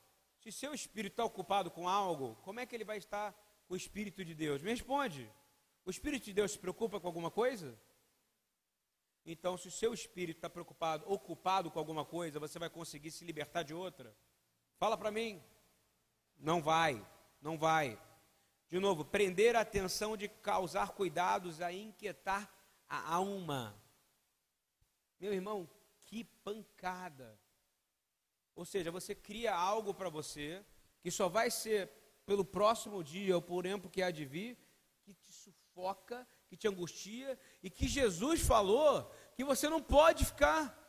Se 0.41 0.51
seu 0.51 0.73
espírito 0.73 1.13
está 1.13 1.25
ocupado 1.25 1.71
com 1.71 1.87
algo, 1.87 2.37
como 2.37 2.59
é 2.59 2.65
que 2.65 2.75
ele 2.75 2.85
vai 2.85 2.97
estar 2.97 3.33
com 3.67 3.75
o 3.75 3.77
Espírito 3.77 4.25
de 4.25 4.35
Deus? 4.35 4.63
Me 4.63 4.71
responde. 4.71 5.31
O 5.85 5.91
Espírito 5.91 6.25
de 6.25 6.33
Deus 6.33 6.53
se 6.53 6.59
preocupa 6.59 6.99
com 7.01 7.07
alguma 7.07 7.31
coisa? 7.31 7.79
Então, 9.27 9.59
se 9.59 9.69
o 9.69 9.71
seu 9.71 9.93
espírito 9.93 10.37
está 10.39 10.51
preocupado, 10.51 11.05
ocupado 11.11 11.71
com 11.71 11.79
alguma 11.79 12.05
coisa, 12.05 12.41
você 12.41 12.59
vai 12.59 12.71
conseguir 12.71 13.11
se 13.11 13.25
libertar 13.25 13.63
de 13.63 13.75
outra? 13.75 14.15
Fala 14.79 14.97
para 14.97 15.11
mim. 15.11 15.43
Não 16.39 16.63
vai, 16.63 17.05
não 17.41 17.59
vai. 17.59 18.01
De 18.69 18.79
novo, 18.79 19.05
prender 19.05 19.55
a 19.57 19.61
atenção 19.61 20.17
de 20.17 20.29
causar 20.29 20.91
cuidados 20.91 21.61
a 21.61 21.73
inquietar 21.73 22.51
a 22.89 23.15
alma. 23.15 23.81
Meu 25.21 25.33
irmão, 25.33 25.69
que 26.01 26.25
pancada. 26.25 27.39
Ou 28.55 28.65
seja, 28.65 28.91
você 28.91 29.15
cria 29.15 29.55
algo 29.55 29.95
para 29.95 30.09
você 30.09 30.65
que 31.01 31.11
só 31.11 31.29
vai 31.29 31.51
ser 31.51 31.91
pelo 32.25 32.45
próximo 32.45 33.03
dia 33.03 33.35
ou 33.35 33.43
por 33.43 33.63
tempo 33.63 33.91
que 33.91 34.03
há 34.03 34.11
de 34.11 34.25
vir, 34.25 34.59
que 35.03 35.13
te 35.13 35.33
sufoca, 35.33 36.27
que 36.49 36.57
te 36.57 36.67
angustia 36.67 37.39
e 37.63 37.69
que 37.69 37.87
Jesus 37.87 38.41
falou 38.41 39.11
que 39.35 39.45
você 39.45 39.69
não 39.69 39.83
pode 39.83 40.25
ficar. 40.25 40.81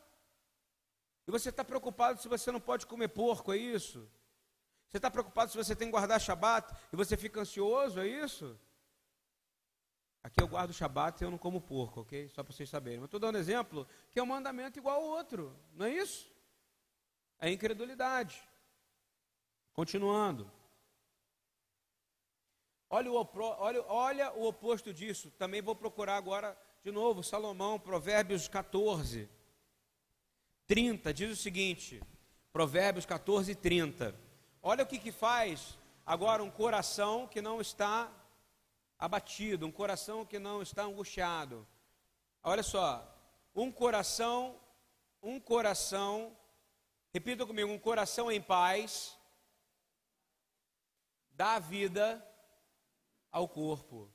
E 1.26 1.30
você 1.30 1.48
está 1.50 1.64
preocupado 1.64 2.20
se 2.20 2.28
você 2.28 2.52
não 2.52 2.60
pode 2.60 2.86
comer 2.86 3.08
porco, 3.08 3.52
é 3.52 3.56
isso? 3.56 4.08
Você 4.88 4.98
está 4.98 5.10
preocupado 5.10 5.50
se 5.50 5.56
você 5.56 5.74
tem 5.74 5.88
que 5.88 5.92
guardar 5.92 6.20
Shabat 6.20 6.74
e 6.92 6.96
você 6.96 7.16
fica 7.16 7.40
ansioso, 7.40 8.00
é 8.00 8.06
isso? 8.06 8.58
Aqui 10.22 10.42
eu 10.42 10.48
guardo 10.48 10.72
Shabat 10.72 11.22
e 11.22 11.24
eu 11.24 11.30
não 11.30 11.38
como 11.38 11.60
porco, 11.60 12.00
ok? 12.00 12.28
Só 12.30 12.42
para 12.42 12.52
vocês 12.52 12.68
saberem. 12.68 12.98
Mas 12.98 13.06
estou 13.06 13.20
dando 13.20 13.38
exemplo 13.38 13.86
que 14.10 14.18
é 14.18 14.22
um 14.22 14.26
mandamento 14.26 14.78
igual 14.78 14.96
ao 14.96 15.08
outro, 15.08 15.56
não 15.72 15.86
é 15.86 15.90
isso? 15.94 16.28
É 17.38 17.50
incredulidade. 17.50 18.42
Continuando. 19.72 20.50
Olha 22.88 23.12
o, 23.12 23.28
olha, 23.58 23.84
olha 23.86 24.32
o 24.32 24.46
oposto 24.46 24.92
disso. 24.92 25.30
Também 25.32 25.60
vou 25.60 25.74
procurar 25.74 26.16
agora 26.16 26.56
de 26.82 26.90
novo 26.90 27.22
Salomão, 27.22 27.78
Provérbios 27.78 28.48
14, 28.48 29.28
30. 30.66 31.12
Diz 31.12 31.30
o 31.30 31.36
seguinte: 31.36 32.02
Provérbios 32.52 33.04
14, 33.04 33.54
30. 33.54 34.25
Olha 34.68 34.82
o 34.82 34.86
que, 34.86 34.98
que 34.98 35.12
faz 35.12 35.78
agora 36.04 36.42
um 36.42 36.50
coração 36.50 37.28
que 37.28 37.40
não 37.40 37.60
está 37.60 38.10
abatido, 38.98 39.66
um 39.66 39.72
coração 39.72 40.26
que 40.26 40.38
não 40.38 40.60
está 40.60 40.82
angustiado. 40.82 41.66
Olha 42.42 42.62
só, 42.62 42.88
um 43.54 43.70
coração, 43.70 44.58
um 45.22 45.38
coração 45.38 46.36
Repita 47.16 47.46
comigo: 47.46 47.72
um 47.72 47.78
coração 47.78 48.30
em 48.30 48.42
paz 48.42 49.18
dá 51.30 51.58
vida 51.58 52.22
ao 53.32 53.48
corpo. 53.48 54.12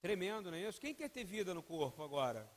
Tremendo, 0.00 0.50
não 0.50 0.58
é 0.58 0.62
isso? 0.62 0.80
Quem 0.80 0.92
quer 0.92 1.08
ter 1.08 1.22
vida 1.22 1.54
no 1.54 1.62
corpo 1.62 2.02
agora? 2.02 2.50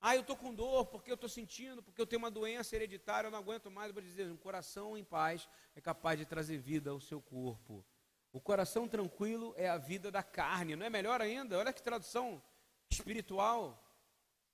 Ah, 0.00 0.14
eu 0.14 0.20
estou 0.20 0.36
com 0.36 0.54
dor 0.54 0.86
porque 0.86 1.10
eu 1.10 1.14
estou 1.14 1.28
sentindo, 1.28 1.82
porque 1.82 2.00
eu 2.00 2.06
tenho 2.06 2.18
uma 2.18 2.30
doença 2.30 2.76
hereditária, 2.76 3.28
eu 3.28 3.30
não 3.30 3.38
aguento 3.38 3.70
mais. 3.70 3.88
Eu 3.88 3.94
vou 3.94 4.02
dizer: 4.02 4.30
um 4.30 4.36
coração 4.36 4.96
em 4.96 5.04
paz 5.04 5.48
é 5.74 5.80
capaz 5.80 6.18
de 6.18 6.24
trazer 6.24 6.58
vida 6.58 6.90
ao 6.90 7.00
seu 7.00 7.20
corpo. 7.20 7.84
O 8.32 8.40
coração 8.40 8.86
tranquilo 8.86 9.54
é 9.56 9.68
a 9.68 9.78
vida 9.78 10.10
da 10.10 10.22
carne, 10.22 10.76
não 10.76 10.84
é 10.84 10.90
melhor 10.90 11.20
ainda? 11.20 11.58
Olha 11.58 11.72
que 11.72 11.82
tradução 11.82 12.42
espiritual. 12.90 13.82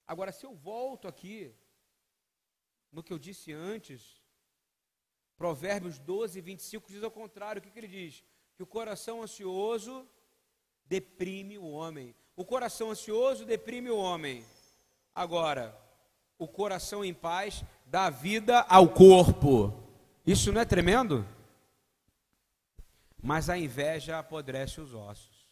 Agora, 0.07 0.31
se 0.31 0.47
eu 0.47 0.55
volto 0.55 1.09
aqui 1.09 1.55
no 2.93 3.03
que 3.03 3.13
eu 3.13 3.19
disse 3.19 3.53
antes. 3.53 4.21
Provérbios 5.37 5.99
12, 5.99 6.41
25 6.41 6.93
diz 6.93 7.03
ao 7.03 7.11
contrário. 7.11 7.59
O 7.59 7.63
que, 7.63 7.71
que 7.71 7.79
ele 7.79 7.89
diz? 7.89 8.23
Que 8.55 8.63
o 8.63 8.67
coração 8.67 9.23
ansioso 9.23 10.07
deprime 10.85 11.57
o 11.59 11.65
homem. 11.65 12.15
O 12.37 12.45
coração 12.45 12.91
ansioso 12.91 13.45
deprime 13.45 13.91
o 13.91 13.97
homem. 13.97 14.45
Agora, 15.15 15.79
o 16.39 16.49
coração 16.49 17.05
em 17.05 17.13
paz 17.13 17.65
dá 17.87 18.11
vida 18.11 18.61
ao 18.63 18.89
corpo. 18.89 19.73
Isso 20.27 20.53
não 20.53 20.61
é 20.61 20.65
tremendo? 20.65 21.27
Mas 23.23 23.49
a 23.49 23.57
inveja 23.57 24.19
apodrece 24.19 24.81
os 24.81 24.95
ossos. 24.95 25.49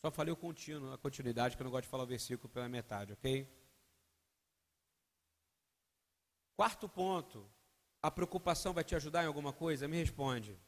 Só 0.00 0.10
falei 0.10 0.32
o 0.32 0.36
contínuo, 0.36 0.92
a 0.92 0.98
continuidade, 0.98 1.56
que 1.56 1.62
eu 1.62 1.64
não 1.64 1.70
gosto 1.70 1.84
de 1.84 1.90
falar 1.90 2.04
o 2.04 2.06
versículo 2.06 2.48
pela 2.48 2.68
metade, 2.68 3.12
ok? 3.12 3.48
Quarto 6.54 6.88
ponto, 6.88 7.48
a 8.02 8.10
preocupação 8.10 8.72
vai 8.72 8.84
te 8.84 8.94
ajudar 8.94 9.24
em 9.24 9.26
alguma 9.26 9.52
coisa? 9.52 9.88
Me 9.88 9.96
responde. 9.96 10.58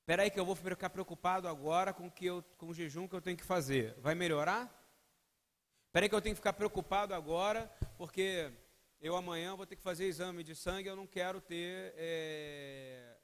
Espera 0.00 0.22
aí 0.22 0.30
que 0.30 0.40
eu 0.40 0.46
vou 0.46 0.54
ficar 0.54 0.90
preocupado 0.90 1.48
agora 1.48 1.92
com, 1.92 2.10
que 2.10 2.26
eu, 2.26 2.42
com 2.58 2.68
o 2.68 2.74
jejum 2.74 3.06
que 3.06 3.14
eu 3.14 3.20
tenho 3.20 3.36
que 3.36 3.44
fazer. 3.44 3.98
Vai 4.00 4.14
melhorar? 4.14 4.79
Espera 5.90 6.06
aí 6.06 6.08
que 6.08 6.14
eu 6.14 6.22
tenho 6.22 6.36
que 6.36 6.40
ficar 6.40 6.52
preocupado 6.52 7.12
agora, 7.12 7.68
porque 7.98 8.52
eu 9.00 9.16
amanhã 9.16 9.56
vou 9.56 9.66
ter 9.66 9.74
que 9.74 9.82
fazer 9.82 10.04
exame 10.04 10.44
de 10.44 10.54
sangue 10.54 10.88
eu 10.88 10.94
não 10.94 11.04
quero 11.04 11.40
ter 11.40 11.92
é, 11.96 13.16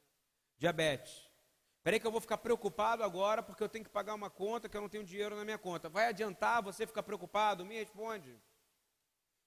diabetes. 0.59 1.31
Espera 1.77 1.95
aí 1.95 2.01
que 2.01 2.07
eu 2.09 2.11
vou 2.11 2.21
ficar 2.21 2.39
preocupado 2.39 3.05
agora, 3.05 3.41
porque 3.41 3.62
eu 3.62 3.69
tenho 3.69 3.85
que 3.85 3.91
pagar 3.91 4.14
uma 4.14 4.29
conta 4.29 4.69
que 4.69 4.77
eu 4.77 4.81
não 4.81 4.89
tenho 4.89 5.05
dinheiro 5.05 5.37
na 5.37 5.45
minha 5.45 5.57
conta. 5.57 5.89
Vai 5.89 6.09
adiantar 6.09 6.61
você 6.61 6.85
ficar 6.85 7.05
preocupado? 7.05 7.64
Me 7.64 7.77
responde. 7.77 8.37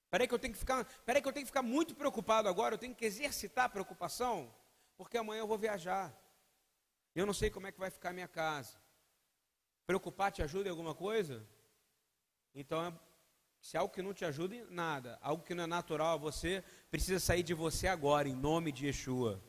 Peraí 0.10 0.26
que 0.26 0.34
eu 0.34 0.40
tenho 0.40 0.54
que 0.54 0.60
ficar, 0.60 0.86
peraí 1.06 1.22
que 1.22 1.28
eu 1.28 1.34
tenho 1.34 1.46
que 1.46 1.52
ficar 1.52 1.62
muito 1.62 1.96
preocupado 1.96 2.48
agora, 2.48 2.76
eu 2.76 2.80
tenho 2.80 2.96
que 2.96 3.04
exercitar 3.04 3.66
a 3.66 3.70
preocupação, 3.70 4.50
porque 4.96 5.18
amanhã 5.18 5.42
eu 5.42 5.48
vou 5.48 5.58
viajar. 5.58 6.18
Eu 7.14 7.26
não 7.26 7.34
sei 7.34 7.50
como 7.50 7.68
é 7.68 7.72
que 7.74 7.80
vai 7.82 7.92
ficar 7.92 8.12
a 8.12 8.14
minha 8.14 8.30
casa. 8.30 8.82
Preocupar 9.86 10.32
te 10.32 10.42
ajuda 10.42 10.70
em 10.70 10.72
alguma 10.72 10.96
coisa? 10.96 11.46
Então, 12.56 12.98
se 13.62 13.76
é 13.76 13.80
algo 13.80 13.94
que 13.94 14.02
não 14.02 14.14
te 14.14 14.26
ajuda 14.26 14.56
em 14.56 14.64
nada, 14.70 15.18
algo 15.22 15.44
que 15.44 15.54
não 15.54 15.66
é 15.66 15.68
natural 15.68 16.14
a 16.14 16.18
você, 16.18 16.64
precisa 16.90 17.20
sair 17.20 17.44
de 17.44 17.54
você 17.54 17.88
agora, 17.88 18.28
em 18.28 18.36
nome 18.36 18.72
de 18.72 18.88
Yeshua. 18.88 19.44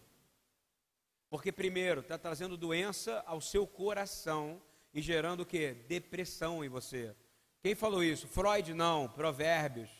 Porque 1.28 1.52
primeiro, 1.52 2.00
está 2.00 2.18
trazendo 2.18 2.56
doença 2.56 3.22
ao 3.24 3.40
seu 3.40 3.66
coração 3.66 4.60
e 4.92 5.00
gerando 5.00 5.40
o 5.40 5.46
que? 5.46 5.74
Depressão 5.74 6.64
em 6.64 6.68
você. 6.68 7.14
Quem 7.62 7.74
falou 7.74 8.02
isso? 8.02 8.26
Freud 8.26 8.74
não, 8.74 9.08
Provérbios. 9.08 9.90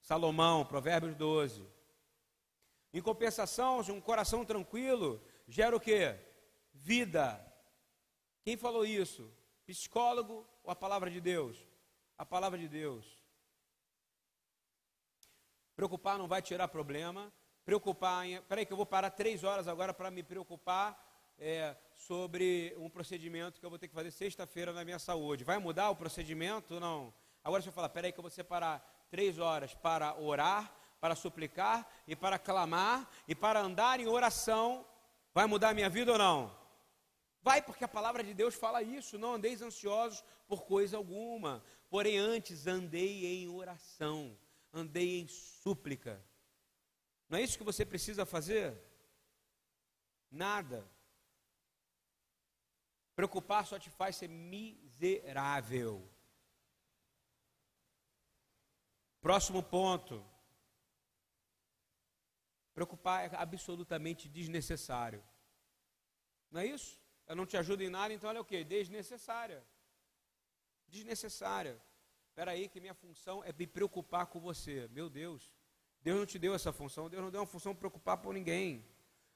Salomão, 0.00 0.64
Provérbios 0.64 1.14
12. 1.14 1.66
Em 2.92 3.02
compensação, 3.02 3.80
um 3.80 4.00
coração 4.00 4.44
tranquilo 4.44 5.22
gera 5.46 5.76
o 5.76 5.80
que? 5.80 6.16
Vida. 6.72 7.46
Quem 8.42 8.56
falou 8.56 8.84
isso? 8.86 9.30
Psicólogo 9.66 10.48
ou 10.64 10.70
a 10.70 10.74
palavra 10.74 11.10
de 11.10 11.20
Deus? 11.20 11.58
A 12.16 12.24
palavra 12.24 12.58
de 12.58 12.68
Deus. 12.68 13.19
Preocupar 15.80 16.18
não 16.18 16.28
vai 16.28 16.42
tirar 16.42 16.68
problema. 16.68 17.32
Preocupar 17.64 18.26
em. 18.26 18.38
Peraí, 18.42 18.66
que 18.66 18.72
eu 18.74 18.76
vou 18.76 18.84
parar 18.84 19.08
três 19.08 19.42
horas 19.42 19.66
agora 19.66 19.94
para 19.94 20.10
me 20.10 20.22
preocupar 20.22 20.94
é, 21.38 21.74
sobre 21.96 22.74
um 22.76 22.90
procedimento 22.90 23.58
que 23.58 23.64
eu 23.64 23.70
vou 23.70 23.78
ter 23.78 23.88
que 23.88 23.94
fazer 23.94 24.10
sexta-feira 24.10 24.74
na 24.74 24.84
minha 24.84 24.98
saúde. 24.98 25.42
Vai 25.42 25.56
mudar 25.56 25.88
o 25.88 25.96
procedimento? 25.96 26.78
Não. 26.78 27.14
Agora, 27.42 27.62
eu 27.64 27.72
falar, 27.72 27.88
peraí, 27.88 28.12
que 28.12 28.18
eu 28.18 28.22
vou 28.22 28.30
separar 28.30 29.06
três 29.10 29.38
horas 29.38 29.72
para 29.72 30.14
orar, 30.20 30.70
para 31.00 31.16
suplicar 31.16 31.90
e 32.06 32.14
para 32.14 32.38
clamar 32.38 33.08
e 33.26 33.34
para 33.34 33.58
andar 33.62 34.00
em 34.00 34.06
oração, 34.06 34.84
vai 35.32 35.46
mudar 35.46 35.70
a 35.70 35.74
minha 35.74 35.88
vida 35.88 36.12
ou 36.12 36.18
não? 36.18 36.54
Vai, 37.40 37.62
porque 37.62 37.84
a 37.84 37.88
palavra 37.88 38.22
de 38.22 38.34
Deus 38.34 38.54
fala 38.54 38.82
isso. 38.82 39.16
Não 39.16 39.32
andeis 39.32 39.62
ansiosos 39.62 40.22
por 40.46 40.66
coisa 40.66 40.98
alguma. 40.98 41.64
Porém, 41.88 42.18
antes 42.18 42.66
andei 42.66 43.24
em 43.24 43.48
oração, 43.48 44.36
andei 44.72 45.20
em 45.20 45.28
súplica. 45.28 46.24
Não 47.28 47.38
é 47.38 47.42
isso 47.42 47.58
que 47.58 47.64
você 47.64 47.84
precisa 47.84 48.26
fazer? 48.26 48.80
Nada. 50.30 50.88
Preocupar 53.14 53.66
só 53.66 53.78
te 53.78 53.90
faz 53.90 54.16
ser 54.16 54.28
miserável. 54.28 56.08
Próximo 59.20 59.62
ponto. 59.62 60.24
Preocupar 62.72 63.30
é 63.30 63.36
absolutamente 63.36 64.28
desnecessário. 64.28 65.22
Não 66.50 66.60
é 66.60 66.66
isso? 66.66 66.98
Eu 67.26 67.36
não 67.36 67.46
te 67.46 67.56
ajudo 67.56 67.82
em 67.82 67.90
nada, 67.90 68.12
então 68.14 68.28
ela 68.28 68.38
é 68.38 68.42
o 68.42 68.44
quê? 68.44 68.64
Desnecessária. 68.64 69.64
Desnecessária. 70.88 71.80
Espera 72.30 72.52
aí 72.52 72.68
que 72.68 72.80
minha 72.80 72.94
função 72.94 73.44
é 73.44 73.52
me 73.52 73.66
preocupar 73.66 74.26
com 74.26 74.40
você. 74.40 74.88
Meu 74.92 75.10
Deus. 75.10 75.52
Deus 76.00 76.18
não 76.18 76.24
te 76.24 76.38
deu 76.38 76.54
essa 76.54 76.72
função. 76.72 77.10
Deus 77.10 77.22
não 77.22 77.30
deu 77.30 77.40
uma 77.40 77.46
função 77.46 77.74
preocupar 77.74 78.18
por 78.18 78.32
ninguém. 78.32 78.86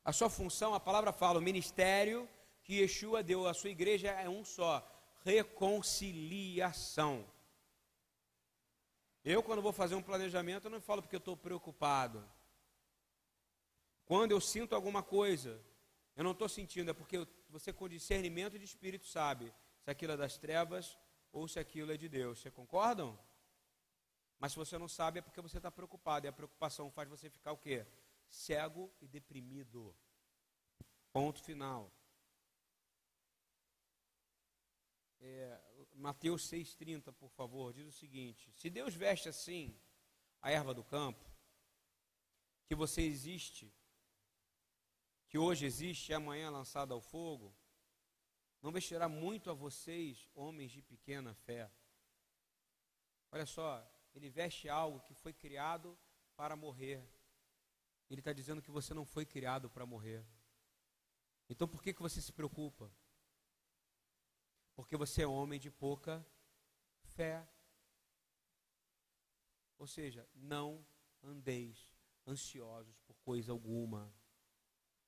A 0.04 0.12
sua 0.12 0.30
função, 0.30 0.74
a 0.74 0.80
palavra 0.80 1.12
fala, 1.12 1.40
o 1.40 1.42
ministério 1.42 2.28
que 2.62 2.80
Yeshua 2.80 3.22
deu 3.22 3.48
à 3.48 3.52
sua 3.52 3.70
igreja 3.70 4.10
é 4.10 4.28
um 4.28 4.44
só: 4.44 4.88
reconciliação. 5.24 7.26
Eu, 9.24 9.42
quando 9.42 9.60
vou 9.60 9.72
fazer 9.72 9.96
um 9.96 10.02
planejamento, 10.02 10.66
eu 10.66 10.70
não 10.70 10.80
falo 10.80 11.02
porque 11.02 11.16
eu 11.16 11.18
estou 11.18 11.36
preocupado. 11.36 12.24
Quando 14.06 14.30
eu 14.30 14.40
sinto 14.40 14.74
alguma 14.74 15.02
coisa, 15.02 15.60
eu 16.14 16.22
não 16.22 16.30
estou 16.30 16.48
sentindo, 16.48 16.90
é 16.90 16.94
porque 16.94 17.26
você, 17.50 17.72
com 17.72 17.88
discernimento 17.88 18.56
de 18.56 18.64
espírito, 18.64 19.06
sabe 19.06 19.52
se 19.82 19.90
aquilo 19.90 20.12
é 20.12 20.16
das 20.16 20.38
trevas 20.38 20.96
ou 21.34 21.48
se 21.48 21.58
aquilo 21.58 21.92
é 21.92 21.96
de 21.96 22.08
Deus. 22.08 22.38
Você 22.38 22.50
concordam? 22.50 23.18
Mas 24.38 24.52
se 24.52 24.58
você 24.58 24.78
não 24.78 24.88
sabe, 24.88 25.18
é 25.18 25.22
porque 25.22 25.40
você 25.40 25.56
está 25.56 25.70
preocupado. 25.70 26.26
E 26.26 26.28
a 26.28 26.32
preocupação 26.32 26.90
faz 26.92 27.08
você 27.08 27.28
ficar 27.28 27.52
o 27.52 27.58
quê? 27.58 27.84
Cego 28.28 28.90
e 29.00 29.08
deprimido. 29.08 29.94
Ponto 31.12 31.42
final. 31.42 31.92
É, 35.20 35.60
Mateus 35.94 36.48
6,30, 36.48 37.12
por 37.12 37.30
favor, 37.30 37.72
diz 37.72 37.86
o 37.86 37.92
seguinte: 37.92 38.52
Se 38.52 38.70
Deus 38.70 38.94
veste 38.94 39.28
assim 39.28 39.76
a 40.40 40.52
erva 40.52 40.72
do 40.72 40.84
campo, 40.84 41.24
que 42.66 42.74
você 42.76 43.02
existe, 43.02 43.72
que 45.28 45.38
hoje 45.38 45.66
existe 45.66 46.10
e 46.10 46.14
amanhã 46.14 46.46
é 46.46 46.50
lançada 46.50 46.94
ao 46.94 47.00
fogo, 47.00 47.52
não 48.64 48.72
vestirá 48.72 49.10
muito 49.10 49.50
a 49.50 49.52
vocês, 49.52 50.26
homens 50.34 50.72
de 50.72 50.80
pequena 50.80 51.34
fé. 51.34 51.70
Olha 53.30 53.44
só, 53.44 53.86
ele 54.14 54.30
veste 54.30 54.70
algo 54.70 55.00
que 55.00 55.12
foi 55.12 55.34
criado 55.34 55.98
para 56.34 56.56
morrer. 56.56 57.06
Ele 58.08 58.22
está 58.22 58.32
dizendo 58.32 58.62
que 58.62 58.70
você 58.70 58.94
não 58.94 59.04
foi 59.04 59.26
criado 59.26 59.68
para 59.68 59.84
morrer. 59.84 60.26
Então 61.46 61.68
por 61.68 61.82
que, 61.82 61.92
que 61.92 62.00
você 62.00 62.22
se 62.22 62.32
preocupa? 62.32 62.90
Porque 64.74 64.96
você 64.96 65.24
é 65.24 65.26
homem 65.26 65.60
de 65.60 65.70
pouca 65.70 66.26
fé. 67.02 67.46
Ou 69.76 69.86
seja, 69.86 70.26
não 70.34 70.82
andeis 71.22 71.86
ansiosos 72.26 72.98
por 73.00 73.20
coisa 73.20 73.52
alguma. 73.52 74.10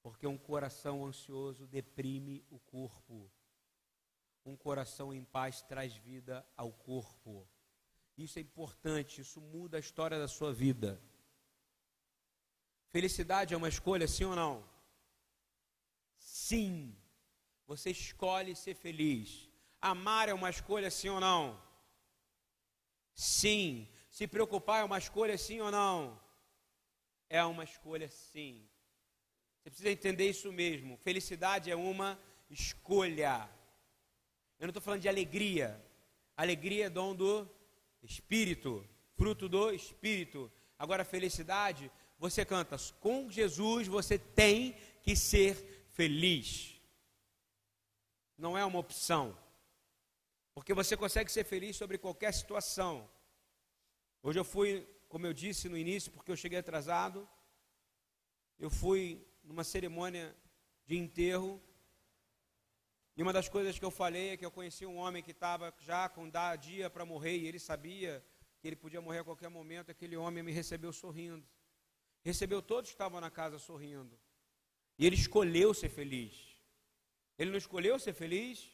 Porque 0.02 0.26
um 0.26 0.36
coração 0.36 1.07
ansioso 1.07 1.66
deprime 1.66 2.44
o 2.50 2.61
corpo. 2.61 3.32
Um 4.47 4.57
coração 4.57 5.12
em 5.12 5.24
paz 5.24 5.61
traz 5.62 5.97
vida 5.97 6.47
ao 6.57 6.72
corpo. 6.72 7.49
Isso 8.16 8.38
é 8.38 8.42
importante, 8.42 9.20
isso 9.20 9.40
muda 9.40 9.76
a 9.76 9.80
história 9.80 10.18
da 10.20 10.28
sua 10.28 10.53
vida. 10.53 11.03
Felicidade 12.90 13.53
é 13.53 13.57
uma 13.57 13.68
escolha, 13.68 14.07
sim 14.07 14.24
ou 14.24 14.36
não? 14.36 14.64
Sim. 16.16 16.97
Você 17.66 17.90
escolhe 17.90 18.55
ser 18.55 18.76
feliz. 18.76 19.51
Amar 19.82 20.28
é 20.28 20.32
uma 20.32 20.49
escolha, 20.49 20.92
sim 20.92 21.09
ou 21.09 21.20
não? 21.20 21.61
Sim. 23.14 23.88
Se 24.09 24.28
preocupar 24.28 24.80
é 24.80 24.84
uma 24.84 24.99
escolha, 24.99 25.36
sim 25.36 25.61
ou 25.61 25.72
não? 25.72 26.18
É 27.28 27.44
uma 27.44 27.64
escolha, 27.64 28.09
sim. 28.09 28.64
Você 29.59 29.70
precisa 29.70 29.90
entender 29.90 30.30
isso 30.30 30.53
mesmo. 30.53 30.97
Felicidade 30.99 31.68
é 31.68 31.74
uma 31.74 32.16
escolha. 32.49 33.51
Eu 34.59 34.66
não 34.66 34.70
estou 34.70 34.82
falando 34.82 35.02
de 35.02 35.09
alegria. 35.09 35.82
Alegria 36.36 36.86
é 36.86 36.90
dom 36.90 37.14
do 37.14 37.48
Espírito, 38.02 38.86
fruto 39.14 39.48
do 39.48 39.70
Espírito. 39.70 40.50
Agora, 40.78 41.04
felicidade, 41.04 41.90
você 42.18 42.44
canta, 42.44 42.76
com 43.00 43.30
Jesus 43.30 43.88
você 43.88 44.18
tem 44.18 44.76
que 45.02 45.14
ser 45.14 45.86
feliz. 45.92 46.80
Não 48.36 48.57
é 48.57 48.64
uma 48.64 48.78
opção. 48.78 49.36
Porque 50.54 50.72
você 50.72 50.96
consegue 50.96 51.30
ser 51.30 51.44
feliz 51.44 51.76
sobre 51.76 51.98
qualquer 51.98 52.32
situação. 52.32 53.09
Hoje 54.22 54.38
eu 54.38 54.44
fui, 54.44 54.88
como 55.09 55.26
eu 55.26 55.32
disse 55.32 55.68
no 55.68 55.76
início, 55.76 56.11
porque 56.11 56.30
eu 56.30 56.36
cheguei 56.36 56.59
atrasado, 56.59 57.28
eu 58.59 58.70
fui 58.70 59.26
numa 59.44 59.64
cerimônia 59.64 60.34
de 60.86 60.96
enterro. 60.96 61.62
E 63.16 63.22
uma 63.22 63.32
das 63.32 63.48
coisas 63.48 63.78
que 63.78 63.84
eu 63.84 63.90
falei 63.90 64.30
é 64.30 64.36
que 64.36 64.44
eu 64.44 64.50
conheci 64.50 64.84
um 64.84 64.96
homem 64.96 65.22
que 65.22 65.30
estava 65.30 65.72
já 65.78 66.06
com 66.06 66.30
dia 66.60 66.90
para 66.90 67.04
morrer 67.04 67.38
e 67.38 67.46
ele 67.46 67.58
sabia 67.58 68.22
que 68.60 68.66
ele 68.68 68.76
podia 68.76 69.00
morrer 69.00 69.20
a 69.20 69.24
qualquer 69.24 69.48
momento. 69.48 69.90
Aquele 69.90 70.16
homem 70.18 70.42
me 70.42 70.52
recebeu 70.52 70.92
sorrindo. 70.92 71.46
Recebeu 72.22 72.60
todos 72.60 72.90
que 72.90 72.94
estavam 72.94 73.18
na 73.18 73.30
casa 73.30 73.58
sorrindo. 73.58 74.18
E 74.98 75.06
ele 75.06 75.16
escolheu 75.16 75.72
ser 75.72 75.88
feliz. 75.88 76.34
Ele 77.38 77.50
não 77.50 77.56
escolheu 77.56 77.98
ser 77.98 78.12
feliz? 78.12 78.70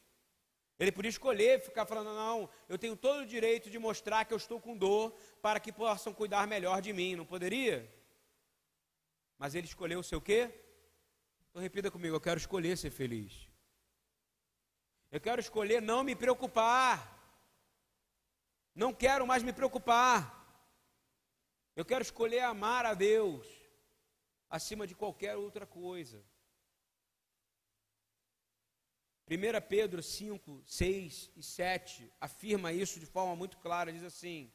Ele 0.77 0.91
podia 0.91 1.11
escolher 1.11 1.61
ficar 1.61 1.87
falando, 1.87 2.13
não, 2.13 2.51
eu 2.69 2.77
tenho 2.77 2.97
todo 2.97 3.21
o 3.21 3.27
direito 3.27 3.71
de 3.71 3.79
mostrar 3.79 4.25
que 4.25 4.35
eu 4.35 4.37
estou 4.37 4.61
com 4.61 4.77
dor 4.77 5.13
para 5.41 5.61
que 5.61 5.71
possam 5.71 6.13
cuidar 6.13 6.49
melhor 6.49 6.83
de 6.83 6.93
mim, 6.93 7.15
não 7.15 7.25
poderia? 7.25 7.89
Mas 9.39 9.55
ele 9.55 9.67
escolheu 9.69 10.03
ser 10.03 10.17
o 10.17 10.21
quê? 10.21 10.51
Então 11.51 11.63
repita 11.63 11.93
comigo, 11.93 12.17
eu 12.17 12.21
quero 12.21 12.41
escolher 12.41 12.77
ser 12.77 12.91
feliz. 12.91 13.52
Eu 15.13 15.21
quero 15.21 15.43
escolher 15.43 15.83
não 15.83 16.03
me 16.03 16.17
preocupar. 16.17 16.97
Não 18.75 18.95
quero 18.95 19.27
mais 19.27 19.43
me 19.43 19.53
preocupar. 19.53 20.17
Eu 21.77 21.85
quero 21.85 22.01
escolher 22.01 22.41
amar 22.41 22.87
a 22.87 22.95
Deus 22.95 23.47
acima 24.49 24.87
de 24.87 24.95
qualquer 24.95 25.37
outra 25.37 25.67
coisa. 25.67 26.25
1 29.29 29.69
Pedro 29.69 30.03
5, 30.03 30.63
6 30.67 31.31
e 31.37 31.43
7 31.43 32.11
afirma 32.19 32.73
isso 32.73 32.99
de 32.99 33.07
forma 33.07 33.37
muito 33.37 33.59
clara, 33.59 33.93
diz 33.93 34.05
assim: 34.05 34.51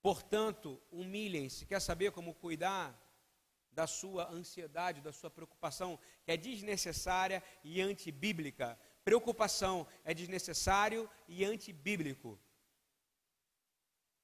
Portanto, 0.00 0.82
humilhem-se. 0.90 1.66
Quer 1.66 1.80
saber 1.80 2.12
como 2.12 2.34
cuidar 2.34 2.98
da 3.70 3.86
sua 3.86 4.28
ansiedade, 4.30 5.02
da 5.02 5.12
sua 5.12 5.30
preocupação, 5.30 5.98
que 6.24 6.32
é 6.32 6.36
desnecessária 6.36 7.42
e 7.62 7.80
antibíblica? 7.80 8.78
Preocupação 9.04 9.86
é 10.04 10.12
desnecessário 10.12 11.08
e 11.26 11.44
antibíblico. 11.44 12.38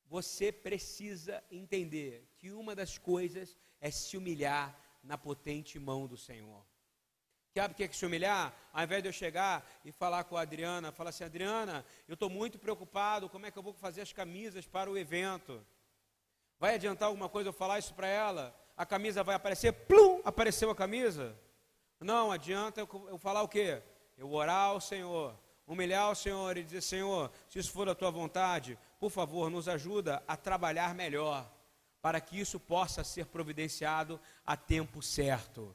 Você 0.06 0.52
precisa 0.52 1.42
entender 1.50 2.28
que 2.36 2.52
uma 2.52 2.74
das 2.74 2.96
coisas 2.96 3.56
é 3.80 3.90
se 3.90 4.16
humilhar 4.16 4.78
na 5.02 5.18
potente 5.18 5.78
mão 5.78 6.06
do 6.06 6.16
Senhor. 6.16 6.64
Sabe 7.54 7.72
o 7.72 7.76
que 7.76 7.84
é 7.84 7.88
que 7.88 7.96
se 7.96 8.04
humilhar? 8.04 8.54
Ao 8.70 8.84
invés 8.84 9.02
de 9.02 9.08
eu 9.08 9.12
chegar 9.12 9.66
e 9.82 9.90
falar 9.90 10.24
com 10.24 10.36
a 10.36 10.42
Adriana, 10.42 10.92
falar 10.92 11.08
assim, 11.08 11.24
Adriana, 11.24 11.86
eu 12.06 12.12
estou 12.12 12.28
muito 12.28 12.58
preocupado, 12.58 13.30
como 13.30 13.46
é 13.46 13.50
que 13.50 13.58
eu 13.58 13.62
vou 13.62 13.72
fazer 13.72 14.02
as 14.02 14.12
camisas 14.12 14.66
para 14.66 14.90
o 14.90 14.98
evento? 14.98 15.66
Vai 16.58 16.74
adiantar 16.74 17.08
alguma 17.08 17.30
coisa 17.30 17.48
eu 17.48 17.54
falar 17.54 17.78
isso 17.78 17.94
para 17.94 18.08
ela? 18.08 18.54
A 18.76 18.84
camisa 18.84 19.24
vai 19.24 19.34
aparecer, 19.34 19.72
plum, 19.72 20.20
apareceu 20.22 20.70
a 20.70 20.76
camisa? 20.76 21.34
Não, 21.98 22.30
adianta 22.30 22.82
eu, 22.82 23.08
eu 23.08 23.16
falar 23.16 23.42
o 23.42 23.48
quê? 23.48 23.82
Eu 24.16 24.32
orar 24.32 24.66
ao 24.66 24.80
Senhor, 24.80 25.38
humilhar 25.66 26.04
ao 26.04 26.14
Senhor 26.14 26.56
e 26.56 26.62
dizer, 26.62 26.80
Senhor, 26.80 27.30
se 27.48 27.58
isso 27.58 27.70
for 27.70 27.88
a 27.88 27.94
tua 27.94 28.10
vontade, 28.10 28.78
por 28.98 29.10
favor, 29.10 29.50
nos 29.50 29.68
ajuda 29.68 30.22
a 30.26 30.36
trabalhar 30.36 30.94
melhor, 30.94 31.50
para 32.00 32.20
que 32.20 32.38
isso 32.38 32.58
possa 32.58 33.04
ser 33.04 33.26
providenciado 33.26 34.18
a 34.44 34.56
tempo 34.56 35.02
certo. 35.02 35.74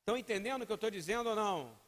Estão 0.00 0.16
entendendo 0.16 0.62
o 0.62 0.66
que 0.66 0.72
eu 0.72 0.76
estou 0.76 0.90
dizendo 0.90 1.30
ou 1.30 1.36
não? 1.36 1.84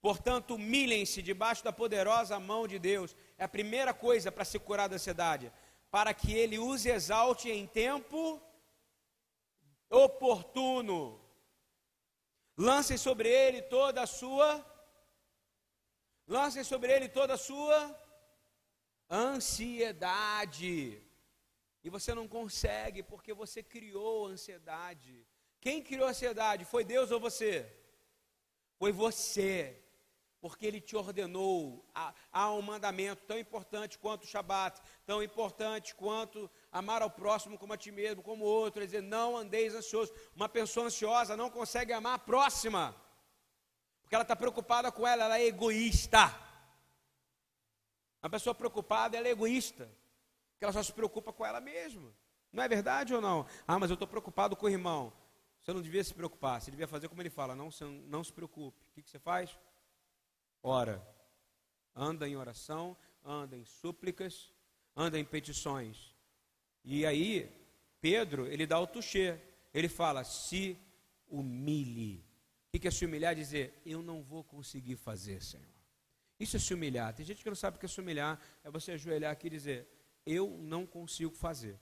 Portanto, 0.00 0.54
humilhem-se 0.54 1.22
debaixo 1.22 1.64
da 1.64 1.72
poderosa 1.72 2.38
mão 2.38 2.68
de 2.68 2.78
Deus. 2.78 3.16
É 3.36 3.44
a 3.44 3.48
primeira 3.48 3.92
coisa 3.92 4.30
para 4.30 4.44
se 4.44 4.58
curar 4.58 4.88
da 4.88 4.94
ansiedade. 4.94 5.50
Para 5.90 6.14
que 6.14 6.32
Ele 6.32 6.56
e 6.56 6.88
exalte 6.88 7.50
em 7.50 7.66
tempo 7.66 8.40
oportuno. 9.90 11.18
Lancem 12.58 12.98
sobre 12.98 13.28
Ele 13.28 13.62
toda 13.62 14.02
a 14.02 14.06
sua. 14.06 14.66
Lancem 16.26 16.64
sobre 16.64 16.92
Ele 16.92 17.08
toda 17.08 17.34
a 17.34 17.38
sua 17.38 17.96
Ansiedade. 19.08 21.00
E 21.82 21.88
você 21.88 22.12
não 22.12 22.28
consegue 22.28 23.02
porque 23.02 23.32
você 23.32 23.62
criou 23.62 24.26
ansiedade. 24.26 25.26
Quem 25.60 25.82
criou 25.82 26.08
ansiedade? 26.08 26.64
Foi 26.64 26.84
Deus 26.84 27.10
ou 27.10 27.18
você? 27.18 27.72
Foi 28.76 28.92
você. 28.92 29.82
Porque 30.40 30.66
Ele 30.66 30.80
te 30.80 30.94
ordenou. 30.94 31.88
Há 32.30 32.52
um 32.52 32.60
mandamento 32.60 33.22
tão 33.24 33.38
importante 33.38 33.98
quanto 33.98 34.24
o 34.24 34.26
Shabat, 34.26 34.80
tão 35.06 35.22
importante 35.22 35.94
quanto 35.94 36.50
amar 36.70 37.02
ao 37.02 37.10
próximo 37.10 37.58
como 37.58 37.72
a 37.72 37.76
ti 37.76 37.90
mesmo, 37.90 38.22
como 38.22 38.44
o 38.44 38.48
outro. 38.48 38.84
dizer, 38.84 39.02
não 39.02 39.36
andeis 39.36 39.74
ansioso. 39.74 40.12
Uma 40.34 40.48
pessoa 40.48 40.86
ansiosa 40.86 41.36
não 41.36 41.50
consegue 41.50 41.92
amar 41.92 42.14
a 42.14 42.18
próxima. 42.18 42.94
Porque 44.02 44.14
ela 44.14 44.22
está 44.22 44.36
preocupada 44.36 44.90
com 44.90 45.06
ela, 45.06 45.24
ela 45.24 45.38
é 45.38 45.46
egoísta. 45.46 46.34
Uma 48.22 48.30
pessoa 48.30 48.54
preocupada, 48.54 49.16
ela 49.16 49.28
é 49.28 49.30
egoísta. 49.30 49.90
Porque 50.52 50.64
ela 50.64 50.72
só 50.72 50.82
se 50.82 50.92
preocupa 50.92 51.32
com 51.32 51.44
ela 51.44 51.60
mesma. 51.60 52.12
Não 52.52 52.62
é 52.62 52.68
verdade 52.68 53.14
ou 53.14 53.20
não? 53.20 53.46
Ah, 53.66 53.78
mas 53.78 53.90
eu 53.90 53.94
estou 53.94 54.08
preocupado 54.08 54.56
com 54.56 54.66
o 54.66 54.70
irmão. 54.70 55.12
Você 55.60 55.72
não 55.72 55.82
devia 55.82 56.02
se 56.02 56.14
preocupar, 56.14 56.60
você 56.60 56.70
devia 56.70 56.88
fazer 56.88 57.08
como 57.08 57.20
ele 57.20 57.30
fala, 57.30 57.54
não, 57.54 57.68
não 58.06 58.24
se 58.24 58.32
preocupe. 58.32 58.82
O 58.88 58.92
que, 58.94 59.02
que 59.02 59.10
você 59.10 59.18
faz? 59.18 59.58
Ora, 60.62 61.06
anda 61.94 62.26
em 62.26 62.36
oração, 62.36 62.96
anda 63.24 63.56
em 63.56 63.64
súplicas, 63.64 64.52
anda 64.96 65.18
em 65.18 65.24
petições. 65.24 66.16
E 66.90 67.04
aí, 67.04 67.54
Pedro, 68.00 68.46
ele 68.46 68.66
dá 68.66 68.80
o 68.80 68.86
tuchê. 68.86 69.38
Ele 69.74 69.90
fala: 69.90 70.24
se 70.24 70.78
humilhe. 71.28 72.24
O 72.72 72.80
que 72.80 72.88
é 72.88 72.90
se 72.90 73.04
humilhar? 73.04 73.34
Dizer: 73.34 73.74
eu 73.84 74.00
não 74.00 74.22
vou 74.22 74.42
conseguir 74.42 74.96
fazer, 74.96 75.42
Senhor. 75.42 75.66
Isso 76.40 76.56
é 76.56 76.58
se 76.58 76.72
humilhar. 76.72 77.12
Tem 77.12 77.26
gente 77.26 77.42
que 77.42 77.48
não 77.50 77.54
sabe 77.54 77.76
o 77.76 77.80
que 77.80 77.84
é 77.84 77.88
se 77.88 78.00
humilhar. 78.00 78.40
É 78.64 78.70
você 78.70 78.92
ajoelhar 78.92 79.30
aqui 79.30 79.48
e 79.48 79.50
dizer: 79.50 79.86
eu 80.24 80.48
não 80.62 80.86
consigo 80.86 81.34
fazer. 81.34 81.78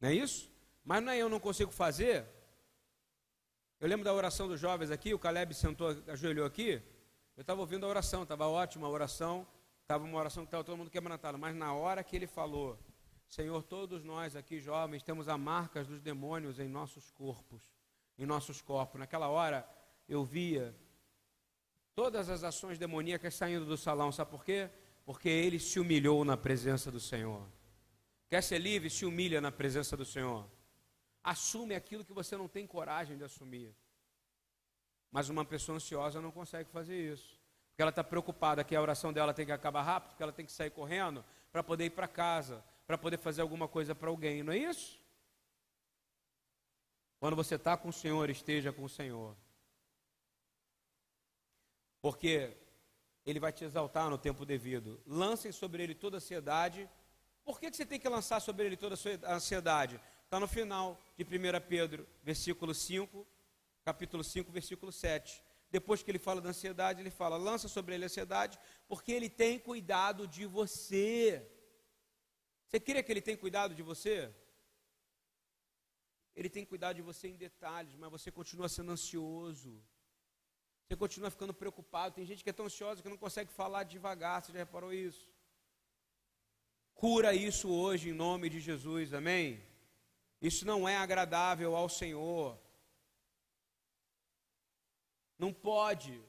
Não 0.00 0.08
é 0.08 0.14
isso? 0.14 0.50
Mas 0.82 1.02
não 1.02 1.12
é 1.12 1.18
eu 1.18 1.28
não 1.28 1.38
consigo 1.38 1.70
fazer. 1.70 2.24
Eu 3.78 3.86
lembro 3.86 4.02
da 4.02 4.14
oração 4.14 4.48
dos 4.48 4.58
jovens 4.58 4.90
aqui, 4.90 5.12
o 5.12 5.18
Caleb 5.18 5.52
sentou, 5.52 5.88
ajoelhou 6.08 6.46
aqui. 6.46 6.80
Eu 7.36 7.42
estava 7.42 7.60
ouvindo 7.60 7.84
a 7.84 7.88
oração, 7.90 8.22
estava 8.22 8.46
ótima 8.46 8.86
a 8.86 8.90
oração, 8.90 9.46
estava 9.82 10.04
uma 10.04 10.18
oração 10.18 10.44
que 10.44 10.48
estava 10.48 10.64
todo 10.64 10.78
mundo 10.78 10.90
quebrantado, 10.90 11.36
mas 11.36 11.54
na 11.54 11.74
hora 11.74 12.02
que 12.02 12.16
ele 12.16 12.26
falou, 12.26 12.78
Senhor, 13.34 13.64
todos 13.64 14.04
nós 14.04 14.36
aqui 14.36 14.60
jovens 14.60 15.02
temos 15.02 15.28
as 15.28 15.40
marcas 15.40 15.88
dos 15.88 16.00
demônios 16.00 16.60
em 16.60 16.68
nossos 16.68 17.10
corpos, 17.10 17.74
em 18.16 18.24
nossos 18.24 18.62
corpos. 18.62 19.00
Naquela 19.00 19.26
hora 19.26 19.68
eu 20.08 20.24
via 20.24 20.72
todas 21.96 22.30
as 22.30 22.44
ações 22.44 22.78
demoníacas 22.78 23.34
saindo 23.34 23.66
do 23.66 23.76
salão, 23.76 24.12
sabe 24.12 24.30
por 24.30 24.44
quê? 24.44 24.70
Porque 25.04 25.28
ele 25.28 25.58
se 25.58 25.80
humilhou 25.80 26.24
na 26.24 26.36
presença 26.36 26.92
do 26.92 27.00
Senhor. 27.00 27.44
Quer 28.30 28.40
ser 28.40 28.58
livre? 28.58 28.88
Se 28.88 29.04
humilha 29.04 29.40
na 29.40 29.50
presença 29.50 29.96
do 29.96 30.04
Senhor. 30.04 30.46
Assume 31.20 31.74
aquilo 31.74 32.04
que 32.04 32.12
você 32.12 32.36
não 32.36 32.46
tem 32.46 32.68
coragem 32.68 33.16
de 33.16 33.24
assumir. 33.24 33.74
Mas 35.10 35.28
uma 35.28 35.44
pessoa 35.44 35.74
ansiosa 35.74 36.20
não 36.20 36.30
consegue 36.30 36.70
fazer 36.70 37.12
isso. 37.12 37.36
Porque 37.70 37.82
ela 37.82 37.90
está 37.90 38.04
preocupada 38.04 38.62
que 38.62 38.76
a 38.76 38.80
oração 38.80 39.12
dela 39.12 39.34
tem 39.34 39.44
que 39.44 39.50
acabar 39.50 39.82
rápido, 39.82 40.14
que 40.16 40.22
ela 40.22 40.32
tem 40.32 40.46
que 40.46 40.52
sair 40.52 40.70
correndo 40.70 41.24
para 41.50 41.64
poder 41.64 41.86
ir 41.86 41.90
para 41.90 42.06
casa, 42.06 42.62
para 42.86 42.98
poder 42.98 43.18
fazer 43.18 43.42
alguma 43.42 43.66
coisa 43.66 43.94
para 43.94 44.08
alguém, 44.08 44.42
não 44.42 44.52
é 44.52 44.58
isso? 44.58 45.02
Quando 47.18 47.36
você 47.36 47.54
está 47.54 47.76
com 47.76 47.88
o 47.88 47.92
Senhor, 47.92 48.28
esteja 48.28 48.72
com 48.72 48.84
o 48.84 48.88
Senhor. 48.88 49.36
Porque 52.02 52.54
Ele 53.24 53.40
vai 53.40 53.52
te 53.52 53.64
exaltar 53.64 54.10
no 54.10 54.18
tempo 54.18 54.44
devido. 54.44 55.02
Lancem 55.06 55.50
sobre 55.50 55.82
Ele 55.82 55.94
toda 55.94 56.16
a 56.16 56.18
ansiedade. 56.18 56.88
Por 57.42 57.58
que, 57.58 57.70
que 57.70 57.76
você 57.76 57.86
tem 57.86 57.98
que 57.98 58.08
lançar 58.08 58.40
sobre 58.40 58.66
Ele 58.66 58.76
toda 58.76 58.94
a 59.22 59.34
ansiedade? 59.34 59.98
Está 60.24 60.38
no 60.38 60.46
final 60.46 61.00
de 61.16 61.24
1 61.24 61.28
Pedro, 61.66 62.06
versículo 62.22 62.74
5, 62.74 63.26
capítulo 63.84 64.22
5, 64.22 64.52
versículo 64.52 64.92
7. 64.92 65.42
Depois 65.70 66.02
que 66.02 66.10
ele 66.10 66.18
fala 66.18 66.40
da 66.40 66.50
ansiedade, 66.50 67.00
ele 67.00 67.10
fala: 67.10 67.36
lança 67.36 67.68
sobre 67.68 67.94
ele 67.94 68.04
a 68.04 68.06
ansiedade, 68.06 68.58
porque 68.86 69.12
ele 69.12 69.28
tem 69.28 69.58
cuidado 69.58 70.28
de 70.28 70.46
você. 70.46 71.53
Você 72.74 72.80
crê 72.80 73.04
que 73.04 73.12
ele 73.12 73.20
tem 73.20 73.36
cuidado 73.36 73.72
de 73.72 73.84
você? 73.84 74.34
Ele 76.34 76.50
tem 76.50 76.64
cuidado 76.64 76.96
de 76.96 77.02
você 77.02 77.28
em 77.28 77.36
detalhes, 77.36 77.94
mas 77.94 78.10
você 78.10 78.32
continua 78.32 78.68
sendo 78.68 78.90
ansioso. 78.90 79.80
Você 80.82 80.96
continua 80.96 81.30
ficando 81.30 81.54
preocupado. 81.54 82.16
Tem 82.16 82.26
gente 82.26 82.42
que 82.42 82.50
é 82.50 82.52
tão 82.52 82.66
ansiosa 82.66 83.00
que 83.00 83.08
não 83.08 83.16
consegue 83.16 83.52
falar 83.52 83.84
devagar. 83.84 84.42
Você 84.42 84.50
já 84.50 84.58
reparou 84.58 84.92
isso? 84.92 85.32
Cura 86.94 87.32
isso 87.32 87.70
hoje 87.70 88.08
em 88.08 88.12
nome 88.12 88.50
de 88.50 88.58
Jesus, 88.58 89.14
amém? 89.14 89.64
Isso 90.42 90.66
não 90.66 90.88
é 90.88 90.96
agradável 90.96 91.76
ao 91.76 91.88
Senhor. 91.88 92.60
Não 95.38 95.52
pode 95.52 96.20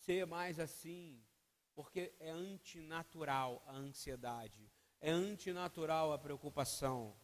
ser 0.00 0.26
mais 0.26 0.58
assim, 0.58 1.24
porque 1.72 2.12
é 2.18 2.30
antinatural 2.30 3.62
a 3.68 3.76
ansiedade, 3.76 4.73
é 5.04 5.10
antinatural 5.10 6.14
a 6.14 6.18
preocupação. 6.18 7.14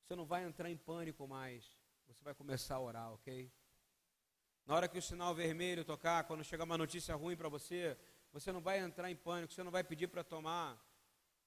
Você 0.00 0.16
não 0.16 0.24
vai 0.24 0.42
entrar 0.42 0.70
em 0.70 0.76
pânico 0.76 1.28
mais, 1.28 1.70
você 2.06 2.24
vai 2.24 2.34
começar 2.34 2.76
a 2.76 2.80
orar, 2.80 3.12
ok? 3.12 3.52
Na 4.64 4.74
hora 4.74 4.88
que 4.88 4.96
o 4.96 5.02
sinal 5.02 5.34
vermelho 5.34 5.84
tocar, 5.84 6.24
quando 6.24 6.42
chegar 6.42 6.64
uma 6.64 6.78
notícia 6.78 7.14
ruim 7.14 7.36
para 7.36 7.50
você, 7.50 7.94
você 8.32 8.50
não 8.50 8.62
vai 8.62 8.78
entrar 8.78 9.10
em 9.10 9.16
pânico, 9.16 9.52
você 9.52 9.62
não 9.62 9.70
vai 9.70 9.84
pedir 9.84 10.06
para 10.06 10.24
tomar 10.24 10.82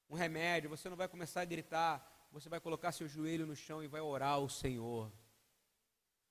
um 0.08 0.14
remédio, 0.14 0.70
você 0.70 0.88
não 0.88 0.96
vai 0.96 1.08
começar 1.08 1.42
a 1.42 1.46
gritar, 1.46 2.28
você 2.32 2.50
vai 2.50 2.60
colocar 2.60 2.92
seu 2.92 3.08
joelho 3.08 3.48
no 3.48 3.56
chão 3.56 3.84
e 3.84 3.88
vai 3.88 4.02
orar 4.02 4.34
ao 4.34 4.48
Senhor. 4.48 5.12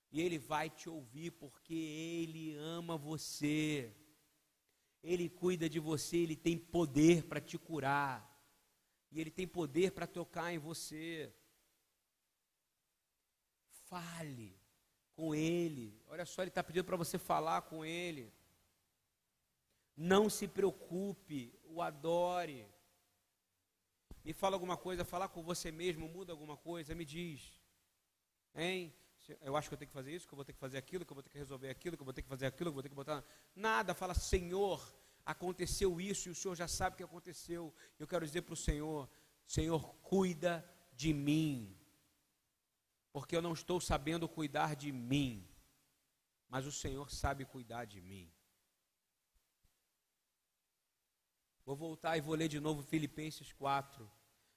E 0.09 0.21
Ele 0.21 0.39
vai 0.39 0.69
te 0.69 0.89
ouvir 0.89 1.31
porque 1.31 1.73
Ele 1.73 2.55
ama 2.55 2.97
você. 2.97 3.93
Ele 5.03 5.29
cuida 5.29 5.69
de 5.69 5.79
você, 5.79 6.17
Ele 6.17 6.35
tem 6.35 6.57
poder 6.57 7.23
para 7.23 7.41
te 7.41 7.57
curar. 7.57 8.27
E 9.11 9.19
Ele 9.19 9.31
tem 9.31 9.47
poder 9.47 9.91
para 9.91 10.07
tocar 10.07 10.53
em 10.53 10.57
você. 10.57 11.33
Fale 13.85 14.57
com 15.15 15.33
Ele. 15.35 15.99
Olha 16.07 16.25
só, 16.25 16.41
Ele 16.41 16.49
está 16.49 16.63
pedindo 16.63 16.85
para 16.85 16.97
você 16.97 17.17
falar 17.17 17.63
com 17.63 17.83
Ele. 17.83 18.31
Não 19.97 20.29
se 20.29 20.47
preocupe, 20.47 21.53
o 21.65 21.81
adore. 21.81 22.67
Me 24.23 24.33
fala 24.33 24.55
alguma 24.55 24.77
coisa, 24.77 25.03
falar 25.03 25.29
com 25.29 25.41
você 25.41 25.71
mesmo, 25.71 26.07
muda 26.07 26.31
alguma 26.31 26.55
coisa, 26.55 26.93
me 26.93 27.03
diz. 27.03 27.59
Hein? 28.53 28.93
Eu 29.41 29.55
acho 29.55 29.69
que 29.69 29.73
eu 29.73 29.77
tenho 29.77 29.89
que 29.89 29.93
fazer 29.93 30.13
isso, 30.15 30.27
que 30.27 30.33
eu 30.33 30.35
vou 30.35 30.45
ter 30.45 30.53
que 30.53 30.59
fazer 30.59 30.77
aquilo, 30.77 31.05
que 31.05 31.11
eu 31.11 31.15
vou 31.15 31.23
ter 31.23 31.29
que 31.29 31.37
resolver 31.37 31.69
aquilo, 31.69 31.95
que 31.95 32.01
eu 32.01 32.05
vou 32.05 32.13
ter 32.13 32.21
que 32.21 32.27
fazer 32.27 32.45
aquilo, 32.45 32.69
que 32.69 32.69
eu 32.69 32.73
vou 32.73 32.83
ter 32.83 32.89
que 32.89 32.95
botar. 32.95 33.23
Nada, 33.55 33.93
fala, 33.93 34.13
Senhor, 34.13 34.81
aconteceu 35.25 36.01
isso 36.01 36.27
e 36.27 36.31
o 36.31 36.35
Senhor 36.35 36.55
já 36.55 36.67
sabe 36.67 36.93
o 36.93 36.97
que 36.97 37.03
aconteceu. 37.03 37.73
Eu 37.99 38.07
quero 38.07 38.25
dizer 38.25 38.41
para 38.41 38.53
o 38.53 38.57
Senhor: 38.57 39.09
Senhor, 39.45 39.95
cuida 40.01 40.67
de 40.93 41.13
mim, 41.13 41.77
porque 43.11 43.35
eu 43.35 43.41
não 43.41 43.53
estou 43.53 43.79
sabendo 43.79 44.27
cuidar 44.27 44.75
de 44.75 44.91
mim, 44.91 45.47
mas 46.49 46.65
o 46.65 46.71
Senhor 46.71 47.11
sabe 47.11 47.45
cuidar 47.45 47.85
de 47.85 48.01
mim. 48.01 48.31
Vou 51.65 51.75
voltar 51.75 52.17
e 52.17 52.21
vou 52.21 52.35
ler 52.35 52.47
de 52.47 52.59
novo 52.59 52.81
Filipenses 52.81 53.53
4. 53.53 54.09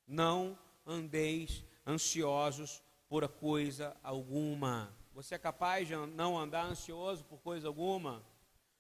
Não 0.07 0.59
andeis 0.87 1.65
ansiosos 1.87 2.83
por 3.15 3.29
coisa 3.29 3.97
alguma. 4.03 4.93
Você 5.13 5.37
é 5.37 5.39
capaz 5.39 5.87
de 5.87 5.95
não 5.95 6.37
andar 6.37 6.65
ansioso 6.65 7.25
por 7.25 7.39
coisa 7.39 7.69
alguma? 7.69 8.27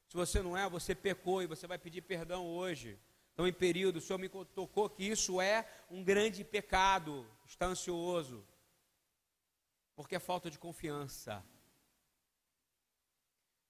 Se 0.08 0.16
você 0.16 0.42
não 0.42 0.56
é, 0.56 0.68
você 0.68 0.92
pecou 0.92 1.40
e 1.40 1.46
você 1.46 1.68
vai 1.68 1.78
pedir 1.78 2.02
perdão 2.02 2.44
hoje. 2.44 2.98
Então, 3.32 3.46
em 3.46 3.52
período, 3.52 3.98
o 3.98 4.00
Senhor 4.00 4.18
me 4.18 4.28
tocou 4.28 4.90
que 4.90 5.04
isso 5.04 5.40
é 5.40 5.70
um 5.88 6.02
grande 6.02 6.42
pecado, 6.42 7.24
estar 7.46 7.66
ansioso, 7.66 8.44
porque 9.94 10.16
é 10.16 10.18
falta 10.18 10.50
de 10.50 10.58
confiança. 10.58 11.44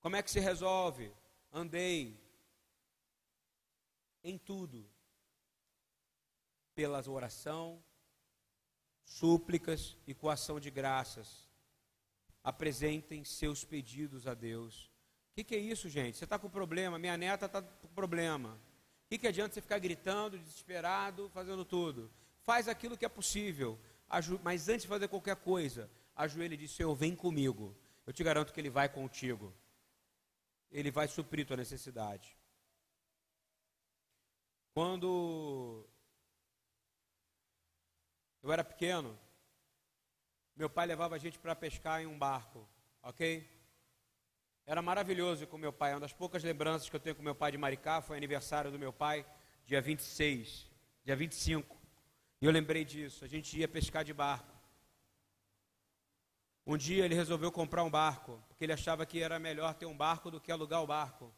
Como 0.01 0.17
é 0.17 0.23
que 0.23 0.31
se 0.31 0.41
resolve? 0.41 1.13
Andei 1.53 2.19
em 4.23 4.39
tudo, 4.39 4.89
pela 6.75 7.07
oração, 7.07 7.85
súplicas 9.05 9.97
e 10.07 10.15
coação 10.15 10.59
de 10.59 10.71
graças. 10.71 11.49
Apresentem 12.43 13.25
seus 13.25 13.65
pedidos 13.65 14.27
a 14.27 14.35
Deus. 14.35 14.91
O 15.31 15.35
que, 15.35 15.45
que, 15.45 15.55
é 15.55 15.59
isso, 15.59 15.89
gente? 15.89 16.17
Você 16.17 16.25
está 16.25 16.39
com 16.39 16.49
problema, 16.49 16.99
minha 16.99 17.17
neta 17.17 17.47
está 17.47 17.63
com 17.63 17.89
problema. 17.89 18.51
O 18.51 19.09
que, 19.09 19.19
que 19.19 19.27
adianta 19.27 19.55
você 19.55 19.61
ficar 19.61 19.79
gritando, 19.79 20.39
desesperado, 20.39 21.29
fazendo 21.31 21.65
tudo? 21.65 22.11
Faz 22.43 22.69
aquilo 22.69 22.97
que 22.97 23.05
é 23.05 23.09
possível, 23.09 23.79
mas 24.43 24.69
antes 24.69 24.83
de 24.83 24.89
fazer 24.89 25.09
qualquer 25.09 25.37
coisa, 25.37 25.91
ajoelhe 26.15 26.55
e 26.55 26.59
diz: 26.59 26.71
Senhor, 26.71 26.95
vem 26.95 27.15
comigo. 27.17 27.77
Eu 28.07 28.13
te 28.13 28.23
garanto 28.23 28.53
que 28.53 28.61
Ele 28.61 28.71
vai 28.71 28.89
contigo. 28.89 29.53
Ele 30.71 30.91
vai 30.91 31.09
suprir 31.09 31.47
tua 31.47 31.57
necessidade. 31.57 32.37
Quando 34.75 35.87
eu 38.45 38.53
era 38.53 38.63
pequeno, 38.63 39.19
meu 40.55 40.69
pai 40.69 40.85
levava 40.87 41.15
a 41.15 41.19
gente 41.19 41.39
para 41.39 41.57
pescar 41.57 42.03
em 42.03 42.07
um 42.07 42.19
barco, 42.19 42.69
ok? 43.03 43.51
Era 44.67 44.83
maravilhoso 44.83 45.47
com 45.47 45.57
meu 45.57 45.73
pai. 45.73 45.95
Uma 45.95 46.01
das 46.01 46.13
poucas 46.13 46.45
lembranças 46.45 46.91
que 46.91 46.95
eu 46.95 47.01
tenho 47.01 47.17
com 47.17 47.23
meu 47.23 47.35
pai 47.35 47.53
de 47.53 47.57
Maricá 47.57 48.03
foi 48.03 48.19
aniversário 48.19 48.71
do 48.71 48.79
meu 48.79 48.93
pai, 48.93 49.25
dia 49.65 49.81
26, 49.81 50.71
dia 51.03 51.17
25. 51.17 51.75
E 52.43 52.45
eu 52.45 52.53
lembrei 52.53 52.85
disso. 52.85 53.25
A 53.25 53.29
gente 53.29 53.59
ia 53.59 53.67
pescar 53.67 54.05
de 54.05 54.13
barco. 54.13 54.55
Um 56.67 56.77
dia 56.77 57.07
ele 57.07 57.15
resolveu 57.15 57.51
comprar 57.51 57.83
um 57.83 57.91
barco, 57.91 58.45
porque 58.47 58.65
ele 58.65 58.75
achava 58.75 59.07
que 59.07 59.23
era 59.23 59.39
melhor 59.39 59.73
ter 59.73 59.87
um 59.87 59.97
barco 59.97 60.31
do 60.31 60.39
que 60.39 60.53
alugar 60.53 60.83
o 60.83 60.87
barco. 60.87 61.35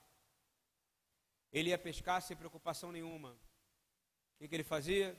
Ele 1.52 1.70
ia 1.70 1.78
pescar 1.78 2.20
sem 2.20 2.36
preocupação 2.36 2.90
nenhuma. 2.90 3.30
O 3.30 4.38
que, 4.38 4.48
que 4.48 4.56
ele 4.56 4.64
fazia? 4.64 5.16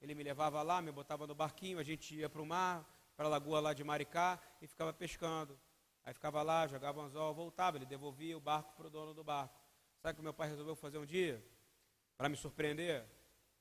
Ele 0.00 0.14
me 0.14 0.22
levava 0.22 0.62
lá, 0.62 0.80
me 0.80 0.92
botava 0.92 1.26
no 1.26 1.34
barquinho, 1.34 1.78
a 1.78 1.82
gente 1.82 2.14
ia 2.14 2.28
para 2.28 2.40
o 2.40 2.46
mar, 2.46 2.86
para 3.16 3.26
a 3.26 3.28
lagoa 3.28 3.60
lá 3.60 3.72
de 3.72 3.82
Maricá 3.82 4.38
e 4.62 4.66
ficava 4.66 4.92
pescando. 4.92 5.58
Aí 6.04 6.14
ficava 6.14 6.40
lá, 6.42 6.66
jogava 6.66 7.02
anzol, 7.02 7.34
voltava, 7.34 7.76
ele 7.76 7.84
devolvia 7.84 8.36
o 8.36 8.40
barco 8.40 8.72
para 8.74 8.86
o 8.86 8.90
dono 8.90 9.12
do 9.12 9.24
barco. 9.24 9.60
Sabe 10.00 10.12
o 10.12 10.16
que 10.16 10.22
meu 10.22 10.32
pai 10.32 10.48
resolveu 10.48 10.76
fazer 10.76 10.98
um 10.98 11.04
dia? 11.04 11.44
Para 12.16 12.28
me 12.28 12.36
surpreender? 12.36 13.04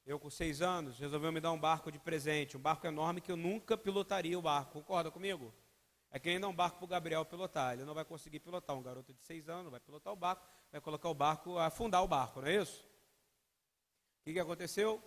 Eu, 0.05 0.19
com 0.19 0.29
seis 0.29 0.61
anos, 0.61 0.97
resolveu 0.97 1.31
me 1.31 1.41
dar 1.41 1.51
um 1.51 1.59
barco 1.59 1.91
de 1.91 1.99
presente, 1.99 2.55
um 2.55 2.59
barco 2.59 2.87
enorme 2.87 3.19
que 3.19 3.31
eu 3.31 3.35
nunca 3.35 3.75
pilotaria 3.75 4.39
o 4.39 4.41
barco. 4.41 4.73
Concorda 4.73 5.11
comigo? 5.11 5.53
É 6.09 6.19
que 6.19 6.29
ainda 6.29 6.47
um 6.47 6.55
barco 6.55 6.77
para 6.77 6.85
o 6.85 6.87
Gabriel 6.87 7.25
pilotar. 7.25 7.73
Ele 7.73 7.83
não 7.83 7.93
vai 7.93 8.05
conseguir 8.05 8.39
pilotar. 8.39 8.77
Um 8.77 8.81
garoto 8.81 9.13
de 9.13 9.21
seis 9.21 9.49
anos 9.49 9.69
vai 9.69 9.79
pilotar 9.79 10.13
o 10.13 10.15
barco, 10.15 10.47
vai 10.71 10.79
colocar 10.79 11.09
o 11.09 11.13
barco, 11.13 11.57
afundar 11.57 12.03
o 12.03 12.07
barco, 12.07 12.39
não 12.39 12.47
é 12.47 12.55
isso? 12.61 12.81
O 14.21 14.23
que, 14.23 14.33
que 14.33 14.39
aconteceu? 14.39 15.03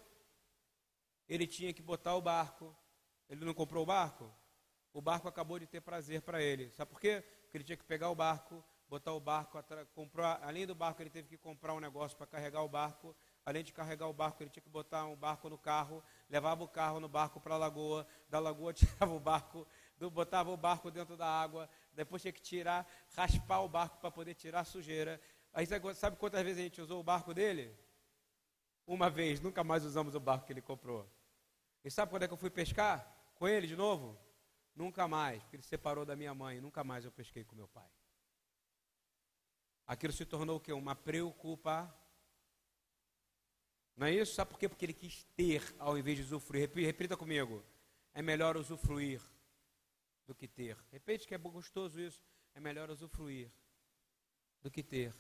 Ele 1.31 1.47
tinha 1.47 1.73
que 1.73 1.81
botar 1.81 2.17
o 2.17 2.21
barco. 2.21 2.77
Ele 3.29 3.45
não 3.45 3.55
comprou 3.55 3.85
o 3.85 3.87
barco? 3.87 4.29
O 4.93 5.01
barco 5.01 5.29
acabou 5.29 5.61
de 5.61 5.67
ter 5.67 5.81
prazer 5.81 6.23
para 6.23 6.43
ele. 6.43 6.73
Sabe 6.73 6.91
por 6.91 7.01
quê? 7.01 7.23
Porque 7.43 7.57
ele 7.57 7.63
tinha 7.63 7.77
que 7.77 7.85
pegar 7.85 8.11
o 8.11 8.17
barco, 8.17 8.65
botar 8.89 9.13
o 9.13 9.21
barco, 9.21 9.57
comprar, 9.95 10.41
além 10.43 10.67
do 10.67 10.75
barco, 10.75 11.01
ele 11.01 11.09
teve 11.09 11.29
que 11.29 11.39
comprar 11.39 11.73
um 11.73 11.79
negócio 11.79 12.19
para 12.19 12.27
carregar 12.27 12.63
o 12.63 12.69
barco. 12.69 13.15
Além 13.47 13.63
de 13.63 13.73
carregar 13.73 14.09
o 14.09 14.13
barco, 14.13 14.43
ele 14.43 14.51
tinha 14.51 14.63
que 14.63 14.69
botar 14.69 15.07
um 15.07 15.15
barco 15.15 15.49
no 15.49 15.57
carro, 15.57 16.03
levava 16.29 16.65
o 16.65 16.69
carro 16.69 16.99
no 16.99 17.09
barco 17.09 17.41
para 17.41 17.55
a 17.55 17.59
lagoa, 17.59 18.05
da 18.29 18.41
lagoa 18.41 18.73
tirava 18.75 19.15
o 19.15 19.21
barco, 19.21 19.65
botava 20.13 20.51
o 20.51 20.57
barco 20.57 20.91
dentro 20.91 21.17
da 21.17 21.27
água, 21.27 21.71
depois 21.93 22.23
tinha 22.23 22.33
que 22.33 22.43
tirar, 22.43 22.85
raspar 23.15 23.61
o 23.61 23.69
barco 23.69 23.99
para 23.99 24.11
poder 24.11 24.35
tirar 24.35 24.61
a 24.61 24.65
sujeira. 24.65 25.21
Aí 25.55 25.65
sabe 25.65 26.17
quantas 26.17 26.43
vezes 26.43 26.59
a 26.59 26.63
gente 26.65 26.81
usou 26.81 26.99
o 26.99 27.05
barco 27.05 27.33
dele? 27.33 27.73
Uma 28.85 29.09
vez, 29.09 29.41
nunca 29.41 29.63
mais 29.63 29.85
usamos 29.85 30.17
o 30.17 30.21
barco 30.21 30.47
que 30.47 30.53
ele 30.53 30.61
comprou. 30.61 31.09
E 31.85 31.91
sabe 31.91 32.11
quando 32.11 32.25
é 32.25 32.29
que 32.29 32.35
eu 32.35 32.39
fui 32.39 32.51
pescar 32.51 33.11
com 33.35 33.49
ele 33.49 33.67
de 33.67 33.77
novo? 33.77 34.19
Nunca 34.75 35.09
mais, 35.09 35.43
porque 35.43 35.57
ele 35.57 35.63
separou 35.63 36.05
da 36.05 36.15
minha 36.15 36.35
mãe, 36.35 36.61
nunca 36.61 36.85
mais 36.85 37.05
eu 37.05 37.13
pesquei 37.13 37.45
com 37.45 37.57
meu 37.57 37.69
pai. 37.69 37.91
Aquilo 39.87 40.13
se 40.13 40.25
tornou 40.25 40.57
o 40.57 40.61
quê? 40.61 40.73
Uma 40.73 40.95
preocupação. 40.95 41.93
Não 43.97 44.07
é 44.07 44.15
isso? 44.15 44.35
Sabe 44.35 44.51
por 44.51 44.59
quê? 44.59 44.69
Porque 44.69 44.85
ele 44.85 44.95
quis 44.95 45.25
ter 45.37 45.63
ao 45.79 45.99
invés 45.99 46.17
de 46.17 46.23
usufruir. 46.23 46.71
Repita, 46.73 47.17
comigo. 47.17 47.63
É 48.15 48.23
melhor 48.23 48.57
usufruir 48.57 49.21
do 50.27 50.35
que 50.35 50.49
ter. 50.49 50.79
Repete 50.91 51.27
que 51.27 51.35
é 51.35 51.39
gostoso 51.39 52.01
isso. 52.01 52.25
É 52.55 52.61
melhor 52.61 52.89
usufruir 52.89 53.51
do 54.63 54.71
que 54.71 54.83
ter. 54.83 55.15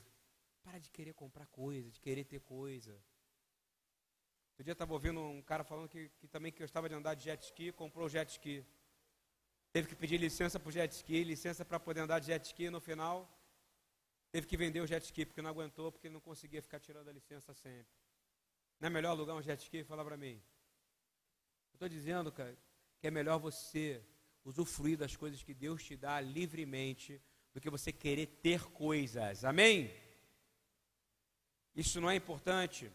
Para 0.62 0.78
de 0.78 0.88
querer 0.88 1.14
comprar 1.14 1.46
coisa, 1.48 1.90
de 1.90 2.00
querer 2.00 2.24
ter 2.24 2.40
coisa. 2.40 2.96
Outro 4.60 4.66
dia 4.66 4.72
estava 4.74 4.92
ouvindo 4.92 5.18
um 5.18 5.40
cara 5.40 5.64
falando 5.64 5.88
que, 5.88 6.10
que 6.18 6.28
também 6.28 6.52
gostava 6.52 6.86
de 6.86 6.94
andar 6.94 7.14
de 7.14 7.24
jet 7.24 7.42
ski, 7.44 7.72
comprou 7.72 8.10
jet 8.10 8.30
ski. 8.30 8.62
Teve 9.72 9.88
que 9.88 9.94
pedir 9.94 10.18
licença 10.18 10.60
para 10.60 10.68
o 10.68 10.70
jet 10.70 10.94
ski, 10.94 11.24
licença 11.24 11.64
para 11.64 11.80
poder 11.80 12.00
andar 12.00 12.18
de 12.18 12.26
jet 12.26 12.44
ski. 12.44 12.68
No 12.68 12.78
final, 12.78 13.26
teve 14.30 14.46
que 14.46 14.58
vender 14.58 14.82
o 14.82 14.86
jet 14.86 15.02
ski 15.02 15.24
porque 15.24 15.40
não 15.40 15.48
aguentou, 15.48 15.90
porque 15.90 16.10
não 16.10 16.20
conseguia 16.20 16.60
ficar 16.60 16.78
tirando 16.78 17.08
a 17.08 17.12
licença 17.12 17.54
sempre. 17.54 17.90
Não 18.78 18.88
é 18.88 18.90
melhor 18.90 19.12
alugar 19.12 19.34
um 19.34 19.40
jet 19.40 19.62
ski? 19.62 19.82
Fala 19.82 20.04
para 20.04 20.18
mim. 20.18 20.34
Eu 21.72 21.76
estou 21.76 21.88
dizendo, 21.88 22.30
cara, 22.30 22.54
que 22.98 23.06
é 23.06 23.10
melhor 23.10 23.38
você 23.38 24.04
usufruir 24.44 24.98
das 24.98 25.16
coisas 25.16 25.42
que 25.42 25.54
Deus 25.54 25.82
te 25.82 25.96
dá 25.96 26.20
livremente 26.20 27.18
do 27.54 27.62
que 27.62 27.70
você 27.70 27.90
querer 27.90 28.26
ter 28.26 28.62
coisas. 28.64 29.42
Amém? 29.42 29.90
Isso 31.74 31.98
não 31.98 32.10
é 32.10 32.14
importante. 32.14 32.92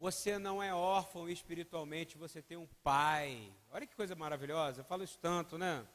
Você 0.00 0.38
não 0.38 0.62
é 0.62 0.74
órfão 0.74 1.28
espiritualmente, 1.28 2.16
você 2.16 2.40
tem 2.40 2.56
um 2.56 2.66
pai. 2.82 3.52
Olha 3.70 3.86
que 3.86 3.94
coisa 3.94 4.16
maravilhosa, 4.16 4.80
eu 4.80 4.84
falo 4.84 5.04
isso 5.04 5.18
tanto, 5.18 5.58
né? 5.58 5.86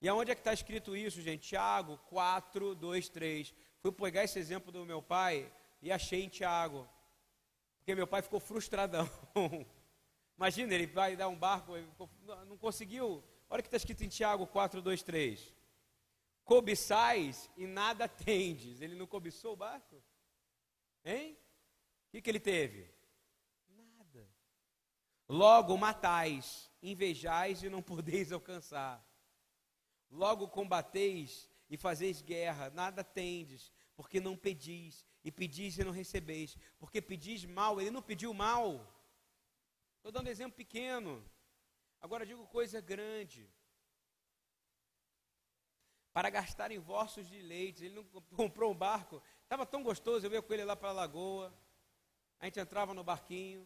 E 0.00 0.08
aonde 0.08 0.30
é 0.30 0.34
que 0.34 0.40
está 0.40 0.54
escrito 0.54 0.96
isso, 0.96 1.20
gente? 1.20 1.50
Tiago 1.50 1.98
4, 2.08 2.74
2, 2.74 3.08
3. 3.10 3.54
Fui 3.80 3.92
pegar 3.92 4.24
esse 4.24 4.38
exemplo 4.38 4.72
do 4.72 4.86
meu 4.86 5.02
pai 5.02 5.52
e 5.82 5.92
achei 5.92 6.24
em 6.24 6.28
Tiago. 6.30 6.88
Porque 7.76 7.94
meu 7.94 8.06
pai 8.06 8.22
ficou 8.22 8.40
frustradão. 8.40 9.06
Imagina, 10.38 10.72
ele 10.72 10.86
vai 10.86 11.14
dar 11.14 11.28
um 11.28 11.36
barco, 11.36 11.74
não 12.48 12.56
conseguiu. 12.56 13.22
Olha 13.50 13.60
o 13.60 13.62
que 13.62 13.68
está 13.68 13.76
escrito 13.76 14.04
em 14.04 14.08
Tiago 14.08 14.46
4, 14.46 14.80
2, 14.80 15.02
3. 15.02 15.54
Cobiçais 16.44 17.50
e 17.58 17.66
nada 17.66 18.08
tendes. 18.08 18.80
Ele 18.80 18.94
não 18.94 19.06
cobiçou 19.06 19.52
o 19.52 19.56
barco? 19.56 20.02
Hein? 21.04 21.36
Que, 22.12 22.20
que 22.20 22.30
ele 22.30 22.40
teve? 22.40 22.94
Nada. 23.68 24.28
Logo 25.26 25.78
matais, 25.78 26.70
invejais 26.82 27.62
e 27.62 27.70
não 27.70 27.80
podeis 27.82 28.30
alcançar. 28.30 29.02
Logo 30.10 30.46
combateis 30.48 31.48
e 31.70 31.76
fazeis 31.78 32.20
guerra, 32.20 32.68
nada 32.68 33.02
tendes, 33.02 33.72
porque 33.96 34.20
não 34.20 34.36
pedis, 34.36 35.06
e 35.24 35.32
pedis 35.32 35.78
e 35.78 35.84
não 35.84 35.90
recebeis, 35.90 36.58
porque 36.78 37.00
pedis 37.00 37.46
mal, 37.46 37.80
ele 37.80 37.90
não 37.90 38.02
pediu 38.02 38.34
mal. 38.34 38.86
Estou 39.96 40.12
dando 40.12 40.28
exemplo 40.28 40.56
pequeno. 40.56 41.24
Agora 41.98 42.26
digo 42.26 42.46
coisa 42.48 42.78
grande. 42.80 43.48
Para 46.12 46.28
gastar 46.28 46.70
em 46.72 46.78
vossos 46.78 47.30
deleites. 47.30 47.80
Ele 47.80 47.94
não 47.94 48.04
comprou 48.36 48.72
um 48.72 48.76
barco. 48.76 49.22
Estava 49.44 49.64
tão 49.64 49.82
gostoso, 49.82 50.26
eu 50.26 50.32
ia 50.32 50.42
com 50.42 50.52
ele 50.52 50.64
lá 50.64 50.76
para 50.76 50.90
a 50.90 50.92
lagoa. 50.92 51.56
A 52.42 52.46
gente 52.46 52.58
entrava 52.58 52.92
no 52.92 53.04
barquinho, 53.04 53.64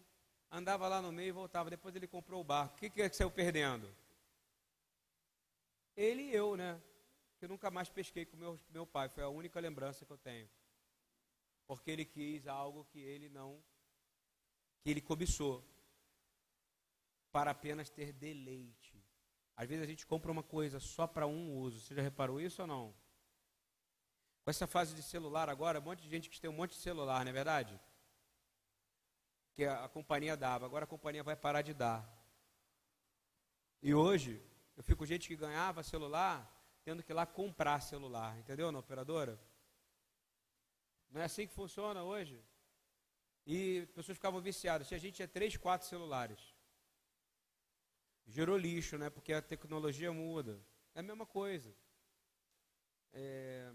andava 0.53 0.87
lá 0.87 1.01
no 1.01 1.11
meio 1.11 1.31
e 1.31 1.33
voltava. 1.33 1.71
Depois 1.71 1.97
ele 1.97 2.07
comprou 2.07 2.43
o 2.43 2.45
barco. 2.45 2.75
O 2.75 2.79
que, 2.79 2.91
que 2.91 3.01
é 3.01 3.09
que 3.09 3.17
saiu 3.17 3.31
perdendo? 3.31 3.91
Ele 5.97 6.25
e 6.25 6.35
eu, 6.35 6.59
né? 6.59 6.79
Que 7.39 7.49
nunca 7.49 7.71
mais 7.71 7.89
pesquei 7.89 8.27
com 8.27 8.37
meu, 8.37 8.61
meu 8.69 8.87
pai. 8.87 9.09
Foi 9.09 9.23
a 9.23 9.31
única 9.31 9.59
lembrança 9.61 10.05
que 10.05 10.13
eu 10.13 10.19
tenho. 10.19 10.47
Porque 11.67 11.91
ele 11.91 12.05
quis 12.05 12.47
algo 12.47 12.85
que 12.93 13.01
ele 13.01 13.31
não, 13.31 13.65
que 14.83 14.91
ele 14.91 15.01
cobiçou. 15.01 15.65
Para 17.33 17.53
apenas 17.53 17.89
ter 17.89 18.13
deleite. 18.13 19.03
Às 19.57 19.67
vezes 19.67 19.83
a 19.83 19.87
gente 19.87 20.05
compra 20.05 20.31
uma 20.31 20.43
coisa 20.43 20.79
só 20.79 21.07
para 21.07 21.27
um 21.27 21.57
uso. 21.57 21.81
Você 21.81 21.95
já 21.95 22.03
reparou 22.03 22.39
isso 22.39 22.61
ou 22.61 22.69
não? 22.69 22.95
Com 24.45 24.51
essa 24.51 24.67
fase 24.67 24.95
de 24.95 25.03
celular 25.03 25.49
agora, 25.49 25.81
um 25.81 25.83
monte 25.83 26.03
de 26.03 26.11
gente 26.11 26.29
que 26.29 26.39
tem 26.39 26.51
um 26.51 26.53
monte 26.53 26.73
de 26.73 26.77
celular, 26.77 27.25
não 27.25 27.31
é 27.31 27.33
verdade? 27.33 27.81
Que 29.57 29.65
a, 29.65 29.89
companhia 29.89 30.37
dava. 30.37 30.67
Agora 30.67 30.85
a 30.85 30.87
companhia 30.87 31.23
vai 31.23 31.35
parar 31.35 31.63
de 31.63 31.73
dar. 31.73 32.07
E 33.83 33.95
hoje, 33.95 34.43
eu 34.77 34.83
fico 34.83 34.99
com 34.99 35.07
gente 35.07 35.27
que 35.27 35.35
ganhava 35.35 35.83
celular, 35.83 36.47
tendo 36.85 37.03
que 37.03 37.11
ir 37.11 37.15
lá 37.15 37.25
comprar 37.25 37.81
celular, 37.81 38.39
entendeu, 38.39 38.71
na 38.71 38.79
operadora? 38.79 39.41
Não 41.11 41.23
é 41.23 41.25
assim 41.25 41.47
que 41.47 41.55
funciona 41.55 42.03
hoje. 42.03 42.45
E 43.47 43.87
pessoas 43.95 44.19
ficavam 44.19 44.43
viciadas. 44.43 44.89
Tinha 44.89 45.01
gente 45.01 45.17
tinha 45.17 45.29
três, 45.29 45.57
quatro 45.57 45.89
celulares. 45.89 46.55
Gerou 48.27 48.59
lixo, 48.59 48.99
né? 48.99 49.09
Porque 49.09 49.33
a 49.33 49.41
tecnologia 49.41 50.13
muda. 50.13 50.61
É 50.95 51.01
a 51.01 51.03
mesma 51.03 51.25
coisa. 51.25 51.75
É... 53.13 53.73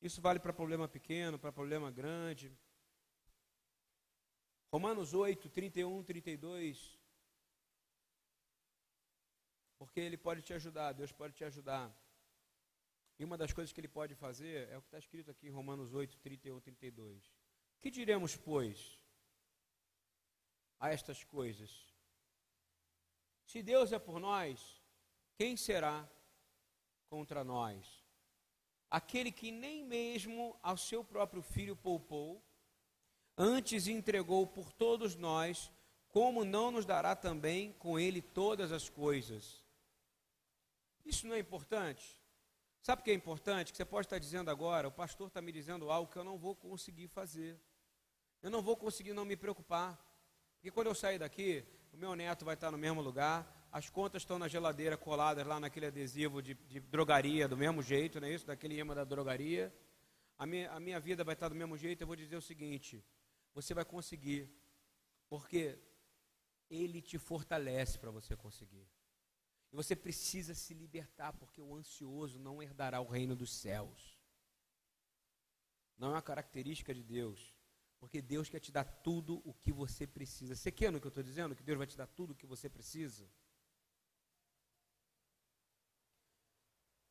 Isso 0.00 0.20
vale 0.20 0.38
para 0.38 0.52
problema 0.52 0.86
pequeno, 0.86 1.38
para 1.38 1.50
problema 1.50 1.90
grande. 1.90 2.56
Romanos 4.70 5.14
8, 5.14 5.48
31, 5.48 6.02
32. 6.04 6.98
Porque 9.78 10.00
Ele 10.00 10.16
pode 10.16 10.42
te 10.42 10.52
ajudar, 10.52 10.92
Deus 10.92 11.12
pode 11.12 11.34
te 11.34 11.44
ajudar. 11.44 11.94
E 13.18 13.24
uma 13.24 13.36
das 13.36 13.52
coisas 13.52 13.72
que 13.72 13.80
Ele 13.80 13.88
pode 13.88 14.14
fazer 14.14 14.68
é 14.68 14.76
o 14.76 14.82
que 14.82 14.88
está 14.88 14.98
escrito 14.98 15.30
aqui 15.30 15.48
em 15.48 15.50
Romanos 15.50 15.94
8, 15.94 16.18
31, 16.18 16.60
32. 16.60 17.32
Que 17.80 17.90
diremos, 17.90 18.36
pois, 18.36 18.98
a 20.78 20.90
estas 20.90 21.24
coisas? 21.24 21.70
Se 23.44 23.62
Deus 23.62 23.92
é 23.92 23.98
por 23.98 24.20
nós, 24.20 24.82
quem 25.36 25.56
será 25.56 26.08
contra 27.08 27.42
nós? 27.42 28.04
Aquele 28.90 29.32
que 29.32 29.50
nem 29.50 29.84
mesmo 29.84 30.58
ao 30.62 30.76
seu 30.76 31.02
próprio 31.02 31.42
filho 31.42 31.76
poupou, 31.76 32.44
antes 33.38 33.86
entregou 33.86 34.46
por 34.46 34.72
todos 34.72 35.14
nós, 35.14 35.70
como 36.08 36.44
não 36.44 36.72
nos 36.72 36.84
dará 36.84 37.14
também 37.14 37.72
com 37.78 37.98
ele 37.98 38.20
todas 38.20 38.72
as 38.72 38.88
coisas? 38.88 39.62
Isso 41.06 41.26
não 41.26 41.36
é 41.36 41.38
importante? 41.38 42.20
Sabe 42.82 43.00
o 43.00 43.04
que 43.04 43.10
é 43.10 43.14
importante? 43.14 43.70
Que 43.70 43.76
você 43.76 43.84
pode 43.84 44.06
estar 44.06 44.18
dizendo 44.18 44.50
agora, 44.50 44.88
o 44.88 44.92
pastor 44.92 45.28
está 45.28 45.40
me 45.40 45.52
dizendo 45.52 45.90
algo 45.90 46.10
que 46.10 46.18
eu 46.18 46.24
não 46.24 46.36
vou 46.36 46.56
conseguir 46.56 47.06
fazer. 47.06 47.58
Eu 48.42 48.50
não 48.50 48.60
vou 48.60 48.76
conseguir 48.76 49.12
não 49.12 49.24
me 49.24 49.36
preocupar. 49.36 49.98
Porque 50.56 50.70
quando 50.70 50.88
eu 50.88 50.94
sair 50.94 51.18
daqui, 51.18 51.64
o 51.92 51.96
meu 51.96 52.16
neto 52.16 52.44
vai 52.44 52.54
estar 52.54 52.70
no 52.70 52.78
mesmo 52.78 53.00
lugar, 53.00 53.68
as 53.70 53.88
contas 53.88 54.22
estão 54.22 54.38
na 54.38 54.48
geladeira 54.48 54.96
coladas 54.96 55.46
lá 55.46 55.60
naquele 55.60 55.86
adesivo 55.86 56.42
de, 56.42 56.54
de 56.54 56.80
drogaria, 56.80 57.46
do 57.46 57.56
mesmo 57.56 57.82
jeito, 57.82 58.20
não 58.20 58.26
é 58.26 58.32
isso? 58.32 58.46
Daquele 58.46 58.78
imã 58.78 58.94
da 58.94 59.04
drogaria. 59.04 59.72
A 60.38 60.46
minha, 60.46 60.70
a 60.70 60.80
minha 60.80 60.98
vida 60.98 61.22
vai 61.22 61.34
estar 61.34 61.48
do 61.48 61.54
mesmo 61.54 61.76
jeito. 61.76 62.02
Eu 62.02 62.06
vou 62.06 62.16
dizer 62.16 62.36
o 62.36 62.42
seguinte: 62.42 63.04
você 63.60 63.74
vai 63.74 63.84
conseguir, 63.84 64.48
porque 65.28 65.78
Ele 66.70 67.02
te 67.02 67.18
fortalece 67.18 67.98
para 67.98 68.10
você 68.10 68.36
conseguir. 68.36 68.88
E 69.72 69.76
você 69.76 69.96
precisa 69.96 70.54
se 70.54 70.72
libertar, 70.74 71.32
porque 71.32 71.60
o 71.60 71.74
ansioso 71.74 72.38
não 72.38 72.62
herdará 72.62 73.00
o 73.00 73.08
reino 73.08 73.34
dos 73.34 73.52
céus. 73.52 74.18
Não 75.96 76.10
é 76.10 76.12
uma 76.12 76.22
característica 76.22 76.94
de 76.94 77.02
Deus. 77.02 77.52
Porque 77.98 78.22
Deus 78.22 78.48
quer 78.48 78.60
te 78.60 78.70
dar 78.70 78.84
tudo 78.84 79.42
o 79.44 79.52
que 79.52 79.72
você 79.72 80.06
precisa. 80.06 80.54
Você 80.54 80.70
quer 80.70 80.92
no 80.92 81.00
que 81.00 81.06
eu 81.06 81.10
estou 81.10 81.24
dizendo? 81.24 81.56
Que 81.56 81.64
Deus 81.64 81.76
vai 81.76 81.86
te 81.86 81.96
dar 81.96 82.06
tudo 82.06 82.30
o 82.30 82.36
que 82.36 82.46
você 82.46 82.68
precisa? 82.70 83.28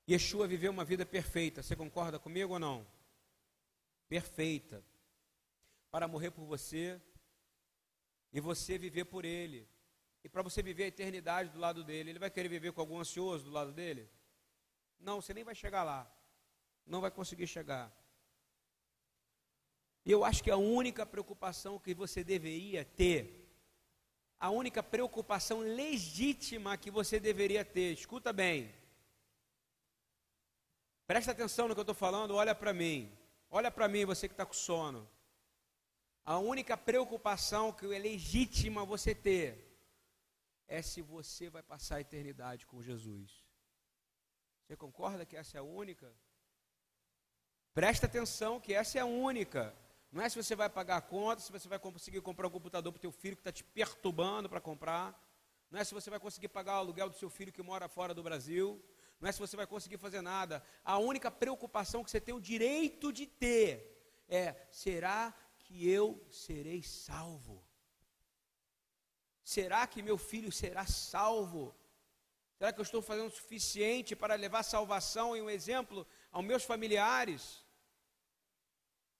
Yeshua 0.09 0.47
viveu 0.47 0.71
uma 0.71 0.85
vida 0.85 1.05
perfeita. 1.05 1.61
Você 1.61 1.75
concorda 1.75 2.17
comigo 2.17 2.53
ou 2.53 2.59
não? 2.59 2.87
Perfeita. 4.07 4.81
Para 5.89 6.07
morrer 6.07 6.31
por 6.31 6.45
você 6.45 7.01
e 8.31 8.39
você 8.39 8.77
viver 8.77 9.05
por 9.05 9.25
ele. 9.25 9.67
E 10.23 10.29
para 10.29 10.41
você 10.41 10.61
viver 10.61 10.83
a 10.83 10.87
eternidade 10.87 11.49
do 11.49 11.59
lado 11.59 11.83
dele. 11.83 12.09
Ele 12.09 12.19
vai 12.19 12.29
querer 12.29 12.49
viver 12.49 12.73
com 12.73 12.81
algum 12.81 12.99
ansioso 12.99 13.45
do 13.45 13.51
lado 13.51 13.71
dele? 13.71 14.09
Não, 14.99 15.21
você 15.21 15.33
nem 15.33 15.43
vai 15.43 15.55
chegar 15.55 15.83
lá. 15.83 16.11
Não 16.85 17.01
vai 17.01 17.11
conseguir 17.11 17.47
chegar. 17.47 17.91
E 20.07 20.11
eu 20.11 20.23
acho 20.23 20.41
que 20.41 20.49
a 20.49 20.55
única 20.55 21.05
preocupação 21.05 21.77
que 21.77 21.93
você 21.93 22.23
deveria 22.23 22.85
ter, 22.85 23.45
a 24.39 24.49
única 24.49 24.81
preocupação 24.81 25.59
legítima 25.59 26.77
que 26.77 26.89
você 26.89 27.19
deveria 27.19 27.65
ter, 27.65 27.91
escuta 27.91 28.31
bem, 28.31 28.73
presta 31.05 31.31
atenção 31.31 31.67
no 31.67 31.73
que 31.73 31.79
eu 31.79 31.83
estou 31.83 31.93
falando, 31.93 32.35
olha 32.35 32.55
para 32.55 32.73
mim, 32.73 33.11
olha 33.49 33.69
para 33.69 33.89
mim, 33.89 34.05
você 34.05 34.29
que 34.29 34.33
está 34.33 34.45
com 34.45 34.53
sono. 34.53 35.09
A 36.27 36.37
única 36.39 36.75
preocupação 36.75 37.71
que 37.71 37.85
é 37.85 37.97
legítima 37.97 38.83
você 38.83 39.15
ter 39.15 39.65
é 40.67 40.81
se 40.81 41.01
você 41.01 41.49
vai 41.49 41.63
passar 41.63 41.95
a 41.95 42.01
eternidade 42.01 42.65
com 42.65 42.81
Jesus. 42.81 43.45
Você 44.59 44.75
concorda 44.75 45.25
que 45.25 45.37
essa 45.37 45.55
é 45.55 45.61
a 45.61 45.63
única? 45.63 46.13
Presta 47.73 48.07
atenção 48.07 48.59
que 48.59 48.73
essa 48.73 48.97
é 48.97 49.01
a 49.01 49.05
única. 49.05 49.73
Não 50.11 50.21
é 50.21 50.27
se 50.27 50.35
você 50.35 50.53
vai 50.53 50.69
pagar 50.69 50.97
a 50.97 51.01
conta, 51.01 51.41
se 51.41 51.49
você 51.49 51.65
vai 51.65 51.79
conseguir 51.79 52.19
comprar 52.19 52.47
um 52.49 52.51
computador 52.51 52.91
para 52.91 52.97
o 52.97 53.01
teu 53.01 53.11
filho 53.13 53.37
que 53.37 53.39
está 53.39 53.51
te 53.53 53.63
perturbando 53.63 54.49
para 54.49 54.59
comprar. 54.59 55.17
Não 55.71 55.79
é 55.79 55.83
se 55.85 55.93
você 55.93 56.09
vai 56.09 56.19
conseguir 56.19 56.49
pagar 56.49 56.73
o 56.73 56.79
aluguel 56.79 57.09
do 57.09 57.15
seu 57.15 57.29
filho 57.29 57.53
que 57.53 57.63
mora 57.63 57.87
fora 57.87 58.13
do 58.13 58.21
Brasil. 58.21 58.83
Não 59.21 59.29
é 59.29 59.31
se 59.31 59.39
você 59.39 59.55
vai 59.55 59.65
conseguir 59.65 59.97
fazer 59.97 60.19
nada. 60.19 60.61
A 60.83 60.97
única 60.97 61.31
preocupação 61.31 62.03
que 62.03 62.11
você 62.11 62.19
tem 62.19 62.35
o 62.35 62.41
direito 62.41 63.13
de 63.13 63.25
ter 63.25 63.93
é: 64.27 64.67
será 64.69 65.33
que 65.67 65.89
eu 65.89 66.25
serei 66.31 66.81
salvo? 66.81 67.61
Será 69.43 69.85
que 69.85 70.01
meu 70.01 70.17
filho 70.17 70.51
será 70.51 70.85
salvo? 70.85 71.75
Será 72.57 72.71
que 72.71 72.79
eu 72.79 72.83
estou 72.83 73.01
fazendo 73.01 73.27
o 73.27 73.35
suficiente 73.35 74.15
para 74.15 74.35
levar 74.35 74.63
salvação 74.63 75.35
e 75.35 75.41
um 75.41 75.49
exemplo 75.49 76.07
aos 76.31 76.45
meus 76.45 76.63
familiares? 76.63 77.63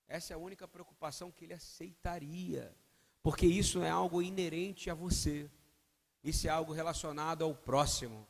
Essa 0.07 0.33
é 0.33 0.35
a 0.35 0.39
única 0.39 0.67
preocupação 0.67 1.31
que 1.31 1.43
ele 1.43 1.53
aceitaria, 1.53 2.73
porque 3.21 3.45
isso 3.45 3.83
é 3.83 3.89
algo 3.89 4.21
inerente 4.21 4.89
a 4.89 4.93
você, 4.93 5.51
isso 6.23 6.47
é 6.47 6.49
algo 6.49 6.71
relacionado 6.71 7.43
ao 7.43 7.53
próximo. 7.53 8.25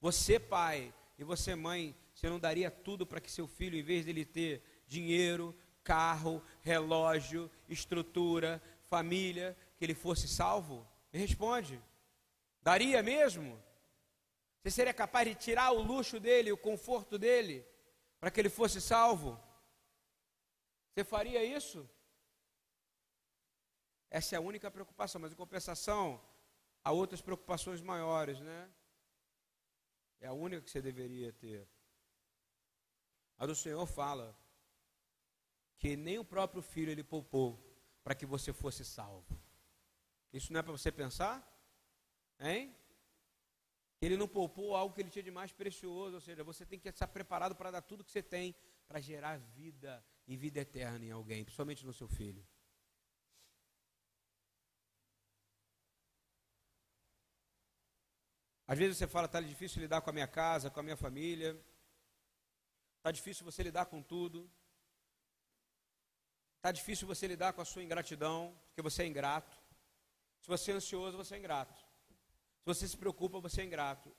Você, 0.00 0.38
pai, 0.38 0.94
e 1.18 1.24
você, 1.24 1.54
mãe, 1.56 1.96
você 2.14 2.28
não 2.28 2.38
daria 2.38 2.70
tudo 2.70 3.04
para 3.04 3.20
que 3.20 3.30
seu 3.30 3.48
filho, 3.48 3.76
em 3.76 3.82
vez 3.82 4.04
dele 4.04 4.24
ter 4.24 4.62
dinheiro, 4.86 5.54
carro, 5.86 6.42
relógio, 6.62 7.48
estrutura, 7.68 8.60
família, 8.86 9.56
que 9.76 9.84
ele 9.84 9.94
fosse 9.94 10.26
salvo? 10.26 10.84
Me 11.12 11.20
responde. 11.20 11.80
Daria 12.60 13.04
mesmo? 13.04 13.62
Você 14.60 14.72
seria 14.72 14.92
capaz 14.92 15.28
de 15.28 15.36
tirar 15.36 15.70
o 15.70 15.80
luxo 15.80 16.18
dele, 16.18 16.50
o 16.50 16.58
conforto 16.58 17.16
dele, 17.16 17.64
para 18.18 18.32
que 18.32 18.40
ele 18.40 18.48
fosse 18.48 18.80
salvo? 18.80 19.40
Você 20.90 21.04
faria 21.04 21.44
isso? 21.44 21.88
Essa 24.10 24.34
é 24.34 24.38
a 24.38 24.40
única 24.40 24.68
preocupação, 24.68 25.20
mas 25.20 25.30
em 25.30 25.36
compensação, 25.36 26.20
há 26.82 26.90
outras 26.90 27.20
preocupações 27.20 27.80
maiores, 27.80 28.40
né? 28.40 28.68
É 30.20 30.26
a 30.26 30.32
única 30.32 30.62
que 30.62 30.70
você 30.70 30.82
deveria 30.82 31.32
ter. 31.32 31.68
A 33.38 33.46
do 33.46 33.54
Senhor 33.54 33.86
fala 33.86 34.36
que 35.78 35.96
nem 35.96 36.18
o 36.18 36.24
próprio 36.24 36.62
filho 36.62 36.90
ele 36.90 37.04
poupou 37.04 37.62
para 38.02 38.14
que 38.14 38.24
você 38.24 38.52
fosse 38.52 38.84
salvo. 38.84 39.38
Isso 40.32 40.52
não 40.52 40.60
é 40.60 40.62
para 40.62 40.72
você 40.72 40.92
pensar? 40.92 41.44
Hein? 42.38 42.74
Ele 44.00 44.16
não 44.16 44.28
poupou 44.28 44.76
algo 44.76 44.94
que 44.94 45.00
ele 45.00 45.10
tinha 45.10 45.22
de 45.22 45.30
mais 45.30 45.52
precioso, 45.52 46.14
ou 46.14 46.20
seja, 46.20 46.44
você 46.44 46.66
tem 46.66 46.78
que 46.78 46.88
estar 46.88 47.08
preparado 47.08 47.54
para 47.54 47.70
dar 47.70 47.82
tudo 47.82 48.04
que 48.04 48.10
você 48.10 48.22
tem 48.22 48.54
para 48.86 49.00
gerar 49.00 49.38
vida 49.38 50.04
e 50.26 50.36
vida 50.36 50.60
eterna 50.60 51.04
em 51.04 51.10
alguém, 51.10 51.44
principalmente 51.44 51.84
no 51.84 51.92
seu 51.92 52.08
filho. 52.08 52.46
Às 58.68 58.78
vezes 58.78 58.98
você 58.98 59.06
fala, 59.06 59.26
está 59.26 59.40
difícil 59.40 59.80
lidar 59.80 60.00
com 60.00 60.10
a 60.10 60.12
minha 60.12 60.26
casa, 60.26 60.70
com 60.70 60.80
a 60.80 60.82
minha 60.82 60.96
família, 60.96 61.58
está 62.98 63.12
difícil 63.12 63.44
você 63.44 63.62
lidar 63.62 63.86
com 63.86 64.02
tudo, 64.02 64.50
está 66.56 66.72
difícil 66.72 67.06
você 67.06 67.26
lidar 67.26 67.52
com 67.52 67.60
a 67.60 67.64
sua 67.64 67.82
ingratidão, 67.82 68.54
porque 68.68 68.82
você 68.82 69.02
é 69.02 69.06
ingrato. 69.06 69.56
Se 70.40 70.48
você 70.48 70.72
é 70.72 70.74
ansioso, 70.74 71.16
você 71.16 71.34
é 71.34 71.38
ingrato. 71.38 71.74
Se 71.74 72.64
você 72.66 72.88
se 72.88 72.96
preocupa, 72.96 73.40
você 73.40 73.62
é 73.62 73.64
ingrato. 73.64 74.10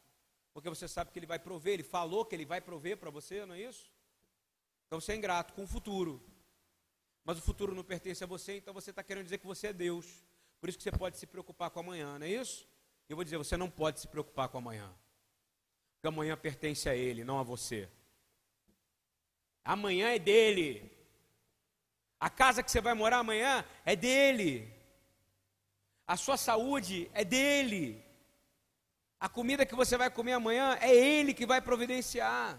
Porque 0.54 0.70
você 0.70 0.88
sabe 0.88 1.12
que 1.12 1.20
ele 1.20 1.26
vai 1.26 1.40
prover, 1.40 1.74
ele 1.74 1.84
falou 1.84 2.26
que 2.26 2.36
ele 2.36 2.46
vai 2.46 2.60
prover 2.60 2.98
para 2.98 3.10
você, 3.10 3.46
não 3.46 3.56
é 3.56 3.62
isso? 3.62 3.92
Então 4.88 5.00
você 5.00 5.12
é 5.12 5.16
ingrato 5.16 5.54
com 5.54 5.64
o 5.64 5.68
futuro. 5.68 6.22
Mas 7.24 7.38
o 7.38 7.42
futuro 7.42 7.76
não 7.76 7.84
pertence 7.84 8.24
a 8.24 8.28
você, 8.28 8.58
então 8.58 8.74
você 8.74 8.90
está 8.90 9.04
querendo 9.04 9.26
dizer 9.26 9.38
que 9.38 9.46
você 9.46 9.68
é 9.68 9.74
Deus. 9.74 10.26
Por 10.60 10.70
isso 10.70 10.78
que 10.78 10.84
você 10.84 10.92
pode 10.92 11.18
se 11.18 11.28
preocupar 11.28 11.70
com 11.70 11.80
amanhã, 11.82 12.18
não 12.18 12.26
é 12.26 12.30
isso? 12.30 12.68
Eu 13.08 13.16
vou 13.16 13.24
dizer, 13.24 13.38
você 13.38 13.56
não 13.56 13.70
pode 13.70 14.00
se 14.00 14.08
preocupar 14.08 14.50
com 14.50 14.58
amanhã. 14.58 14.92
Porque 15.96 16.08
amanhã 16.08 16.36
pertence 16.36 16.90
a 16.90 16.96
Ele, 16.96 17.24
não 17.24 17.40
a 17.40 17.44
você. 17.44 17.90
Amanhã 19.64 20.10
é 20.10 20.18
dele. 20.18 20.97
A 22.20 22.30
casa 22.30 22.64
que 22.64 22.72
você 22.72 22.82
vai 22.82 22.94
morar 22.94 23.20
amanhã 23.20 23.64
é 23.86 23.96
dele. 23.96 24.74
A 26.06 26.18
sua 26.18 26.38
saúde 26.38 27.10
é 27.14 27.24
dele. 27.24 28.04
A 29.20 29.30
comida 29.30 29.66
que 29.66 29.76
você 29.76 29.98
vai 29.98 30.10
comer 30.10 30.34
amanhã 30.34 30.78
é 30.82 30.96
ele 30.96 31.34
que 31.34 31.46
vai 31.46 31.62
providenciar. 31.62 32.58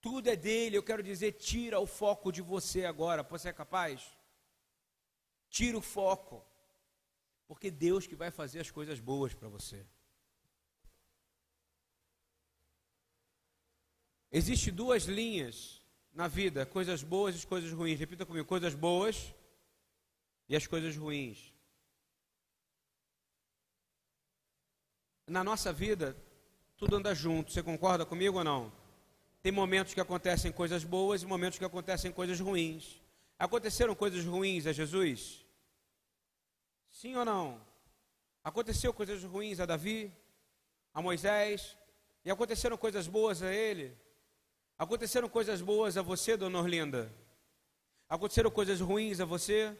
Tudo 0.00 0.28
é 0.28 0.36
dele. 0.36 0.76
Eu 0.76 0.82
quero 0.82 1.02
dizer, 1.02 1.32
tira 1.32 1.78
o 1.78 1.86
foco 1.86 2.32
de 2.32 2.40
você 2.40 2.84
agora. 2.86 3.22
Você 3.22 3.50
é 3.50 3.52
capaz? 3.52 4.16
Tira 5.50 5.76
o 5.76 5.82
foco. 5.82 6.44
Porque 7.46 7.70
Deus 7.70 8.06
que 8.06 8.14
vai 8.14 8.30
fazer 8.30 8.60
as 8.60 8.70
coisas 8.70 8.98
boas 8.98 9.34
para 9.34 9.48
você. 9.48 9.84
Existem 14.30 14.72
duas 14.72 15.04
linhas 15.04 15.81
na 16.14 16.28
vida, 16.28 16.66
coisas 16.66 17.02
boas 17.02 17.42
e 17.42 17.46
coisas 17.46 17.70
ruins. 17.72 17.98
Repita 17.98 18.26
comigo, 18.26 18.46
coisas 18.46 18.74
boas 18.74 19.34
e 20.48 20.56
as 20.56 20.66
coisas 20.66 20.96
ruins. 20.96 21.52
Na 25.26 25.42
nossa 25.42 25.72
vida, 25.72 26.16
tudo 26.76 26.96
anda 26.96 27.14
junto. 27.14 27.52
Você 27.52 27.62
concorda 27.62 28.04
comigo 28.04 28.38
ou 28.38 28.44
não? 28.44 28.72
Tem 29.42 29.50
momentos 29.50 29.94
que 29.94 30.00
acontecem 30.00 30.52
coisas 30.52 30.84
boas 30.84 31.22
e 31.22 31.26
momentos 31.26 31.58
que 31.58 31.64
acontecem 31.64 32.12
coisas 32.12 32.38
ruins. 32.38 33.00
Aconteceram 33.38 33.94
coisas 33.94 34.24
ruins 34.24 34.66
a 34.66 34.72
Jesus? 34.72 35.44
Sim 36.90 37.16
ou 37.16 37.24
não? 37.24 37.60
Aconteceu 38.44 38.92
coisas 38.92 39.24
ruins 39.24 39.58
a 39.58 39.66
Davi, 39.66 40.12
a 40.92 41.00
Moisés, 41.00 41.76
e 42.24 42.30
aconteceram 42.30 42.76
coisas 42.76 43.06
boas 43.06 43.42
a 43.42 43.52
ele? 43.52 43.96
Aconteceram 44.82 45.28
coisas 45.28 45.62
boas 45.62 45.96
a 45.96 46.02
você, 46.02 46.36
dona 46.36 46.58
Orlinda? 46.58 47.08
Aconteceram 48.08 48.50
coisas 48.50 48.80
ruins 48.80 49.20
a 49.20 49.24
você? 49.24 49.78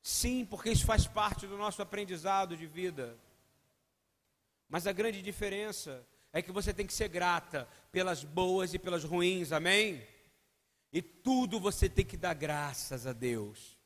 Sim, 0.00 0.44
porque 0.44 0.70
isso 0.70 0.86
faz 0.86 1.08
parte 1.08 1.44
do 1.44 1.58
nosso 1.58 1.82
aprendizado 1.82 2.56
de 2.56 2.64
vida. 2.64 3.18
Mas 4.68 4.86
a 4.86 4.92
grande 4.92 5.20
diferença 5.20 6.06
é 6.32 6.40
que 6.40 6.52
você 6.52 6.72
tem 6.72 6.86
que 6.86 6.92
ser 6.92 7.08
grata 7.08 7.68
pelas 7.90 8.22
boas 8.22 8.72
e 8.72 8.78
pelas 8.78 9.02
ruins, 9.02 9.50
amém? 9.50 10.06
E 10.92 11.02
tudo 11.02 11.58
você 11.58 11.88
tem 11.88 12.04
que 12.04 12.16
dar 12.16 12.34
graças 12.34 13.08
a 13.08 13.12
Deus. 13.12 13.76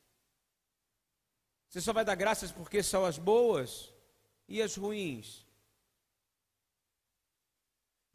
Você 1.67 1.81
só 1.81 1.91
vai 1.91 2.05
dar 2.05 2.13
graças 2.13 2.51
porque 2.51 2.83
são 2.83 3.05
as 3.05 3.17
boas 3.17 3.91
e 4.47 4.61
as 4.61 4.75
ruins. 4.75 5.43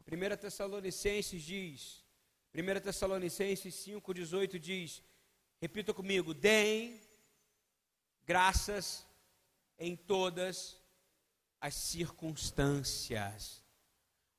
1 0.09 0.37
Tessalonicenses 0.37 1.43
diz, 1.43 2.02
1 2.55 2.81
Tessalonicenses 2.81 3.73
5,18 3.73 4.59
diz, 4.59 5.01
repita 5.59 5.91
comigo, 5.91 6.35
deem 6.35 7.01
graças 8.27 9.07
em 9.79 9.95
todas 9.95 10.79
as 11.59 11.73
circunstâncias. 11.73 13.63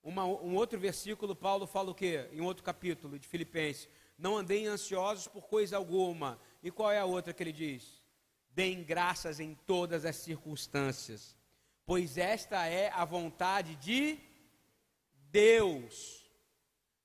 Uma, 0.00 0.24
um 0.26 0.54
outro 0.54 0.78
versículo, 0.78 1.34
Paulo 1.34 1.66
fala 1.66 1.90
o 1.90 1.94
quê? 1.94 2.28
Em 2.30 2.40
outro 2.40 2.62
capítulo 2.62 3.18
de 3.18 3.26
Filipenses. 3.26 3.88
Não 4.16 4.36
andem 4.36 4.68
ansiosos 4.68 5.26
por 5.26 5.48
coisa 5.48 5.76
alguma. 5.76 6.38
E 6.62 6.70
qual 6.70 6.92
é 6.92 7.00
a 7.00 7.04
outra 7.04 7.32
que 7.32 7.42
ele 7.42 7.52
diz? 7.52 8.00
Deem 8.50 8.84
graças 8.84 9.40
em 9.40 9.56
todas 9.66 10.04
as 10.04 10.14
circunstâncias, 10.16 11.36
pois 11.84 12.16
esta 12.16 12.64
é 12.64 12.90
a 12.90 13.04
vontade 13.04 13.74
de 13.76 14.20
Deus. 15.32 16.24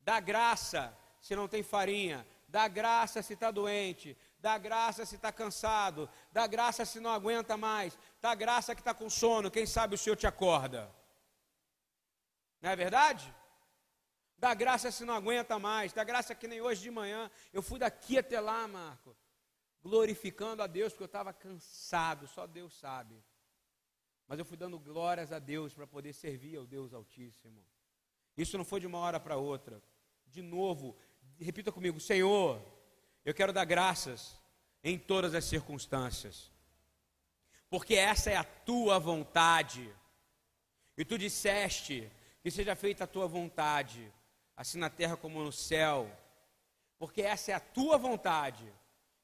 Dá 0.01 0.19
graça 0.19 0.95
se 1.19 1.35
não 1.35 1.47
tem 1.47 1.63
farinha, 1.63 2.25
dá 2.47 2.67
graça 2.67 3.21
se 3.21 3.33
está 3.33 3.51
doente, 3.51 4.17
dá 4.39 4.57
graça 4.57 5.05
se 5.05 5.15
está 5.15 5.31
cansado, 5.31 6.09
dá 6.31 6.47
graça 6.47 6.85
se 6.85 6.99
não 6.99 7.11
aguenta 7.11 7.57
mais, 7.57 7.97
dá 8.21 8.33
graça 8.33 8.73
que 8.73 8.81
está 8.81 8.93
com 8.93 9.09
sono, 9.09 9.51
quem 9.51 9.65
sabe 9.65 9.95
o 9.95 9.97
Senhor 9.97 10.15
te 10.15 10.27
acorda. 10.27 10.93
Não 12.61 12.69
é 12.69 12.75
verdade? 12.75 13.33
Dá 14.37 14.53
graça 14.53 14.89
se 14.91 15.03
não 15.03 15.13
aguenta 15.13 15.59
mais, 15.59 15.91
dá 15.91 16.03
graça 16.03 16.33
que 16.33 16.47
nem 16.47 16.61
hoje 16.61 16.81
de 16.81 16.91
manhã, 16.91 17.29
eu 17.51 17.61
fui 17.61 17.77
daqui 17.77 18.17
até 18.17 18.39
lá, 18.39 18.67
Marco, 18.67 19.15
glorificando 19.81 20.63
a 20.63 20.67
Deus, 20.67 20.93
porque 20.93 21.03
eu 21.03 21.07
estava 21.07 21.33
cansado, 21.33 22.27
só 22.27 22.47
Deus 22.47 22.73
sabe. 22.79 23.21
Mas 24.27 24.39
eu 24.39 24.45
fui 24.45 24.55
dando 24.55 24.79
glórias 24.79 25.31
a 25.31 25.39
Deus 25.39 25.73
para 25.73 25.87
poder 25.87 26.13
servir 26.13 26.55
ao 26.55 26.65
Deus 26.65 26.93
Altíssimo. 26.93 27.65
Isso 28.37 28.57
não 28.57 28.63
foi 28.63 28.79
de 28.79 28.87
uma 28.87 28.99
hora 28.99 29.19
para 29.19 29.35
outra. 29.35 29.81
De 30.27 30.41
novo, 30.41 30.95
repita 31.45 31.71
comigo: 31.71 31.99
Senhor, 31.99 32.61
eu 33.25 33.33
quero 33.33 33.53
dar 33.53 33.65
graças 33.65 34.35
em 34.83 34.97
todas 34.97 35.33
as 35.33 35.45
circunstâncias, 35.45 36.51
porque 37.69 37.95
essa 37.95 38.29
é 38.29 38.35
a 38.35 38.43
tua 38.43 38.99
vontade. 38.99 39.93
E 40.97 41.05
tu 41.05 41.17
disseste 41.17 42.11
que 42.41 42.51
seja 42.51 42.75
feita 42.75 43.05
a 43.05 43.07
tua 43.07 43.27
vontade, 43.27 44.11
assim 44.55 44.77
na 44.77 44.89
terra 44.89 45.15
como 45.15 45.43
no 45.43 45.51
céu, 45.51 46.11
porque 46.97 47.21
essa 47.21 47.51
é 47.51 47.53
a 47.53 47.59
tua 47.59 47.97
vontade 47.97 48.65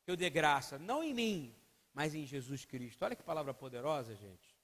que 0.03 0.11
eu 0.11 0.15
dê 0.15 0.29
graça, 0.29 0.77
não 0.79 1.03
em 1.03 1.13
mim, 1.13 1.55
mas 1.93 2.13
em 2.15 2.25
Jesus 2.25 2.63
Cristo. 2.63 3.03
Olha 3.03 3.15
que 3.15 3.23
palavra 3.23 3.53
poderosa, 3.53 4.15
gente. 4.15 4.55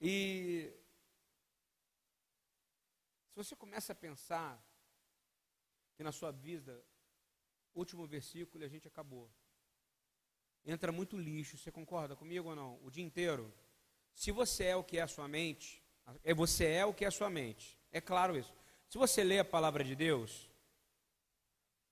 E 0.00 0.72
se 3.28 3.36
você 3.36 3.54
começa 3.54 3.92
a 3.92 3.96
pensar 3.96 4.60
que 5.94 6.02
na 6.02 6.12
sua 6.12 6.30
vida, 6.30 6.82
último 7.74 8.06
versículo 8.06 8.64
a 8.64 8.68
gente 8.68 8.88
acabou. 8.88 9.30
Entra 10.64 10.92
muito 10.92 11.16
lixo, 11.16 11.58
você 11.58 11.72
concorda 11.72 12.14
comigo 12.14 12.48
ou 12.48 12.56
não? 12.56 12.78
O 12.84 12.90
dia 12.90 13.04
inteiro. 13.04 13.52
Se 14.14 14.30
você 14.30 14.64
é 14.64 14.76
o 14.76 14.84
que 14.84 14.98
é 14.98 15.02
a 15.02 15.08
sua 15.08 15.26
mente, 15.26 15.82
é 16.22 16.32
você 16.34 16.66
é 16.66 16.86
o 16.86 16.94
que 16.94 17.04
é 17.04 17.08
a 17.08 17.10
sua 17.10 17.30
mente. 17.30 17.78
É 17.90 18.00
claro 18.00 18.36
isso. 18.36 18.54
Se 18.88 18.98
você 18.98 19.24
lê 19.24 19.38
a 19.38 19.44
palavra 19.44 19.82
de 19.82 19.96
Deus 19.96 20.50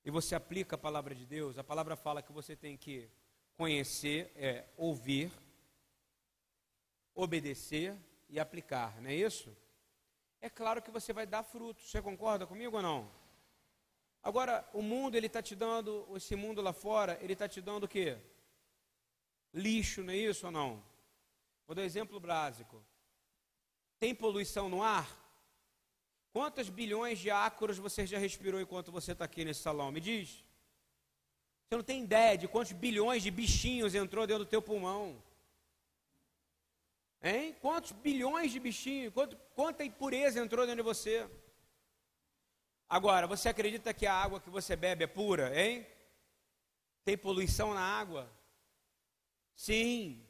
e 0.05 0.11
você 0.11 0.35
aplica 0.35 0.77
a 0.77 0.79
palavra 0.79 1.15
de 1.15 1.27
Deus, 1.27 1.59
a 1.59 1.65
palavra 1.65 1.97
fala 1.97 2.23
que 2.23 2.33
você 2.33 2.55
tem 2.55 2.77
que 2.77 3.11
conhecer, 3.55 4.33
é, 4.37 4.67
ouvir, 4.77 5.33
obedecer 7.15 7.97
e 8.29 8.39
aplicar, 8.39 9.01
não 9.01 9.11
é 9.11 9.15
isso? 9.15 9.55
É 10.41 10.49
claro 10.49 10.81
que 10.81 10.91
você 10.91 11.13
vai 11.13 11.27
dar 11.27 11.43
frutos. 11.43 11.91
Você 11.91 12.01
concorda 12.01 12.47
comigo 12.47 12.77
ou 12.77 12.83
não? 12.83 13.20
Agora, 14.23 14.69
o 14.73 14.83
mundo, 14.83 15.15
ele 15.15 15.27
está 15.27 15.43
te 15.43 15.55
dando, 15.55 16.07
esse 16.15 16.37
mundo 16.37 16.61
lá 16.61 16.73
fora, 16.73 17.19
ele 17.23 17.33
está 17.33 17.49
te 17.49 17.61
dando 17.61 17.85
o 17.85 17.89
quê? 17.89 18.19
Lixo, 19.53 20.03
não 20.03 20.13
é 20.13 20.17
isso 20.17 20.47
ou 20.47 20.53
não? 20.53 20.83
Vou 21.67 21.75
dar 21.75 21.83
um 21.83 21.87
exemplo 21.87 22.21
básico. 22.21 22.85
Tem 23.99 24.15
poluição 24.15 24.69
no 24.69 24.83
ar? 24.83 25.09
Quantas 26.33 26.69
bilhões 26.69 27.19
de 27.19 27.31
ácaros 27.31 27.79
você 27.79 28.07
já 28.07 28.19
respirou 28.19 28.61
enquanto 28.61 28.93
você 28.93 29.13
está 29.13 29.25
aqui 29.25 29.45
nesse 29.45 29.63
salão? 29.63 29.91
Me 29.91 30.01
diz. 30.01 30.45
Você 31.65 31.77
não 31.77 31.83
tem 31.83 32.03
ideia 32.03 32.37
de 32.37 32.47
quantos 32.47 32.73
bilhões 32.73 33.23
de 33.23 33.31
bichinhos 33.31 33.95
entrou 33.95 34.27
dentro 34.27 34.45
do 34.45 34.49
teu 34.49 34.61
pulmão. 34.61 35.23
Hein? 37.23 37.55
Quantos 37.61 37.93
bilhões 37.93 38.53
de 38.53 38.61
bichinhos, 38.61 39.13
quanto, 39.13 39.37
quanta 39.55 39.85
impureza 39.85 40.41
entrou 40.41 40.67
dentro 40.67 40.83
de 40.83 40.89
você? 40.89 41.29
Agora, 42.91 43.29
você 43.29 43.49
acredita 43.49 43.95
que 43.95 44.05
a 44.05 44.13
água 44.13 44.41
que 44.41 44.51
você 44.51 44.75
bebe 44.75 45.05
é 45.05 45.07
pura, 45.07 45.57
hein? 45.57 45.87
Tem 47.05 47.17
poluição 47.17 47.73
na 47.73 47.81
água? 47.81 48.29
Sim. 49.55 50.27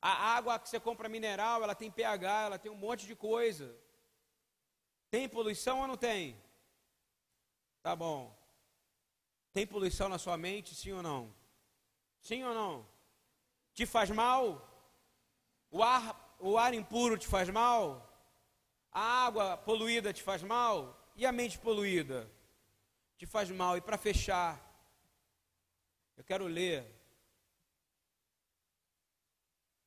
A 0.00 0.36
água 0.36 0.58
que 0.58 0.70
você 0.70 0.80
compra 0.80 1.06
mineral, 1.06 1.62
ela 1.62 1.74
tem 1.74 1.90
pH, 1.90 2.44
ela 2.44 2.58
tem 2.58 2.72
um 2.72 2.76
monte 2.76 3.06
de 3.06 3.14
coisa. 3.14 3.76
Tem 5.10 5.28
poluição 5.28 5.80
ou 5.80 5.86
não 5.86 5.98
tem? 5.98 6.42
Tá 7.82 7.94
bom. 7.94 8.34
Tem 9.52 9.66
poluição 9.66 10.08
na 10.08 10.16
sua 10.16 10.38
mente, 10.38 10.74
sim 10.74 10.92
ou 10.92 11.02
não? 11.02 11.34
Sim 12.22 12.42
ou 12.42 12.54
não? 12.54 12.88
Te 13.74 13.84
faz 13.84 14.08
mal? 14.08 14.66
O 15.70 15.82
ar, 15.82 16.36
o 16.40 16.56
ar 16.56 16.72
impuro 16.72 17.18
te 17.18 17.26
faz 17.26 17.50
mal? 17.50 18.08
A 18.90 19.26
água 19.26 19.58
poluída 19.58 20.10
te 20.10 20.22
faz 20.22 20.42
mal? 20.42 20.97
E 21.18 21.26
a 21.26 21.32
mente 21.32 21.58
poluída? 21.58 22.30
Te 23.16 23.26
faz 23.26 23.50
mal. 23.50 23.76
E 23.76 23.80
para 23.80 23.98
fechar, 23.98 24.56
eu 26.16 26.22
quero 26.22 26.46
ler 26.46 26.86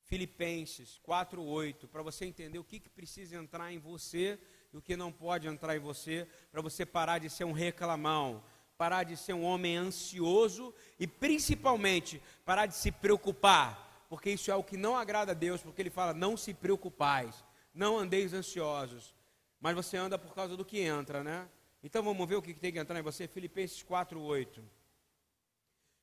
Filipenses 0.03 0.99
4:8, 1.07 1.87
para 1.87 2.01
você 2.01 2.25
entender 2.25 2.59
o 2.59 2.65
que, 2.65 2.81
que 2.81 2.89
precisa 2.89 3.37
entrar 3.37 3.71
em 3.71 3.79
você 3.79 4.37
e 4.73 4.77
o 4.77 4.81
que 4.81 4.97
não 4.97 5.09
pode 5.09 5.47
entrar 5.47 5.73
em 5.73 5.79
você, 5.79 6.27
para 6.51 6.61
você 6.61 6.85
parar 6.85 7.19
de 7.19 7.29
ser 7.29 7.45
um 7.45 7.53
reclamão, 7.53 8.43
parar 8.77 9.05
de 9.05 9.15
ser 9.15 9.31
um 9.31 9.45
homem 9.45 9.77
ansioso 9.77 10.75
e 10.99 11.07
principalmente 11.07 12.21
parar 12.43 12.65
de 12.65 12.75
se 12.75 12.91
preocupar, 12.91 14.05
porque 14.09 14.31
isso 14.31 14.51
é 14.51 14.55
o 14.55 14.65
que 14.65 14.75
não 14.75 14.97
agrada 14.97 15.31
a 15.31 15.35
Deus, 15.35 15.61
porque 15.61 15.81
ele 15.81 15.89
fala: 15.89 16.13
"Não 16.13 16.35
se 16.35 16.53
preocupais, 16.53 17.41
não 17.73 17.97
andeis 17.97 18.33
ansiosos" 18.33 19.15
mas 19.61 19.75
você 19.75 19.95
anda 19.95 20.17
por 20.17 20.33
causa 20.33 20.57
do 20.57 20.65
que 20.65 20.79
entra, 20.79 21.23
né? 21.23 21.47
Então 21.83 22.03
vamos 22.03 22.27
ver 22.27 22.35
o 22.35 22.41
que 22.41 22.53
tem 22.53 22.71
que 22.71 22.79
entrar 22.79 22.99
em 22.99 23.03
você, 23.03 23.27
Filipenses 23.27 23.83
4:8. 23.83 24.61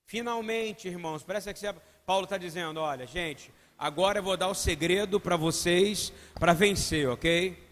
Finalmente, 0.05 0.89
irmãos, 0.89 1.23
parece 1.23 1.53
que 1.53 1.75
Paulo 2.07 2.25
está 2.25 2.39
dizendo: 2.39 2.81
olha, 2.81 3.07
gente, 3.07 3.53
agora 3.77 4.21
eu 4.21 4.23
vou 4.23 4.37
dar 4.37 4.49
o 4.49 4.55
segredo 4.55 5.21
para 5.21 5.37
vocês 5.37 6.13
para 6.35 6.55
vencer, 6.55 7.09
ok? 7.09 7.67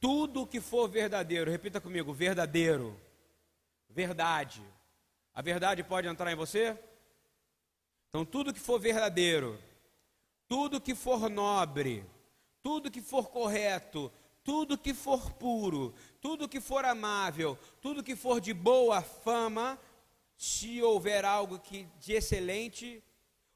Tudo 0.00 0.46
que 0.46 0.60
for 0.60 0.88
verdadeiro, 0.88 1.50
repita 1.50 1.80
comigo: 1.80 2.12
verdadeiro, 2.12 2.98
verdade. 3.88 4.62
A 5.34 5.42
verdade 5.42 5.82
pode 5.82 6.08
entrar 6.08 6.32
em 6.32 6.36
você? 6.36 6.78
Então, 8.08 8.24
tudo 8.24 8.52
que 8.52 8.58
for 8.58 8.80
verdadeiro, 8.80 9.58
tudo 10.48 10.80
que 10.80 10.94
for 10.94 11.28
nobre, 11.30 12.04
tudo 12.62 12.90
que 12.90 13.00
for 13.00 13.28
correto, 13.28 14.12
tudo 14.42 14.78
que 14.78 14.94
for 14.94 15.32
puro, 15.32 15.94
tudo 16.20 16.48
que 16.48 16.60
for 16.60 16.84
amável, 16.84 17.58
tudo 17.80 18.02
que 18.02 18.16
for 18.16 18.40
de 18.40 18.52
boa 18.52 19.02
fama, 19.02 19.78
se 20.36 20.82
houver 20.82 21.24
algo 21.24 21.58
que 21.58 21.84
de 21.98 22.14
excelente 22.14 23.02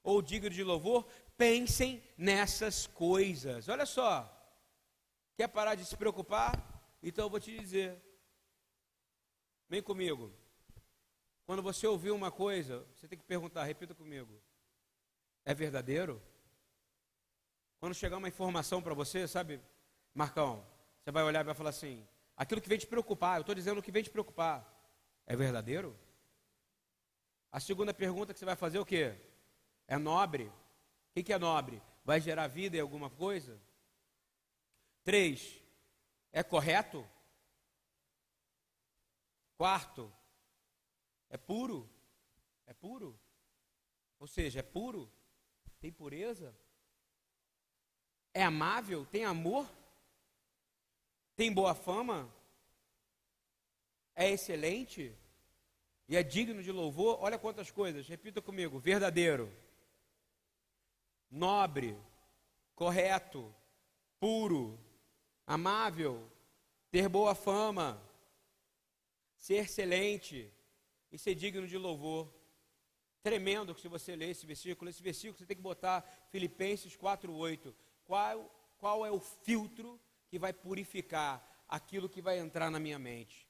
ou 0.03 0.21
digno 0.21 0.51
de 0.51 0.63
louvor, 0.63 1.07
pensem 1.37 2.03
nessas 2.17 2.87
coisas. 2.87 3.69
Olha 3.69 3.87
só. 3.87 4.31
Quer 5.37 5.49
parar 5.49 5.75
de 5.75 5.85
se 5.85 5.97
preocupar? 5.97 6.53
Então 7.03 7.25
eu 7.25 7.31
vou 7.31 7.41
te 7.41 7.59
dizer. 7.59 8.01
Vem 9.69 9.83
comigo. 9.83 10.33
Quando 11.47 11.63
você 11.63 11.87
ouvir 11.87 12.11
uma 12.11 12.31
coisa, 12.31 12.87
você 12.95 13.09
tem 13.09 13.19
que 13.19 13.25
perguntar, 13.25 13.65
repita 13.65 13.95
comigo. 13.95 14.41
É 15.45 15.53
verdadeiro? 15.55 16.23
Quando 17.85 17.95
chegar 17.95 18.17
uma 18.17 18.29
informação 18.29 18.81
para 18.81 18.95
você, 18.95 19.29
sabe, 19.29 19.61
Marcão, 20.15 20.67
você 21.03 21.13
vai 21.13 21.23
olhar 21.23 21.41
e 21.41 21.45
vai 21.45 21.55
falar 21.55 21.69
assim: 21.69 22.03
aquilo 22.35 22.59
que 22.59 22.69
vem 22.71 22.79
te 22.79 22.87
preocupar, 22.87 23.37
eu 23.37 23.43
estou 23.43 23.55
dizendo 23.55 23.77
o 23.77 23.83
que 23.83 23.93
vem 23.93 24.03
te 24.03 24.09
preocupar, 24.09 24.67
é 25.27 25.37
verdadeiro? 25.37 25.95
A 27.53 27.61
segunda 27.61 27.93
pergunta 27.93 28.33
que 28.33 28.39
você 28.39 28.47
vai 28.47 28.57
fazer 28.57 28.79
é 28.79 28.81
o 28.81 28.87
quê? 28.87 29.15
É 29.87 29.99
nobre? 29.99 30.51
O 31.15 31.23
que 31.23 31.31
é 31.31 31.39
nobre? 31.39 31.83
Vai 32.07 32.23
gerar 32.23 32.47
vida 32.47 32.75
em 32.79 32.81
alguma 32.81 33.11
coisa? 33.11 33.61
Três, 35.03 35.63
é 36.33 36.43
correto? 36.43 37.07
Quarto, 39.59 40.11
é 41.29 41.37
puro? 41.37 41.87
É 42.65 42.73
puro? 42.73 43.21
Ou 44.19 44.27
seja, 44.27 44.61
é 44.61 44.63
puro? 44.63 45.13
Tem 45.81 45.93
pureza? 45.93 46.57
É 48.35 48.43
amável? 48.43 49.07
Tem 49.07 49.25
amor? 49.25 49.67
Tem 51.37 51.53
boa 51.53 51.75
fama? 51.75 52.29
É 54.15 54.29
excelente? 54.29 55.17
E 56.09 56.17
é 56.17 56.23
digno 56.23 56.63
de 56.63 56.73
louvor? 56.73 57.19
Olha 57.21 57.39
quantas 57.39 57.71
coisas, 57.71 58.09
repita 58.09 58.43
comigo: 58.43 58.79
verdadeiro, 58.79 59.51
nobre, 61.31 61.97
correto, 62.75 63.55
puro, 64.19 64.79
amável, 65.47 66.29
ter 66.91 67.09
boa 67.09 67.35
fama, 67.35 68.03
ser 69.37 69.65
excelente 69.65 70.53
e 71.11 71.19
ser 71.19 71.35
digno 71.35 71.67
de 71.67 71.79
louvor. 71.79 72.33
Tremendo 73.23 73.75
que 73.75 73.81
se 73.81 73.89
você 73.89 74.15
ler 74.15 74.31
esse 74.31 74.45
versículo, 74.45 74.91
esse 74.91 75.03
versículo 75.03 75.39
você 75.39 75.47
tem 75.47 75.57
que 75.57 75.63
botar 75.63 76.03
Filipenses 76.31 76.97
4:8. 76.97 77.75
Qual 78.05 78.55
qual 78.85 79.01
é 79.07 79.11
o 79.11 79.19
filtro 79.19 79.99
que 80.29 80.39
vai 80.39 80.53
purificar 80.53 81.43
aquilo 81.67 82.09
que 82.09 82.21
vai 82.21 82.39
entrar 82.39 82.71
na 82.71 82.79
minha 82.79 82.99
mente? 82.99 83.49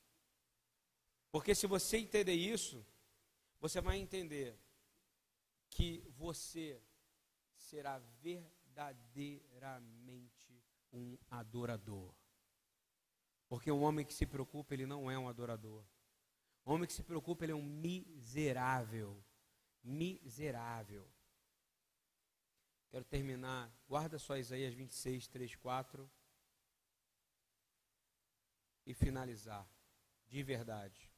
Porque 1.32 1.56
se 1.56 1.66
você 1.66 1.96
entender 1.96 2.34
isso, 2.34 2.86
você 3.60 3.80
vai 3.80 3.96
entender 3.96 4.56
que 5.68 6.04
você 6.16 6.80
será 7.56 7.98
verdadeiramente 8.22 10.62
um 10.92 11.18
adorador. 11.28 12.14
Porque 13.48 13.72
um 13.72 13.82
homem 13.82 14.06
que 14.06 14.14
se 14.14 14.24
preocupa, 14.24 14.74
ele 14.74 14.86
não 14.86 15.10
é 15.10 15.18
um 15.18 15.28
adorador. 15.28 15.84
O 16.64 16.72
homem 16.72 16.86
que 16.86 16.92
se 16.92 17.02
preocupa, 17.02 17.44
ele 17.44 17.52
é 17.52 17.56
um 17.56 17.62
miserável. 17.62 19.20
Miserável. 19.82 21.08
Quero 22.94 23.06
terminar. 23.06 23.76
Guarda 23.88 24.20
só 24.20 24.36
Isaías 24.36 24.72
26, 24.72 25.26
3, 25.26 25.56
4. 25.56 26.08
E 28.86 28.94
finalizar. 28.94 29.68
De 30.28 30.40
verdade. 30.44 31.10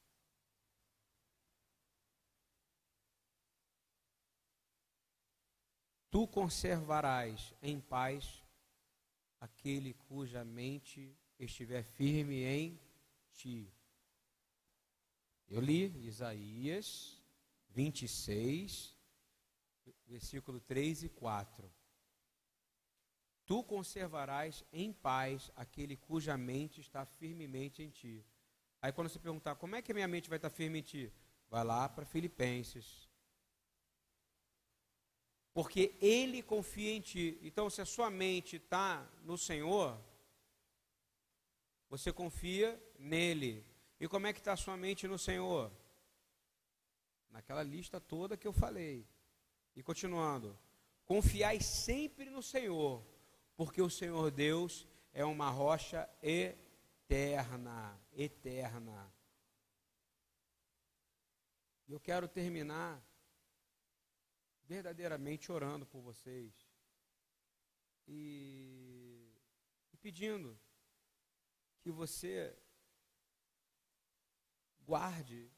Tu 6.11 6.27
conservarás 6.29 7.53
em 7.61 7.79
paz 7.79 8.43
aquele 9.39 9.93
cuja 9.93 10.43
mente 10.47 11.15
estiver 11.39 11.83
firme 11.83 12.43
em 12.43 12.81
ti. 13.35 13.71
Eu 15.47 15.61
li 15.61 15.95
Isaías 16.07 17.23
26, 17.69 18.96
versículo 20.07 20.61
3 20.61 21.05
e 21.05 21.09
4. 21.09 21.73
Tu 23.45 23.63
conservarás 23.65 24.65
em 24.73 24.93
paz 24.93 25.51
aquele 25.55 25.97
cuja 25.97 26.37
mente 26.37 26.81
está 26.81 27.07
firmemente 27.07 27.83
em 27.83 27.91
ti. 27.91 28.25
Aí 28.83 28.93
quando 28.93 29.09
você 29.09 29.19
perguntar 29.19 29.55
como 29.55 29.77
é 29.77 29.83
que 29.83 29.93
a 29.93 29.95
minha 29.95 30.09
mente 30.09 30.29
vai 30.29 30.37
estar 30.39 30.51
firme 30.51 30.81
em 30.81 30.83
ti, 30.83 31.13
vai 31.49 31.65
lá 31.65 31.89
para 31.89 32.05
Filipenses. 32.05 33.09
Porque 35.55 35.97
ele 36.01 36.43
confia 36.43 36.93
em 36.93 37.01
ti. 37.01 37.39
Então, 37.41 37.71
se 37.71 37.81
a 37.81 37.87
sua 37.87 38.11
mente 38.11 38.57
está 38.57 39.09
no 39.23 39.39
Senhor, 39.39 39.99
você 41.89 42.13
confia 42.13 42.79
nele. 42.99 43.65
E 43.99 44.07
como 44.07 44.27
é 44.27 44.35
que 44.35 44.39
está 44.39 44.53
a 44.53 44.57
sua 44.57 44.77
mente 44.77 45.09
no 45.09 45.19
Senhor? 45.19 45.73
Naquela 47.31 47.63
lista 47.63 47.99
toda 47.99 48.37
que 48.37 48.47
eu 48.47 48.53
falei. 48.53 49.09
E 49.77 49.83
continuando. 49.83 50.59
Confiai 51.05 51.61
sempre 51.61 52.31
no 52.31 52.43
Senhor, 52.43 53.07
porque 53.55 53.81
o 53.81 53.91
Senhor 53.91 54.31
Deus 54.31 54.89
é 55.13 55.25
uma 55.25 55.51
rocha 55.51 56.09
eterna, 56.23 57.97
eterna. 58.13 59.13
Eu 61.87 62.01
quero 62.01 62.27
terminar 62.27 63.01
verdadeiramente 64.65 65.53
orando 65.53 65.87
por 65.87 66.01
vocês 66.01 66.53
e, 68.09 69.31
e 69.93 69.97
pedindo 69.99 70.59
que 71.81 71.91
você 71.93 72.57
guarde 74.81 75.49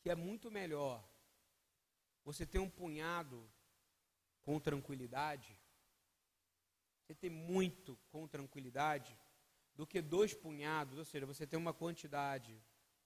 que 0.00 0.10
é 0.10 0.14
muito 0.14 0.50
melhor 0.50 1.04
você 2.24 2.46
ter 2.46 2.58
um 2.58 2.70
punhado 2.70 3.48
com 4.42 4.58
tranquilidade, 4.58 5.58
você 7.00 7.14
ter 7.14 7.30
muito 7.30 7.98
com 8.10 8.26
tranquilidade, 8.26 9.16
do 9.74 9.86
que 9.86 10.00
dois 10.00 10.32
punhados, 10.32 10.98
ou 10.98 11.04
seja, 11.04 11.26
você 11.26 11.46
ter 11.46 11.56
uma 11.56 11.74
quantidade 11.74 12.56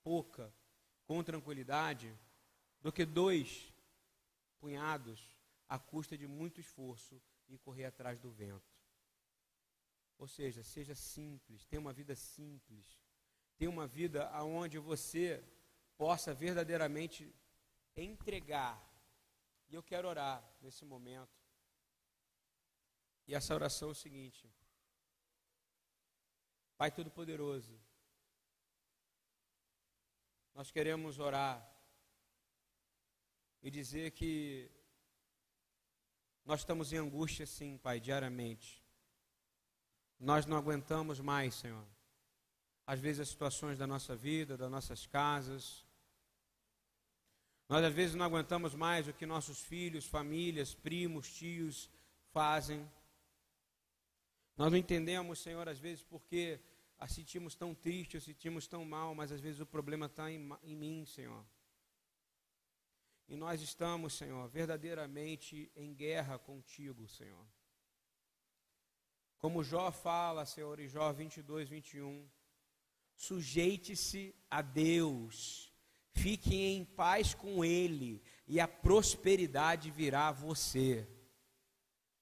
pouca 0.03 0.55
com 1.05 1.23
tranquilidade, 1.23 2.15
do 2.81 2.93
que 2.93 3.05
dois 3.05 3.73
punhados 4.61 5.37
à 5.69 5.79
custa 5.79 6.17
de 6.17 6.27
muito 6.27 6.61
esforço 6.61 7.21
e 7.49 7.59
correr 7.59 7.87
atrás 7.87 8.21
do 8.21 8.31
vento. 8.31 8.79
Ou 10.19 10.27
seja, 10.27 10.63
seja 10.63 10.95
simples, 10.95 11.65
tenha 11.65 11.81
uma 11.81 11.93
vida 11.93 12.15
simples. 12.15 12.99
Tenha 13.57 13.71
uma 13.71 13.87
vida 13.87 14.31
onde 14.43 14.79
você 14.79 15.43
possa 15.97 16.33
verdadeiramente 16.33 17.33
entregar. 17.97 18.88
E 19.69 19.75
eu 19.75 19.83
quero 19.83 20.09
orar 20.09 20.43
nesse 20.61 20.85
momento. 20.85 21.37
E 23.27 23.35
essa 23.35 23.55
oração 23.55 23.89
é 23.89 23.93
o 23.93 23.95
seguinte: 23.95 24.51
Pai 26.77 26.91
Todo-Poderoso, 26.91 27.79
nós 30.55 30.71
queremos 30.71 31.19
orar 31.19 31.57
e 33.61 33.71
dizer 33.71 34.13
que 34.13 34.71
nós 36.45 36.61
estamos 36.61 36.93
em 36.93 36.97
angústia, 36.97 37.45
sim, 37.45 37.77
Pai, 37.77 38.01
diariamente. 38.01 38.83
Nós 40.19 40.47
não 40.47 40.57
aguentamos 40.57 41.21
mais, 41.21 41.55
Senhor. 41.55 41.87
Às 42.87 42.99
vezes 43.01 43.21
as 43.21 43.29
situações 43.29 43.77
da 43.77 43.87
nossa 43.87 44.17
vida, 44.17 44.57
das 44.57 44.71
nossas 44.71 45.07
casas. 45.07 45.87
Nós 47.69 47.85
às 47.85 47.93
vezes 47.93 48.15
não 48.15 48.25
aguentamos 48.25 48.75
mais 48.75 49.07
o 49.07 49.13
que 49.13 49.27
nossos 49.27 49.61
filhos, 49.61 50.07
famílias, 50.07 50.75
primos, 50.75 51.31
tios 51.31 51.91
fazem. 52.33 52.89
Nós 54.57 54.71
não 54.73 54.79
entendemos, 54.79 55.39
Senhor, 55.39 55.69
às 55.69 55.79
vezes 55.79 56.03
porque 56.03 56.61
a 56.99 57.07
sentimos 57.07 57.55
tão 57.55 57.75
triste, 57.75 58.17
ou 58.17 58.21
sentimos 58.21 58.67
tão 58.67 58.85
mal, 58.85 59.15
mas 59.15 59.31
às 59.31 59.41
vezes 59.41 59.61
o 59.61 59.67
problema 59.67 60.07
está 60.07 60.31
em, 60.31 60.49
em 60.63 60.75
mim, 60.75 61.05
Senhor. 61.05 61.45
E 63.29 63.37
nós 63.37 63.61
estamos, 63.61 64.15
Senhor, 64.15 64.49
verdadeiramente 64.49 65.71
em 65.77 65.95
guerra 65.95 66.39
contigo, 66.39 67.07
Senhor. 67.07 67.47
Como 69.39 69.63
Jó 69.63 69.93
fala, 69.93 70.47
Senhor, 70.47 70.81
em 70.81 70.89
Jó 70.89 71.13
22, 71.13 71.69
21. 71.69 72.29
Sujeite-se 73.15 74.35
a 74.51 74.63
Deus, 74.63 75.68
fique 76.23 76.55
em 76.55 76.85
paz 76.85 77.35
com 77.35 77.65
Ele, 77.65 78.23
e 78.47 78.59
a 78.61 78.67
prosperidade 78.67 79.91
virá 79.91 80.29
a 80.29 80.33
você. 80.33 81.07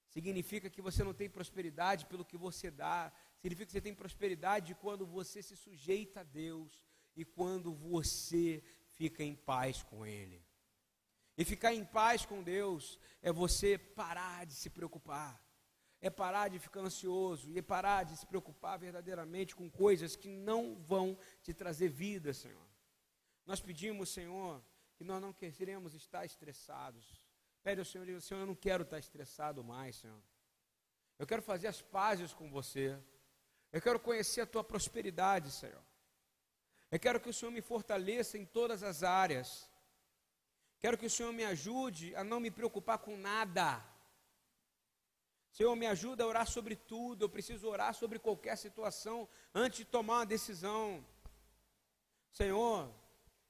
Significa 0.09 0.69
que 0.69 0.81
você 0.81 1.03
não 1.03 1.13
tem 1.13 1.29
prosperidade 1.29 2.05
pelo 2.05 2.25
que 2.25 2.37
você 2.37 2.69
dá, 2.69 3.11
significa 3.41 3.65
que 3.65 3.71
você 3.71 3.81
tem 3.81 3.93
prosperidade 3.93 4.75
quando 4.75 5.05
você 5.05 5.41
se 5.41 5.55
sujeita 5.55 6.21
a 6.21 6.23
Deus 6.23 6.83
e 7.15 7.25
quando 7.25 7.73
você 7.73 8.63
fica 8.91 9.23
em 9.23 9.35
paz 9.35 9.83
com 9.83 10.05
Ele. 10.05 10.41
E 11.37 11.45
ficar 11.45 11.73
em 11.73 11.85
paz 11.85 12.25
com 12.25 12.41
Deus 12.43 12.99
é 13.21 13.31
você 13.31 13.77
parar 13.77 14.45
de 14.45 14.53
se 14.53 14.69
preocupar 14.69 15.47
é 15.99 16.09
parar 16.09 16.47
de 16.47 16.59
ficar 16.59 16.81
ansioso 16.81 17.49
e 17.49 17.57
é 17.57 17.61
parar 17.61 18.03
de 18.03 18.15
se 18.15 18.25
preocupar 18.25 18.77
verdadeiramente 18.77 19.55
com 19.55 19.69
coisas 19.69 20.15
que 20.15 20.29
não 20.29 20.75
vão 20.75 21.17
te 21.41 21.53
trazer 21.53 21.89
vida, 21.89 22.33
Senhor. 22.33 22.66
Nós 23.47 23.61
pedimos, 23.61 24.09
Senhor, 24.09 24.61
que 24.97 25.05
nós 25.05 25.21
não 25.21 25.31
queremos 25.31 25.93
estar 25.93 26.25
estressados. 26.25 27.05
Pede 27.63 27.79
ao 27.79 27.85
Senhor, 27.85 28.21
Senhor, 28.21 28.41
eu 28.41 28.45
não 28.45 28.55
quero 28.55 28.83
estar 28.83 28.99
estressado 28.99 29.63
mais, 29.63 29.95
Senhor. 29.95 30.21
Eu 31.17 31.25
quero 31.25 31.41
fazer 31.41 31.67
as 31.67 31.81
pazes 31.81 32.33
com 32.33 32.51
você. 32.51 32.99
Eu 33.71 33.81
quero 33.81 34.01
conhecer 34.01 34.41
a 34.41 34.45
tua 34.45 34.65
prosperidade, 34.65 35.49
Senhor. 35.49 35.81
Eu 36.91 36.99
quero 36.99 37.21
que 37.21 37.29
o 37.29 37.33
Senhor 37.33 37.51
me 37.51 37.61
fortaleça 37.61 38.37
em 38.37 38.45
todas 38.45 38.83
as 38.83 39.01
áreas. 39.01 39.69
Quero 40.77 40.97
que 40.97 41.05
o 41.05 41.09
Senhor 41.09 41.31
me 41.31 41.45
ajude 41.45 42.13
a 42.17 42.23
não 42.25 42.41
me 42.41 42.51
preocupar 42.51 42.97
com 42.99 43.15
nada. 43.15 43.81
Senhor, 45.53 45.75
me 45.75 45.87
ajuda 45.87 46.25
a 46.25 46.27
orar 46.27 46.47
sobre 46.47 46.75
tudo. 46.75 47.23
Eu 47.23 47.29
preciso 47.29 47.67
orar 47.67 47.93
sobre 47.93 48.19
qualquer 48.19 48.57
situação 48.57 49.27
antes 49.55 49.79
de 49.79 49.85
tomar 49.85 50.19
uma 50.19 50.25
decisão. 50.25 51.05
Senhor, 52.29 52.93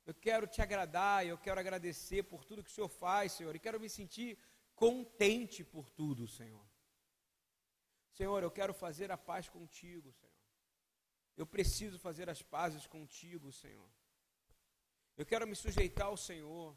eu 0.07 0.13
quero 0.13 0.47
te 0.47 0.61
agradar, 0.61 1.27
eu 1.27 1.37
quero 1.37 1.59
agradecer 1.59 2.23
por 2.23 2.45
tudo 2.45 2.63
que 2.63 2.69
o 2.69 2.73
Senhor 2.73 2.87
faz, 2.87 3.33
Senhor, 3.33 3.53
e 3.53 3.59
quero 3.59 3.77
me 3.77 3.89
sentir 3.89 4.39
contente 4.73 5.65
por 5.65 5.89
tudo, 5.89 6.25
Senhor. 6.29 6.65
Senhor, 8.13 8.41
eu 8.41 8.49
quero 8.49 8.73
fazer 8.73 9.11
a 9.11 9.17
paz 9.17 9.49
contigo, 9.49 10.13
Senhor. 10.13 10.33
Eu 11.35 11.45
preciso 11.45 11.99
fazer 11.99 12.29
as 12.29 12.41
pazes 12.41 12.87
contigo, 12.87 13.51
Senhor. 13.51 13.89
Eu 15.17 15.25
quero 15.25 15.45
me 15.45 15.57
sujeitar 15.57 16.07
ao 16.07 16.15
Senhor. 16.15 16.73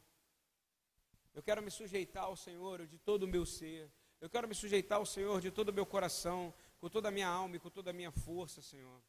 Eu 1.33 1.43
quero 1.43 1.63
me 1.63 1.71
sujeitar 1.71 2.25
ao 2.25 2.37
Senhor 2.37 2.85
de 2.85 2.99
todo 2.99 3.23
o 3.23 3.29
meu 3.29 3.47
ser. 3.47 3.93
Eu 4.21 4.29
quero 4.29 4.49
me 4.49 4.57
sujeitar 4.57 4.99
ao 4.99 5.07
Senhor 5.07 5.41
de 5.41 5.53
todo 5.53 5.69
o 5.69 5.73
meu 5.73 5.87
coração, 5.87 6.53
com 6.81 6.89
toda 6.91 7.09
a 7.09 7.13
minha 7.13 7.29
alma 7.29 7.55
e 7.55 7.61
com 7.61 7.71
toda 7.71 7.91
a 7.91 7.93
minha 7.93 8.11
força, 8.11 8.61
Senhor. 8.61 9.01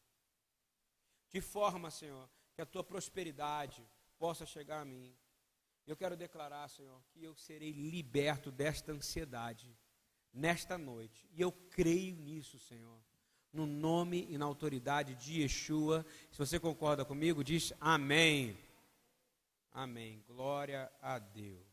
De 1.28 1.42
forma, 1.42 1.90
Senhor, 1.90 2.30
que 2.54 2.62
a 2.62 2.68
tua 2.68 2.84
prosperidade 2.84 3.84
possa 4.22 4.46
chegar 4.46 4.82
a 4.82 4.86
mim. 4.86 5.12
Eu 5.88 5.98
quero 5.98 6.16
declarar, 6.16 6.70
Senhor, 6.70 7.02
que 7.10 7.24
eu 7.24 7.36
serei 7.36 7.72
liberto 7.72 8.52
desta 8.52 8.92
ansiedade 8.92 9.76
nesta 10.32 10.78
noite. 10.78 11.28
E 11.34 11.42
eu 11.42 11.52
creio 11.52 12.16
nisso, 12.16 12.60
Senhor. 12.60 13.02
No 13.52 13.66
nome 13.66 14.28
e 14.30 14.38
na 14.38 14.46
autoridade 14.46 15.16
de 15.16 15.42
Yeshua. 15.42 16.06
Se 16.32 16.38
você 16.38 16.60
concorda 16.60 17.04
comigo, 17.04 17.44
diz 17.44 17.74
amém. 17.82 18.56
Amém. 19.72 20.24
Glória 20.28 20.92
a 21.02 21.18
Deus. 21.18 21.71